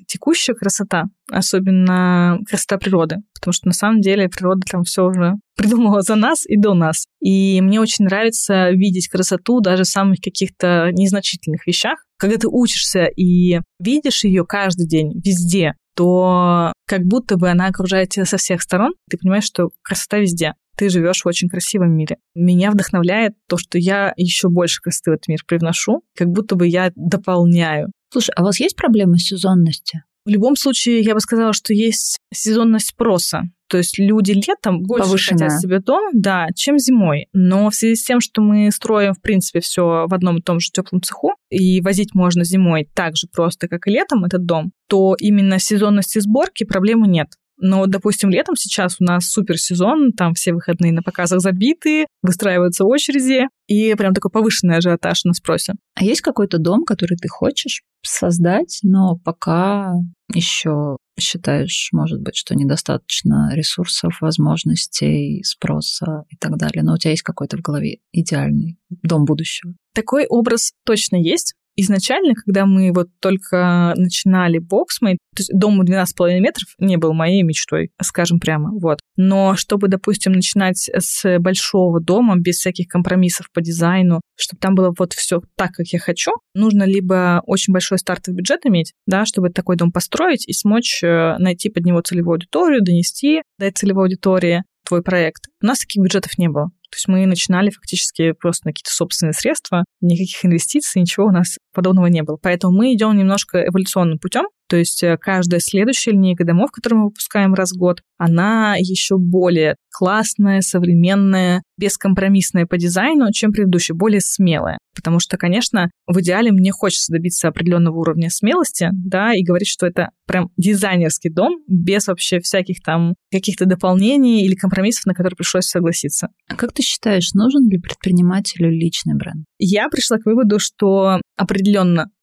текущая 0.08 0.54
красота, 0.54 1.06
особенно 1.30 2.40
красота 2.48 2.78
природы, 2.78 3.18
потому 3.34 3.54
что 3.54 3.68
на 3.68 3.74
самом 3.74 4.02
деле 4.02 4.30
природа 4.30 4.62
там 4.70 4.84
все 4.84 5.06
уже 5.06 5.34
придумала 5.58 6.02
за 6.02 6.16
нас 6.16 6.46
и 6.46 6.58
до 6.58 6.74
нас. 6.74 7.06
И 7.22 7.62
мне 7.62 7.80
очень 7.80 8.06
нравится 8.06 8.70
видеть 8.72 9.08
красоту 9.08 9.62
даже 9.62 9.84
в 9.84 9.88
самых 9.88 10.20
каких-то 10.22 10.90
незначительных 10.92 11.68
вещах. 11.68 12.00
Когда 12.18 12.38
ты 12.38 12.48
учишься 12.48 13.06
и 13.06 13.60
видишь 13.80 14.24
ее 14.24 14.46
каждый 14.46 14.88
день, 14.88 15.20
везде, 15.24 15.74
то 15.96 16.72
как 16.88 17.04
будто 17.04 17.38
бы 17.38 17.50
она 17.50 17.68
окружает 17.68 18.10
тебя 18.10 18.26
со 18.26 18.38
всех 18.38 18.62
сторон. 18.62 18.94
Ты 19.10 19.18
понимаешь, 19.18 19.44
что 19.44 19.70
красота 19.82 20.18
везде. 20.18 20.54
Ты 20.82 20.90
живешь 20.90 21.22
в 21.22 21.28
очень 21.28 21.48
красивом 21.48 21.96
мире. 21.96 22.18
Меня 22.34 22.72
вдохновляет 22.72 23.34
то, 23.48 23.58
что 23.58 23.78
я 23.78 24.14
еще 24.18 24.50
больше 24.50 24.82
красоты 24.82 25.12
в 25.12 25.14
этот 25.14 25.28
мир 25.28 25.44
привношу, 25.46 26.02
как 26.18 26.30
будто 26.30 26.56
бы 26.56 26.68
я 26.68 26.92
дополняю. 26.96 27.92
Слушай, 28.12 28.32
а 28.36 28.42
у 28.42 28.46
вас 28.46 28.60
есть 28.60 28.76
проблемы 28.76 29.20
с 29.20 29.28
сезонностью? 29.28 30.02
В 30.26 30.30
любом 30.30 30.56
случае, 30.56 31.02
я 31.02 31.14
бы 31.14 31.20
сказала, 31.20 31.54
что 31.54 31.72
есть 31.76 32.18
сезонность 32.34 32.88
спроса. 32.88 33.44
То 33.70 33.78
есть 33.78 34.00
люди 34.00 34.32
летом 34.32 34.82
больше 34.82 35.06
Повышенная. 35.06 35.50
хотят 35.50 35.62
себе 35.62 35.80
дом, 35.82 36.10
да, 36.14 36.48
чем 36.56 36.80
зимой. 36.80 37.28
Но 37.32 37.70
в 37.70 37.76
связи 37.76 37.96
с 37.96 38.04
тем, 38.04 38.20
что 38.20 38.42
мы 38.42 38.72
строим, 38.72 39.14
в 39.14 39.22
принципе, 39.22 39.60
все 39.60 40.08
в 40.08 40.14
одном 40.16 40.40
и 40.40 40.42
том 40.42 40.60
же 40.60 40.72
теплом 40.74 41.04
цеху, 41.04 41.36
и 41.52 41.80
возить 41.82 42.16
можно 42.16 42.44
зимой 42.44 42.90
так 42.96 43.16
же 43.16 43.28
просто, 43.32 43.68
как 43.68 43.88
и 43.88 43.92
летом 43.92 44.26
этот 44.26 44.46
дом, 44.46 44.72
то 44.90 45.16
именно 45.20 45.60
сезонности 45.60 46.18
сборки 46.18 46.64
проблемы 46.64 47.08
нет. 47.08 47.28
Но, 47.62 47.86
допустим, 47.86 48.32
летом 48.32 48.56
сейчас 48.56 48.98
у 49.00 49.04
нас 49.04 49.30
супер 49.30 49.58
сезон, 49.58 50.12
там 50.14 50.34
все 50.34 50.52
выходные 50.52 50.92
на 50.92 51.04
показах 51.04 51.42
забиты, 51.42 52.08
выстраиваются 52.24 52.86
очереди, 52.86 53.48
и 53.68 53.94
прям 53.96 54.14
такой 54.14 54.32
повышенный 54.32 54.78
ажиотаж 54.78 55.24
на 55.26 55.34
спросе. 55.34 55.74
А 55.96 56.04
есть 56.04 56.22
какой-то 56.22 56.58
дом, 56.58 56.84
который 56.84 57.18
ты 57.18 57.28
хочешь 57.28 57.84
создать, 58.02 58.80
но 58.82 59.16
пока 59.24 59.94
еще 60.34 60.98
считаешь, 61.20 61.90
может 61.92 62.20
быть, 62.22 62.36
что 62.36 62.56
недостаточно 62.56 63.52
ресурсов, 63.54 64.18
возможностей, 64.22 65.44
спроса 65.44 66.24
и 66.30 66.38
так 66.38 66.58
далее. 66.58 66.84
Но 66.84 66.94
у 66.94 66.98
тебя 66.98 67.12
есть 67.12 67.22
какой-то 67.22 67.58
в 67.58 67.62
голове 67.62 68.00
идеальный 68.12 68.78
дом 68.90 69.26
будущего? 69.26 69.74
Такой 69.94 70.26
образ 70.26 70.72
точно 70.84 71.18
есть. 71.18 71.54
Изначально, 71.76 72.34
когда 72.36 72.66
мы 72.66 72.92
вот 72.94 73.08
только 73.20 73.94
начинали 73.96 74.60
Boxmate, 74.60 75.18
то 75.36 75.40
есть 75.40 75.52
дом 75.54 75.82
12,5 75.82 76.40
метров 76.40 76.68
не 76.80 76.98
был 76.98 77.14
моей 77.14 77.44
мечтой, 77.44 77.92
скажем 78.02 78.40
прямо, 78.40 78.72
вот. 78.72 79.00
Но 79.16 79.56
чтобы, 79.56 79.88
допустим, 79.88 80.34
начинать 80.34 80.90
с 80.94 81.40
большого 81.40 82.02
дома, 82.02 82.36
без 82.38 82.58
всяких 82.58 82.88
компромиссов 82.88 83.48
по 83.54 83.62
дизайну, 83.62 84.20
чтобы 84.38 84.60
там 84.60 84.76
было 84.76 84.94
вот 84.98 85.14
все 85.14 85.42
так, 85.56 85.72
как 85.72 85.88
я 85.88 86.00
хочу, 86.00 86.32
нужно 86.54 86.84
либо 86.84 87.42
очень 87.46 87.74
большой 87.74 88.00
стартовый 88.00 88.38
бюджет 88.38 88.66
иметь, 88.66 88.94
да, 89.08 89.26
чтобы 89.26 89.50
такой 89.50 89.78
дом 89.78 89.92
построить 89.92 90.48
и 90.48 90.54
смочь 90.54 91.02
э, 91.04 91.38
найти 91.38 91.70
под 91.70 91.86
него 91.86 92.02
целевую 92.02 92.34
аудиторию, 92.34 92.82
донести 92.82 93.42
до 93.58 93.72
целевой 93.72 94.06
аудитории 94.06 94.64
твой 94.86 95.02
проект. 95.02 95.44
У 95.62 95.66
нас 95.66 95.80
таких 95.80 96.04
бюджетов 96.04 96.38
не 96.38 96.50
было. 96.50 96.72
То 96.92 96.98
есть 96.98 97.08
мы 97.08 97.26
начинали 97.26 97.70
фактически 97.70 98.34
просто 98.34 98.68
на 98.68 98.72
какие-то 98.72 98.92
собственные 98.92 99.34
средства, 99.34 99.86
никаких 100.02 100.44
инвестиций, 100.44 101.02
ничего 101.02 101.28
у 101.28 101.32
нас 101.32 101.58
подобного 101.74 102.08
не 102.08 102.24
было. 102.24 102.38
Поэтому 102.42 102.78
мы 102.78 102.94
идем 102.94 103.16
немножко 103.18 103.66
эволюционным 103.66 104.20
путем. 104.20 104.46
То 104.72 104.78
есть 104.78 105.04
э, 105.04 105.18
каждая 105.20 105.60
следующая 105.60 106.12
линейка 106.12 106.46
домов, 106.46 106.72
которую 106.72 107.00
мы 107.00 107.06
выпускаем 107.08 107.54
раз 107.54 107.72
в 107.72 107.78
год, 107.78 108.02
она 108.18 108.76
еще 108.78 109.18
более 109.18 109.76
классная, 109.90 110.62
современная, 110.62 111.62
бескомпромиссная 111.78 112.66
по 112.66 112.78
дизайну, 112.78 113.34
чем 113.34 113.52
предыдущая, 113.52 113.98
более 113.98 114.22
смелая. 114.22 114.78
Потому 114.96 115.20
что, 115.20 115.38
конечно, 115.38 115.90
в 116.08 116.20
идеале 116.22 116.52
мне 116.52 116.72
хочется 116.72 117.12
добиться 117.12 117.50
определенного 117.50 117.98
уровня 117.98 118.30
смелости, 118.30 118.90
да, 118.94 119.34
и 119.34 119.44
говорить, 119.44 119.68
что 119.68 119.88
это 119.88 120.12
прям 120.26 120.50
дизайнерский 120.56 121.30
дом, 121.30 121.62
без 121.68 122.08
вообще 122.08 122.40
всяких 122.40 122.82
там 122.82 123.16
каких-то 123.32 123.66
дополнений 123.66 124.46
или 124.46 124.56
компромиссов, 124.56 125.06
на 125.06 125.14
которые 125.14 125.36
пришлось 125.36 125.66
согласиться. 125.66 126.30
А 126.48 126.56
как 126.56 126.72
ты 126.74 126.84
считаешь, 126.84 127.34
нужен 127.34 127.68
ли 127.70 127.78
предпринимателю 127.78 128.70
личный 128.70 129.16
бренд? 129.16 129.46
Я 129.58 129.90
пришла 129.90 130.18
к 130.18 130.26
выводу, 130.26 130.60
что 130.60 131.20
определенно 131.38 131.61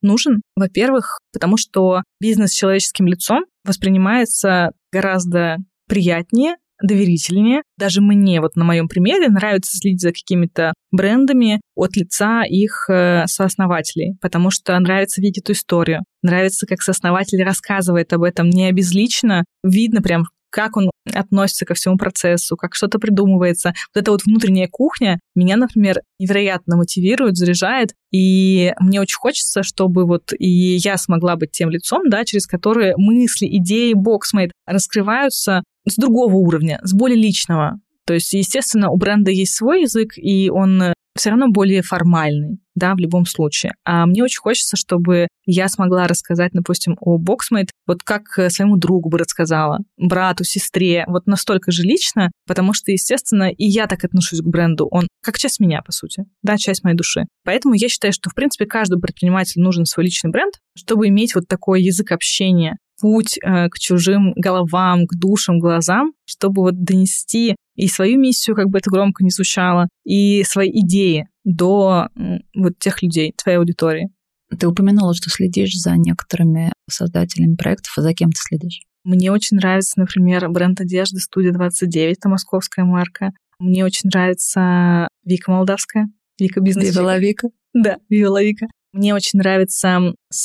нужен. 0.03 0.43
Во-первых, 0.57 1.19
потому 1.33 1.57
что 1.57 2.03
бизнес 2.21 2.51
с 2.51 2.57
человеческим 2.57 3.07
лицом 3.07 3.45
воспринимается 3.65 4.71
гораздо 4.93 5.59
приятнее, 5.89 6.57
доверительнее. 6.83 7.63
Даже 7.77 8.01
мне, 8.01 8.41
вот 8.41 8.57
на 8.57 8.65
моем 8.65 8.89
примере, 8.89 9.29
нравится 9.29 9.77
следить 9.77 10.01
за 10.01 10.13
какими-то 10.13 10.73
брендами 10.93 11.61
от 11.75 11.97
лица 11.97 12.45
их 12.45 12.89
э, 12.89 13.25
сооснователей, 13.27 14.17
потому 14.21 14.51
что 14.51 14.79
нравится 14.79 15.21
видеть 15.21 15.43
эту 15.43 15.53
историю. 15.53 16.05
Нравится, 16.23 16.67
как 16.67 16.83
сооснователь 16.83 17.43
рассказывает 17.43 18.13
об 18.13 18.23
этом 18.23 18.49
не 18.49 18.67
обезлично. 18.67 19.45
Видно 19.63 20.03
прям, 20.03 20.25
как 20.51 20.77
он 20.77 20.91
относится 21.13 21.65
ко 21.65 21.75
всему 21.75 21.97
процессу, 21.97 22.57
как 22.57 22.75
что-то 22.75 22.99
придумывается. 22.99 23.73
Вот 23.95 24.01
эта 24.01 24.11
вот 24.11 24.25
внутренняя 24.25 24.69
кухня 24.69 25.19
меня, 25.35 25.57
например, 25.57 26.01
невероятно 26.19 26.77
мотивирует, 26.77 27.37
заряжает, 27.37 27.95
и 28.13 28.73
мне 28.81 29.01
очень 29.01 29.17
хочется, 29.19 29.63
чтобы 29.63 30.07
вот 30.07 30.33
и 30.39 30.77
я 30.77 30.97
смогла 30.97 31.37
быть 31.37 31.53
тем 31.53 31.71
лицом, 31.71 32.09
да, 32.09 32.25
через 32.25 32.47
которое 32.47 32.95
мысли, 32.97 33.47
идеи 33.47 33.95
Boxmate 33.95 34.51
раскрываются 34.67 35.63
с 35.89 35.97
другого 35.97 36.35
уровня, 36.35 36.81
с 36.83 36.93
более 36.93 37.21
личного. 37.21 37.81
То 38.07 38.15
есть, 38.15 38.33
естественно, 38.33 38.91
у 38.91 38.97
бренда 38.97 39.31
есть 39.31 39.55
свой 39.55 39.83
язык, 39.83 40.13
и 40.17 40.49
он 40.49 40.95
все 41.19 41.31
равно 41.31 41.49
более 41.49 41.83
формальный, 41.83 42.59
да, 42.75 42.95
в 42.95 42.99
любом 42.99 43.27
случае. 43.27 43.73
А 43.85 44.07
мне 44.07 44.23
очень 44.23 44.41
хочется, 44.41 44.77
чтобы 44.77 45.29
я 45.45 45.69
смогла 45.69 46.07
рассказать, 46.07 46.53
допустим, 46.53 46.97
о 47.01 47.19
Boxmate, 47.19 47.71
вот 47.87 48.03
как 48.03 48.39
э, 48.39 48.51
своему 48.51 48.77
другу 48.77 49.09
бы 49.09 49.19
рассказала, 49.19 49.81
брату, 49.97 50.45
сестре, 50.45 51.05
вот 51.09 51.27
настолько 51.27 51.73
же 51.73 51.83
лично, 51.83 52.31
потому 52.47 52.73
что, 52.73 52.93
естественно, 52.93 53.51
и 53.51 53.65
я 53.65 53.87
так 53.87 54.05
отношусь 54.05 54.41
к 54.41 54.47
бренду, 54.47 54.87
он 54.91 55.09
как 55.23 55.39
часть 55.39 55.61
меня, 55.61 55.83
по 55.83 55.93
сути, 55.93 56.25
да, 56.43 56.57
часть 56.57 56.85
моей 56.85 56.97
души. 56.97 57.25
Поэтому 57.45 57.75
я 57.75 57.89
считаю, 57.89 58.13
что, 58.13 58.31
в 58.31 58.35
принципе, 58.35 58.67
каждому 58.67 59.01
предпринимателю 59.01 59.65
нужен 59.65 59.85
свой 59.85 60.07
личный 60.07 60.31
бренд, 60.31 60.55
чтобы 60.77 61.09
иметь 61.09 61.35
вот 61.35 61.49
такой 61.49 61.83
язык 61.83 62.13
общения, 62.13 62.77
путь 63.01 63.39
э, 63.43 63.69
к 63.69 63.79
чужим 63.79 64.33
головам, 64.37 65.07
к 65.07 65.15
душам, 65.15 65.59
глазам, 65.59 66.13
чтобы 66.25 66.63
вот 66.63 66.83
донести 66.83 67.57
и 67.75 67.89
свою 67.89 68.19
миссию, 68.19 68.57
как 68.57 68.69
бы 68.69 68.79
это 68.79 68.91
громко 68.91 69.25
не 69.25 69.31
звучало, 69.31 69.89
и 70.05 70.43
свои 70.45 70.71
идеи 70.81 71.29
до 71.45 72.09
вот 72.55 72.79
тех 72.79 73.03
людей, 73.03 73.33
твоей 73.37 73.59
аудитории. 73.59 74.11
Ты 74.59 74.67
упомянула, 74.67 75.15
что 75.15 75.31
следишь 75.31 75.75
за 75.75 75.97
некоторыми 75.97 76.73
создателями 76.91 77.55
проектов, 77.55 77.93
а 77.97 78.03
за 78.03 78.15
кем 78.15 78.31
ты 78.31 78.41
следишь? 78.41 78.81
Мне 79.05 79.31
очень 79.31 79.57
нравится, 79.57 79.99
например, 79.99 80.49
бренд 80.49 80.81
одежды 80.81 81.21
«Студия 81.21 81.53
29», 81.53 82.15
это 82.19 82.29
московская 82.29 82.85
марка. 82.85 83.31
Мне 83.59 83.85
очень 83.85 84.09
нравится 84.13 85.09
Вика 85.25 85.51
Молдавская, 85.51 86.09
Вика 86.39 86.61
бизнес. 86.61 86.95
Вика? 87.19 87.49
Да, 87.75 87.99
Вика. 88.09 88.67
Мне 88.93 89.15
очень 89.15 89.39
нравятся 89.39 90.01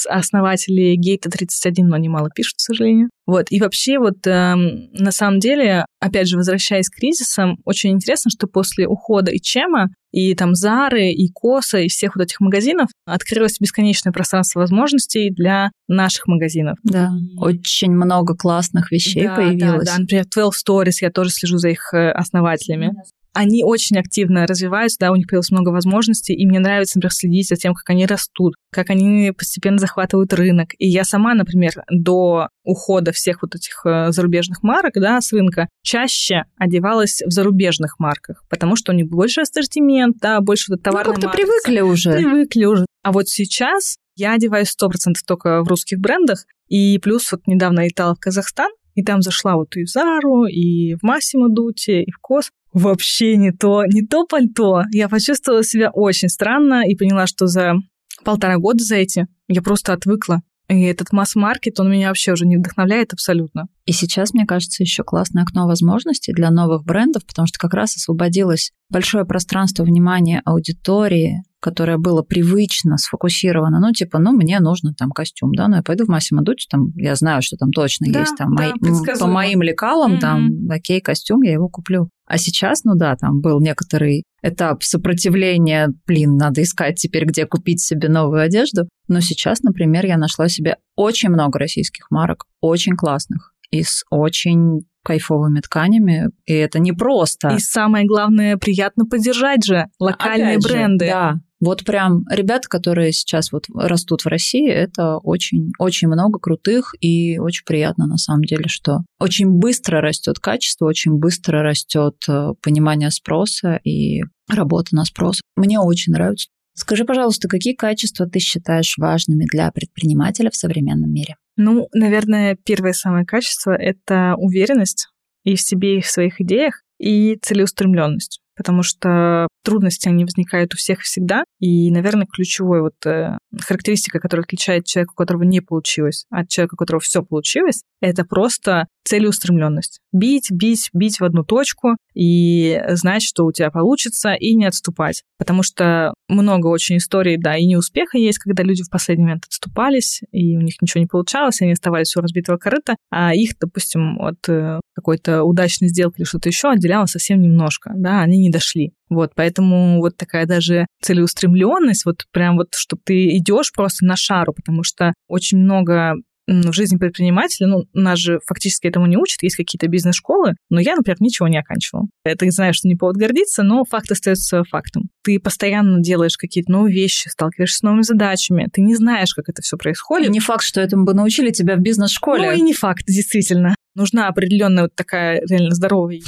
основатели 0.09 0.95
Гейта 0.95 1.29
31, 1.29 1.87
но 1.87 1.95
они 1.95 2.09
мало 2.09 2.29
пишут, 2.33 2.55
к 2.57 2.61
сожалению. 2.61 3.09
Вот. 3.25 3.47
И 3.49 3.59
вообще 3.59 3.99
вот 3.99 4.25
э, 4.27 4.55
на 4.55 5.11
самом 5.11 5.39
деле, 5.39 5.85
опять 6.01 6.27
же, 6.27 6.37
возвращаясь 6.37 6.89
к 6.89 6.95
кризисам, 6.95 7.57
очень 7.63 7.91
интересно, 7.91 8.29
что 8.29 8.47
после 8.47 8.87
ухода 8.87 9.31
и 9.31 9.39
Чема, 9.39 9.89
и 10.11 10.35
там 10.35 10.55
Зары, 10.55 11.09
и 11.11 11.29
Коса, 11.33 11.79
и 11.79 11.87
всех 11.87 12.15
вот 12.15 12.23
этих 12.23 12.39
магазинов 12.41 12.89
открылось 13.05 13.59
бесконечное 13.59 14.11
пространство 14.11 14.59
возможностей 14.59 15.31
для 15.31 15.71
наших 15.87 16.27
магазинов. 16.27 16.77
Да, 16.83 17.11
очень 17.37 17.91
много 17.91 18.35
классных 18.35 18.91
вещей 18.91 19.25
да, 19.25 19.35
появилось. 19.35 19.85
Да, 19.85 19.93
да, 19.93 19.99
например, 19.99 20.25
12 20.25 20.67
Stories, 20.67 20.97
я 21.01 21.11
тоже 21.11 21.31
слежу 21.31 21.57
за 21.57 21.69
их 21.69 21.93
э, 21.93 22.11
основателями 22.11 22.93
они 23.33 23.63
очень 23.63 23.97
активно 23.97 24.45
развиваются, 24.45 24.97
да, 24.99 25.11
у 25.11 25.15
них 25.15 25.27
появилось 25.27 25.51
много 25.51 25.69
возможностей, 25.69 26.33
и 26.33 26.45
мне 26.45 26.59
нравится, 26.59 26.97
например, 26.97 27.13
следить 27.13 27.47
за 27.49 27.55
тем, 27.55 27.73
как 27.73 27.89
они 27.89 28.05
растут, 28.05 28.53
как 28.71 28.89
они 28.89 29.31
постепенно 29.35 29.79
захватывают 29.79 30.33
рынок. 30.33 30.69
И 30.77 30.87
я 30.87 31.03
сама, 31.03 31.33
например, 31.33 31.71
до 31.89 32.49
ухода 32.63 33.11
всех 33.11 33.41
вот 33.41 33.55
этих 33.55 33.85
э, 33.85 34.11
зарубежных 34.11 34.61
марок, 34.61 34.93
да, 34.95 35.19
с 35.19 35.33
рынка, 35.33 35.67
чаще 35.81 36.45
одевалась 36.57 37.21
в 37.25 37.31
зарубежных 37.31 37.99
марках, 37.99 38.43
потому 38.49 38.75
что 38.75 38.91
у 38.91 38.95
них 38.95 39.07
больше 39.07 39.41
ассортимент, 39.41 40.17
да, 40.21 40.39
больше 40.39 40.71
вот 40.71 40.83
товарной 40.83 41.15
ну, 41.15 41.21
как-то 41.21 41.35
привыкли 41.35 41.81
уже. 41.81 42.13
Привыкли 42.13 42.65
уже. 42.65 42.85
А 43.01 43.11
вот 43.11 43.27
сейчас 43.27 43.97
я 44.15 44.33
одеваюсь 44.33 44.69
сто 44.69 44.89
процентов 44.89 45.23
только 45.23 45.63
в 45.63 45.67
русских 45.67 45.99
брендах, 45.99 46.45
и 46.67 46.99
плюс 46.99 47.31
вот 47.31 47.41
недавно 47.47 47.85
летала 47.85 48.15
в 48.15 48.19
Казахстан, 48.19 48.69
и 48.95 49.03
там 49.03 49.21
зашла 49.21 49.55
вот 49.55 49.75
и 49.75 49.83
в 49.83 49.89
Зару, 49.89 50.45
и 50.45 50.95
в 50.95 51.03
Массимо 51.03 51.49
Дути, 51.49 52.03
и 52.03 52.11
в 52.11 52.19
Кос 52.21 52.51
вообще 52.73 53.37
не 53.37 53.51
то, 53.51 53.85
не 53.85 54.05
то 54.05 54.25
пальто. 54.25 54.83
Я 54.91 55.09
почувствовала 55.09 55.63
себя 55.63 55.89
очень 55.91 56.29
странно 56.29 56.83
и 56.87 56.95
поняла, 56.95 57.27
что 57.27 57.47
за 57.47 57.75
полтора 58.23 58.57
года 58.57 58.83
за 58.83 58.95
эти 58.95 59.27
я 59.47 59.61
просто 59.61 59.93
отвыкла. 59.93 60.41
И 60.69 60.81
этот 60.83 61.11
масс-маркет, 61.11 61.79
он 61.79 61.91
меня 61.91 62.07
вообще 62.07 62.31
уже 62.31 62.45
не 62.45 62.57
вдохновляет 62.57 63.13
абсолютно. 63.13 63.67
И 63.85 63.91
сейчас, 63.91 64.33
мне 64.33 64.45
кажется, 64.45 64.81
еще 64.81 65.03
классное 65.03 65.43
окно 65.43 65.67
возможностей 65.67 66.33
для 66.33 66.51
новых 66.51 66.85
брендов, 66.85 67.25
потому 67.25 67.47
что 67.47 67.59
как 67.59 67.73
раз 67.73 67.97
освободилось 67.97 68.71
большое 68.89 69.25
пространство 69.25 69.83
внимания 69.83 70.41
аудитории, 70.45 71.43
которое 71.63 71.97
было 71.97 72.21
привычно 72.21 72.97
сфокусировано, 72.97 73.79
ну, 73.79 73.93
типа, 73.93 74.19
ну, 74.19 74.33
мне 74.33 74.59
нужно 74.59 74.93
там 74.93 75.11
костюм, 75.11 75.53
да, 75.55 75.69
ну, 75.69 75.77
я 75.77 75.81
пойду 75.81 76.05
в 76.05 76.09
Массимо 76.09 76.43
Дути, 76.43 76.67
там, 76.69 76.91
я 76.95 77.15
знаю, 77.15 77.41
что 77.41 77.55
там 77.55 77.71
точно 77.71 78.07
да, 78.11 78.19
есть, 78.19 78.35
там, 78.37 78.53
да, 78.53 78.73
мои, 78.81 79.17
по 79.17 79.27
моим 79.27 79.61
лекалам, 79.61 80.15
mm-hmm. 80.15 80.19
там, 80.19 80.49
окей, 80.69 80.99
костюм, 80.99 81.41
я 81.41 81.53
его 81.53 81.69
куплю. 81.69 82.09
А 82.25 82.37
сейчас, 82.37 82.83
ну 82.83 82.95
да, 82.95 83.15
там 83.15 83.39
был 83.39 83.61
некоторый 83.61 84.23
этап 84.41 84.83
сопротивления, 84.83 85.89
блин, 86.05 86.35
надо 86.35 86.63
искать 86.63 86.97
теперь, 86.97 87.25
где 87.25 87.45
купить 87.45 87.81
себе 87.81 88.09
новую 88.09 88.41
одежду. 88.41 88.87
Но 89.07 89.21
сейчас, 89.21 89.61
например, 89.61 90.05
я 90.05 90.17
нашла 90.17 90.49
себе 90.49 90.77
очень 90.95 91.29
много 91.29 91.59
российских 91.59 92.11
марок, 92.11 92.45
очень 92.61 92.95
классных 92.95 93.52
и 93.73 93.81
с 93.81 94.03
очень 94.11 94.81
кайфовыми 95.03 95.59
тканями, 95.59 96.29
и 96.45 96.53
это 96.53 96.79
не 96.79 96.93
просто. 96.93 97.49
И 97.49 97.59
самое 97.59 98.05
главное, 98.05 98.57
приятно 98.57 99.05
поддержать 99.05 99.65
же 99.65 99.87
локальные 99.99 100.57
Опять 100.57 100.63
бренды. 100.63 101.05
Же, 101.05 101.11
да, 101.11 101.39
вот 101.59 101.83
прям 101.83 102.23
ребята, 102.29 102.69
которые 102.69 103.11
сейчас 103.13 103.51
вот 103.51 103.65
растут 103.73 104.21
в 104.21 104.27
России, 104.27 104.69
это 104.69 105.17
очень, 105.17 105.71
очень 105.79 106.07
много 106.07 106.39
крутых 106.39 106.93
и 107.01 107.39
очень 107.39 107.65
приятно 107.65 108.05
на 108.05 108.17
самом 108.17 108.43
деле, 108.43 108.65
что 108.67 108.99
очень 109.19 109.49
быстро 109.49 110.01
растет 110.01 110.39
качество, 110.39 110.85
очень 110.85 111.13
быстро 111.13 111.63
растет 111.63 112.15
э, 112.29 112.49
понимание 112.61 113.11
спроса 113.11 113.79
и 113.83 114.23
работа 114.49 114.95
на 114.95 115.05
спрос. 115.05 115.41
Мне 115.55 115.79
очень 115.79 116.13
нравится. 116.13 116.49
Скажи, 116.75 117.05
пожалуйста, 117.05 117.47
какие 117.47 117.75
качества 117.75 118.27
ты 118.27 118.39
считаешь 118.39 118.95
важными 118.97 119.45
для 119.51 119.71
предпринимателя 119.71 120.49
в 120.49 120.55
современном 120.55 121.11
мире? 121.11 121.35
Ну, 121.55 121.87
наверное, 121.93 122.57
первое 122.63 122.93
самое 122.93 123.25
качество— 123.25 123.71
это 123.79 124.35
уверенность 124.37 125.09
и 125.43 125.55
в 125.55 125.61
себе, 125.61 125.99
и 125.99 126.01
в 126.01 126.07
своих 126.07 126.41
идеях, 126.41 126.81
и 126.97 127.37
целеустремленность. 127.41 128.39
Потому 128.55 128.81
что 128.81 129.47
трудности, 129.63 130.07
они 130.07 130.25
возникают 130.25 130.73
у 130.73 130.77
всех 130.77 131.01
всегда. 131.01 131.43
И, 131.59 131.89
наверное, 131.91 132.27
ключевой 132.27 132.81
вот 132.81 133.05
э, 133.05 133.37
характеристика, 133.59 134.19
которая 134.19 134.43
отличает 134.43 134.85
человека, 134.85 135.13
у 135.13 135.15
которого 135.15 135.43
не 135.43 135.61
получилось, 135.61 136.25
от 136.29 136.49
человека, 136.49 136.75
у 136.75 136.77
которого 136.77 137.01
все 137.01 137.23
получилось, 137.23 137.83
это 138.01 138.25
просто 138.25 138.87
целеустремленность. 139.05 139.99
Бить, 140.11 140.51
бить, 140.51 140.89
бить 140.93 141.19
в 141.19 141.23
одну 141.23 141.43
точку 141.43 141.97
и 142.13 142.81
знать, 142.89 143.23
что 143.23 143.45
у 143.45 143.51
тебя 143.51 143.69
получится, 143.69 144.33
и 144.33 144.55
не 144.55 144.65
отступать. 144.65 145.23
Потому 145.37 145.63
что 145.63 146.13
много 146.29 146.67
очень 146.67 146.97
историй, 146.97 147.37
да, 147.37 147.57
и 147.57 147.65
неуспеха 147.65 148.17
есть, 148.17 148.39
когда 148.39 148.63
люди 148.63 148.83
в 148.83 148.89
последний 148.89 149.25
момент 149.25 149.45
отступались, 149.45 150.21
и 150.31 150.57
у 150.57 150.61
них 150.61 150.75
ничего 150.81 151.01
не 151.01 151.07
получалось, 151.07 151.61
они 151.61 151.73
оставались 151.73 152.15
у 152.15 152.21
разбитого 152.21 152.57
корыта, 152.57 152.95
а 153.09 153.33
их, 153.33 153.57
допустим, 153.59 154.19
от 154.21 154.47
э, 154.47 154.79
какой-то 154.93 155.43
удачной 155.43 155.89
сделки 155.89 156.19
или 156.19 156.25
что-то 156.25 156.49
еще 156.49 156.69
отделяло 156.69 157.05
совсем 157.05 157.41
немножко, 157.41 157.91
да, 157.95 158.21
они 158.21 158.37
не 158.37 158.49
дошли. 158.49 158.93
Вот, 159.13 159.31
поэтому 159.35 159.99
вот 159.99 160.17
такая 160.17 160.45
даже 160.45 160.87
целеустремленность, 161.01 162.05
вот 162.05 162.25
прям 162.31 162.57
вот, 162.57 162.69
что 162.75 162.97
ты 163.03 163.37
идешь 163.37 163.71
просто 163.73 164.05
на 164.05 164.15
шару, 164.15 164.53
потому 164.53 164.83
что 164.83 165.13
очень 165.27 165.57
много 165.57 166.15
в 166.47 166.73
жизни 166.73 166.97
предпринимателя, 166.97 167.67
ну, 167.67 167.85
нас 167.93 168.19
же 168.19 168.39
фактически 168.45 168.87
этому 168.87 169.05
не 169.05 169.17
учат, 169.17 169.43
есть 169.43 169.55
какие-то 169.55 169.87
бизнес-школы, 169.87 170.55
но 170.69 170.79
я, 170.79 170.95
например, 170.95 171.17
ничего 171.21 171.47
не 171.47 171.57
оканчивала. 171.57 172.07
Это 172.25 172.49
знаю, 172.49 172.73
что 172.73 172.87
не 172.87 172.95
повод 172.95 173.15
гордиться, 173.15 173.63
но 173.63 173.85
факт 173.85 174.11
остается 174.11 174.63
фактом. 174.65 175.03
Ты 175.23 175.39
постоянно 175.39 176.01
делаешь 176.01 176.37
какие-то 176.37 176.71
новые 176.71 176.93
вещи, 176.93 177.29
сталкиваешься 177.29 177.77
с 177.77 177.81
новыми 177.81 178.01
задачами, 178.01 178.67
ты 178.71 178.81
не 178.81 178.95
знаешь, 178.95 179.33
как 179.33 179.47
это 179.47 179.61
все 179.61 179.77
происходит. 179.77 180.29
И 180.29 180.31
не 180.31 180.39
факт, 180.39 180.63
что 180.63 180.81
этому 180.81 181.05
бы 181.05 181.13
научили 181.13 181.51
тебя 181.51 181.75
в 181.75 181.79
бизнес-школе. 181.79 182.51
Ну 182.51 182.51
и 182.51 182.61
не 182.61 182.73
факт, 182.73 183.05
действительно. 183.07 183.75
Нужна 183.95 184.27
определенная 184.27 184.83
вот 184.83 184.95
такая 184.95 185.41
реально 185.47 185.75
здоровая 185.75 186.21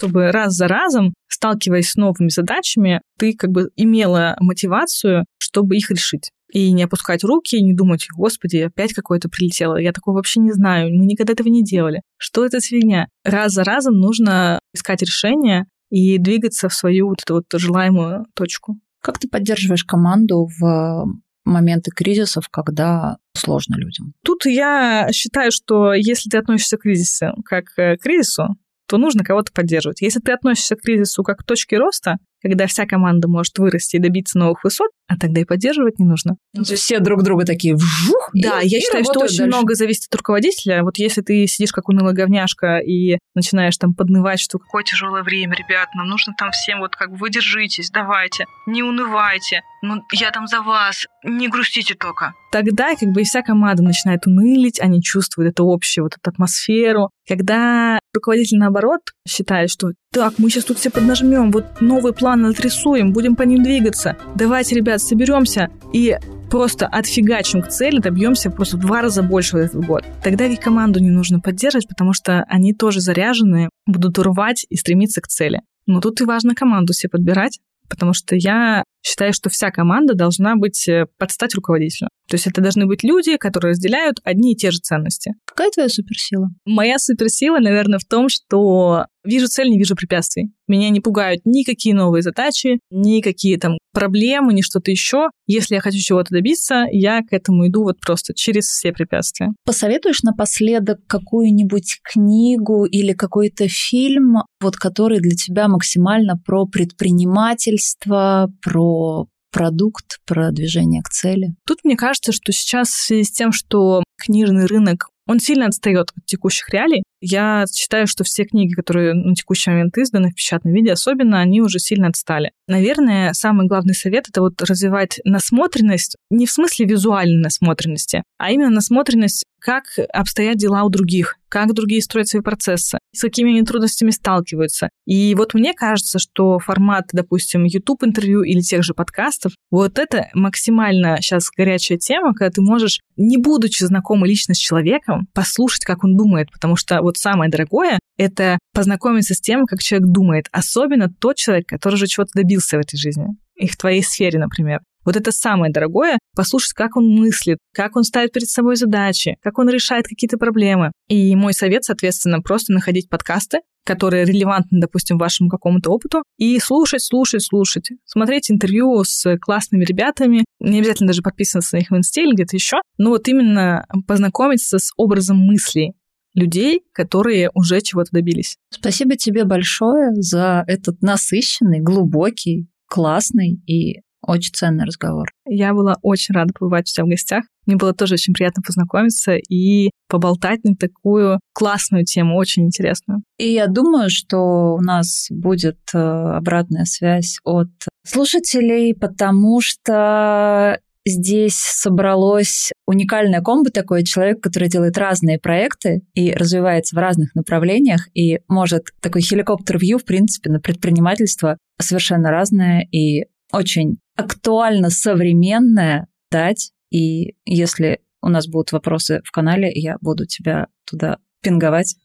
чтобы 0.00 0.32
раз 0.32 0.54
за 0.54 0.66
разом, 0.66 1.12
сталкиваясь 1.28 1.90
с 1.90 1.96
новыми 1.96 2.30
задачами, 2.30 3.02
ты 3.18 3.34
как 3.34 3.50
бы 3.50 3.68
имела 3.76 4.34
мотивацию, 4.40 5.26
чтобы 5.38 5.76
их 5.76 5.90
решить 5.90 6.30
и 6.50 6.72
не 6.72 6.84
опускать 6.84 7.22
руки, 7.22 7.56
и 7.56 7.62
не 7.62 7.74
думать, 7.74 8.06
господи, 8.16 8.56
опять 8.56 8.94
какое-то 8.94 9.28
прилетело, 9.28 9.76
я 9.76 9.92
такого 9.92 10.16
вообще 10.16 10.40
не 10.40 10.52
знаю, 10.52 10.90
мы 10.96 11.04
никогда 11.04 11.34
этого 11.34 11.48
не 11.48 11.62
делали. 11.62 12.00
Что 12.16 12.46
это 12.46 12.60
фигня? 12.60 13.08
Раз 13.24 13.52
за 13.52 13.62
разом 13.62 13.94
нужно 13.94 14.58
искать 14.74 15.02
решение 15.02 15.66
и 15.90 16.16
двигаться 16.16 16.70
в 16.70 16.74
свою 16.74 17.08
вот 17.08 17.18
эту 17.22 17.34
вот 17.34 17.44
желаемую 17.52 18.24
точку. 18.34 18.78
Как 19.02 19.18
ты 19.18 19.28
поддерживаешь 19.28 19.84
команду 19.84 20.48
в 20.58 21.04
моменты 21.44 21.90
кризисов, 21.90 22.48
когда 22.50 23.16
сложно 23.36 23.76
людям? 23.76 24.14
Тут 24.24 24.46
я 24.46 25.08
считаю, 25.12 25.50
что 25.52 25.92
если 25.92 26.28
ты 26.28 26.38
относишься 26.38 26.76
к 26.76 26.82
кризису 26.82 27.34
как 27.44 27.66
к 27.66 27.96
кризису, 27.98 28.56
то 28.86 28.98
нужно 28.98 29.22
кого-то 29.22 29.52
поддерживать. 29.52 30.02
Если 30.02 30.18
ты 30.18 30.32
относишься 30.32 30.74
к 30.74 30.80
кризису 30.80 31.22
как 31.22 31.38
к 31.38 31.44
точке 31.44 31.78
роста, 31.78 32.16
когда 32.42 32.66
вся 32.66 32.86
команда 32.86 33.28
может 33.28 33.58
вырасти 33.58 33.96
и 33.96 33.98
добиться 33.98 34.38
новых 34.38 34.64
высот, 34.64 34.90
а 35.08 35.16
тогда 35.18 35.40
и 35.40 35.44
поддерживать 35.44 35.98
не 35.98 36.06
нужно. 36.06 36.36
Ну, 36.54 36.64
то 36.64 36.72
есть 36.72 36.82
все 36.82 37.00
друг 37.00 37.22
друга 37.22 37.44
такие 37.44 37.74
вжух, 37.74 38.30
Да, 38.34 38.60
и, 38.60 38.68
я 38.68 38.78
и 38.78 38.80
считаю, 38.80 39.04
что 39.04 39.20
очень 39.20 39.38
дальше. 39.38 39.46
много 39.46 39.74
зависит 39.74 40.04
от 40.10 40.16
руководителя. 40.16 40.82
Вот 40.82 40.98
если 40.98 41.20
ты 41.22 41.46
сидишь 41.46 41.72
как 41.72 41.88
унылая 41.88 42.14
говняшка 42.14 42.78
и 42.78 43.18
начинаешь 43.34 43.76
там 43.76 43.94
поднывать, 43.94 44.40
что 44.40 44.58
какое 44.58 44.82
тяжелое 44.84 45.22
время, 45.22 45.54
ребят, 45.56 45.88
нам 45.94 46.08
нужно 46.08 46.34
там 46.36 46.50
всем 46.52 46.80
вот 46.80 46.96
как 46.96 47.10
бы 47.10 47.16
вы 47.16 47.30
держитесь, 47.30 47.90
давайте, 47.90 48.46
не 48.66 48.82
унывайте, 48.82 49.62
ну 49.82 50.02
я 50.12 50.30
там 50.30 50.46
за 50.46 50.62
вас, 50.62 51.06
не 51.24 51.48
грустите 51.48 51.94
только. 51.94 52.32
Тогда 52.50 52.96
как 52.96 53.10
бы 53.10 53.22
и 53.22 53.24
вся 53.24 53.42
команда 53.42 53.82
начинает 53.82 54.26
унылить, 54.26 54.80
они 54.80 55.00
чувствуют 55.00 55.52
эту 55.52 55.70
общую 55.70 56.04
вот 56.04 56.14
эту 56.14 56.30
атмосферу. 56.30 57.10
Когда 57.28 58.00
руководитель, 58.12 58.58
наоборот, 58.58 59.00
считает, 59.26 59.70
что 59.70 59.92
так, 60.12 60.34
мы 60.38 60.50
сейчас 60.50 60.64
тут 60.64 60.78
все 60.78 60.90
поднажмем, 60.90 61.52
вот 61.52 61.80
новый 61.80 62.12
план 62.12 62.44
отрисуем, 62.46 63.12
будем 63.12 63.36
по 63.36 63.42
ним 63.42 63.62
двигаться. 63.62 64.16
Давайте, 64.34 64.74
ребят, 64.74 65.00
соберемся 65.00 65.70
и 65.92 66.16
просто 66.50 66.86
отфигачим 66.86 67.62
к 67.62 67.68
цели, 67.68 68.00
добьемся 68.00 68.50
просто 68.50 68.76
в 68.76 68.80
два 68.80 69.02
раза 69.02 69.22
больше 69.22 69.56
в 69.56 69.60
этот 69.60 69.86
год. 69.86 70.04
Тогда 70.22 70.46
и 70.46 70.56
команду 70.56 70.98
не 70.98 71.10
нужно 71.10 71.38
поддерживать, 71.38 71.88
потому 71.88 72.12
что 72.12 72.44
они 72.48 72.74
тоже 72.74 73.00
заряжены, 73.00 73.68
будут 73.86 74.18
рвать 74.18 74.66
и 74.68 74.76
стремиться 74.76 75.20
к 75.20 75.28
цели. 75.28 75.62
Но 75.86 76.00
тут 76.00 76.20
и 76.20 76.24
важно 76.24 76.54
команду 76.54 76.92
себе 76.92 77.10
подбирать, 77.10 77.60
потому 77.90 78.14
что 78.14 78.36
я 78.36 78.84
считаю, 79.04 79.32
что 79.32 79.50
вся 79.50 79.70
команда 79.70 80.14
должна 80.14 80.56
быть 80.56 80.88
э, 80.88 81.06
под 81.18 81.30
стать 81.30 81.54
руководителю. 81.54 82.08
То 82.28 82.36
есть 82.36 82.46
это 82.46 82.60
должны 82.60 82.86
быть 82.86 83.02
люди, 83.02 83.36
которые 83.36 83.72
разделяют 83.72 84.20
одни 84.22 84.52
и 84.52 84.56
те 84.56 84.70
же 84.70 84.78
ценности. 84.78 85.32
Какая 85.44 85.70
твоя 85.70 85.88
суперсила? 85.88 86.48
Моя 86.64 86.98
суперсила, 86.98 87.58
наверное, 87.58 87.98
в 87.98 88.04
том, 88.04 88.28
что 88.28 89.06
вижу 89.24 89.48
цель, 89.48 89.70
не 89.70 89.78
вижу 89.78 89.96
препятствий. 89.96 90.52
Меня 90.68 90.90
не 90.90 91.00
пугают 91.00 91.40
никакие 91.44 91.94
новые 91.94 92.22
задачи, 92.22 92.78
никакие 92.90 93.58
там 93.58 93.78
проблемы, 94.00 94.54
ни 94.54 94.62
что-то 94.62 94.90
еще. 94.90 95.28
Если 95.46 95.74
я 95.74 95.80
хочу 95.80 95.98
чего-то 95.98 96.30
добиться, 96.30 96.84
я 96.90 97.20
к 97.20 97.32
этому 97.32 97.68
иду 97.68 97.82
вот 97.82 98.00
просто 98.00 98.32
через 98.34 98.66
все 98.66 98.92
препятствия. 98.92 99.48
Посоветуешь 99.66 100.22
напоследок 100.22 101.00
какую-нибудь 101.06 101.98
книгу 102.02 102.86
или 102.86 103.12
какой-то 103.12 103.68
фильм, 103.68 104.38
вот 104.60 104.76
который 104.76 105.20
для 105.20 105.36
тебя 105.36 105.68
максимально 105.68 106.38
про 106.38 106.64
предпринимательство, 106.64 108.50
про 108.62 109.26
продукт, 109.52 110.20
про 110.26 110.50
движение 110.50 111.02
к 111.02 111.10
цели. 111.10 111.48
Тут 111.66 111.80
мне 111.84 111.96
кажется, 111.96 112.32
что 112.32 112.52
сейчас 112.52 112.88
в 112.88 113.06
связи 113.06 113.24
с 113.24 113.32
тем, 113.32 113.52
что 113.52 114.02
книжный 114.16 114.66
рынок 114.66 115.08
он 115.26 115.40
сильно 115.40 115.66
отстает 115.66 116.10
от 116.16 116.24
текущих 116.24 116.70
реалий. 116.70 117.02
Я 117.20 117.66
считаю, 117.72 118.06
что 118.06 118.24
все 118.24 118.44
книги, 118.44 118.72
которые 118.72 119.14
на 119.14 119.34
текущий 119.34 119.70
момент 119.70 119.96
изданы 119.98 120.30
в 120.30 120.34
печатном 120.34 120.72
виде, 120.72 120.92
особенно, 120.92 121.40
они 121.40 121.60
уже 121.60 121.78
сильно 121.78 122.08
отстали. 122.08 122.52
Наверное, 122.66 123.32
самый 123.34 123.66
главный 123.66 123.94
совет— 123.94 124.28
это 124.28 124.40
вот 124.40 124.60
развивать 124.62 125.20
насмотренность, 125.24 126.16
не 126.30 126.46
в 126.46 126.50
смысле 126.50 126.86
визуальной 126.86 127.42
насмотренности, 127.42 128.22
а 128.38 128.50
именно 128.50 128.70
насмотренность 128.70 129.44
как 129.60 129.84
обстоят 130.12 130.56
дела 130.56 130.84
у 130.84 130.88
других, 130.88 131.36
как 131.50 131.74
другие 131.74 132.00
строят 132.00 132.28
свои 132.28 132.42
процессы, 132.42 132.98
с 133.12 133.22
какими 133.22 133.50
они 133.50 133.62
трудностями 133.62 134.10
сталкиваются. 134.10 134.88
И 135.06 135.34
вот 135.34 135.54
мне 135.54 135.74
кажется, 135.74 136.18
что 136.18 136.58
формат, 136.58 137.06
допустим, 137.12 137.64
YouTube-интервью 137.64 138.42
или 138.42 138.60
тех 138.60 138.82
же 138.82 138.94
подкастов, 138.94 139.52
вот 139.70 139.98
это 139.98 140.28
максимально 140.34 141.18
сейчас 141.20 141.50
горячая 141.56 141.98
тема, 141.98 142.34
когда 142.34 142.50
ты 142.50 142.60
можешь, 142.60 143.00
не 143.16 143.36
будучи 143.36 143.84
знакомы 143.84 144.28
лично 144.28 144.54
с 144.54 144.58
человеком, 144.58 145.26
послушать, 145.34 145.84
как 145.84 146.04
он 146.04 146.16
думает, 146.16 146.50
потому 146.52 146.76
что 146.76 147.00
вот 147.02 147.16
самое 147.16 147.50
дорогое— 147.50 147.98
это 148.16 148.58
познакомиться 148.72 149.34
с 149.34 149.40
тем, 149.40 149.66
как 149.66 149.80
человек 149.80 150.08
думает, 150.08 150.46
особенно 150.52 151.08
тот 151.08 151.36
человек, 151.36 151.66
который 151.66 151.94
уже 151.94 152.06
чего-то 152.06 152.30
добился 152.34 152.76
в 152.76 152.80
этой 152.80 152.96
жизни 152.96 153.26
и 153.56 153.66
в 153.66 153.76
твоей 153.76 154.02
сфере, 154.02 154.38
например. 154.38 154.80
Вот 155.04 155.16
это 155.16 155.32
самое 155.32 155.72
дорогое— 155.72 156.18
послушать, 156.36 156.72
как 156.72 156.96
он 156.96 157.08
мыслит, 157.08 157.58
как 157.74 157.96
он 157.96 158.04
ставит 158.04 158.32
перед 158.32 158.48
собой 158.48 158.76
задачи, 158.76 159.36
как 159.42 159.58
он 159.58 159.68
решает 159.68 160.06
какие-то 160.06 160.36
проблемы. 160.36 160.92
И 161.08 161.34
мой 161.36 161.54
совет, 161.54 161.84
соответственно, 161.84 162.40
просто 162.40 162.72
находить 162.72 163.08
подкасты, 163.08 163.60
которые 163.84 164.24
релевантны, 164.24 164.80
допустим, 164.80 165.18
вашему 165.18 165.48
какому-то 165.48 165.90
опыту, 165.90 166.22
и 166.36 166.58
слушать, 166.58 167.02
слушать, 167.02 167.42
слушать. 167.42 167.90
Смотреть 168.04 168.50
интервью 168.50 169.02
с 169.04 169.36
классными 169.38 169.84
ребятами, 169.84 170.44
не 170.60 170.78
обязательно 170.78 171.08
даже 171.08 171.22
подписываться 171.22 171.76
на 171.76 171.80
их 171.80 171.90
в 171.90 171.96
инсте 171.96 172.22
или 172.22 172.34
где-то 172.34 172.56
еще, 172.56 172.76
но 172.98 173.10
вот 173.10 173.26
именно 173.28 173.86
познакомиться 174.06 174.78
с 174.78 174.92
образом 174.96 175.38
мыслей 175.38 175.94
людей, 176.34 176.82
которые 176.92 177.50
уже 177.54 177.80
чего-то 177.80 178.10
добились. 178.12 178.56
Спасибо 178.70 179.16
тебе 179.16 179.44
большое 179.44 180.12
за 180.14 180.62
этот 180.66 181.02
насыщенный, 181.02 181.80
глубокий, 181.80 182.68
классный 182.86 183.60
и 183.66 184.00
очень 184.22 184.52
ценный 184.54 184.84
разговор. 184.84 185.28
Я 185.46 185.72
была 185.72 185.96
очень 186.02 186.34
рада 186.34 186.52
побывать 186.52 186.90
у 186.90 186.92
тебя 186.92 187.04
в 187.04 187.08
гостях. 187.08 187.44
Мне 187.66 187.76
было 187.76 187.92
тоже 187.94 188.14
очень 188.14 188.34
приятно 188.34 188.62
познакомиться 188.62 189.36
и 189.36 189.90
поболтать 190.08 190.64
на 190.64 190.74
такую 190.74 191.40
классную 191.52 192.04
тему, 192.04 192.36
очень 192.36 192.64
интересную. 192.64 193.22
И 193.38 193.52
я 193.52 193.66
думаю, 193.66 194.10
что 194.10 194.74
у 194.74 194.80
нас 194.80 195.26
будет 195.30 195.78
э, 195.94 195.98
обратная 195.98 196.84
связь 196.84 197.38
от 197.44 197.68
слушателей, 198.04 198.94
потому 198.94 199.60
что 199.60 200.80
здесь 201.06 201.56
собралось 201.56 202.72
уникальное 202.86 203.40
комбо 203.40 203.70
такое, 203.70 204.02
человек, 204.02 204.42
который 204.42 204.68
делает 204.68 204.98
разные 204.98 205.38
проекты 205.38 206.02
и 206.14 206.32
развивается 206.32 206.96
в 206.96 206.98
разных 206.98 207.34
направлениях, 207.34 208.08
и 208.14 208.40
может 208.48 208.86
такой 209.00 209.22
хеликоптер-вью, 209.22 209.98
в 209.98 210.04
принципе, 210.04 210.50
на 210.50 210.60
предпринимательство 210.60 211.56
совершенно 211.80 212.30
разное 212.30 212.86
и 212.90 213.24
очень 213.52 213.98
актуально 214.16 214.90
современное 214.90 216.06
дать. 216.30 216.72
И 216.90 217.34
если 217.44 218.00
у 218.22 218.28
нас 218.28 218.46
будут 218.46 218.72
вопросы 218.72 219.20
в 219.24 219.30
канале, 219.30 219.70
я 219.72 219.96
буду 220.00 220.26
тебя 220.26 220.66
туда 220.84 221.18
пинговать. 221.42 221.96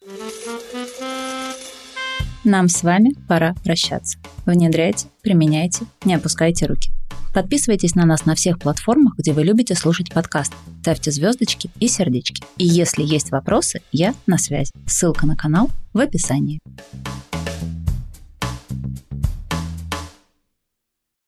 Нам 2.44 2.70
с 2.70 2.84
вами 2.84 3.16
пора 3.28 3.56
прощаться. 3.64 4.20
Внедряйте, 4.46 5.08
применяйте, 5.24 5.86
не 6.04 6.14
опускайте 6.14 6.68
руки. 6.68 6.92
Подписывайтесь 7.34 7.96
на 7.96 8.06
нас 8.06 8.26
на 8.26 8.36
всех 8.36 8.60
платформах, 8.60 9.16
где 9.18 9.34
вы 9.34 9.44
любите 9.44 9.76
слушать 9.76 10.14
подкаст. 10.14 10.54
Ставьте 10.82 11.12
звездочки 11.12 11.70
и 11.80 11.88
сердечки. 11.88 12.46
И 12.58 12.66
если 12.66 13.04
есть 13.04 13.32
вопросы, 13.32 13.82
я 13.92 14.14
на 14.26 14.38
связи. 14.38 14.72
Ссылка 14.86 15.26
на 15.26 15.36
канал 15.36 15.70
в 15.92 16.00
описании. 16.00 16.60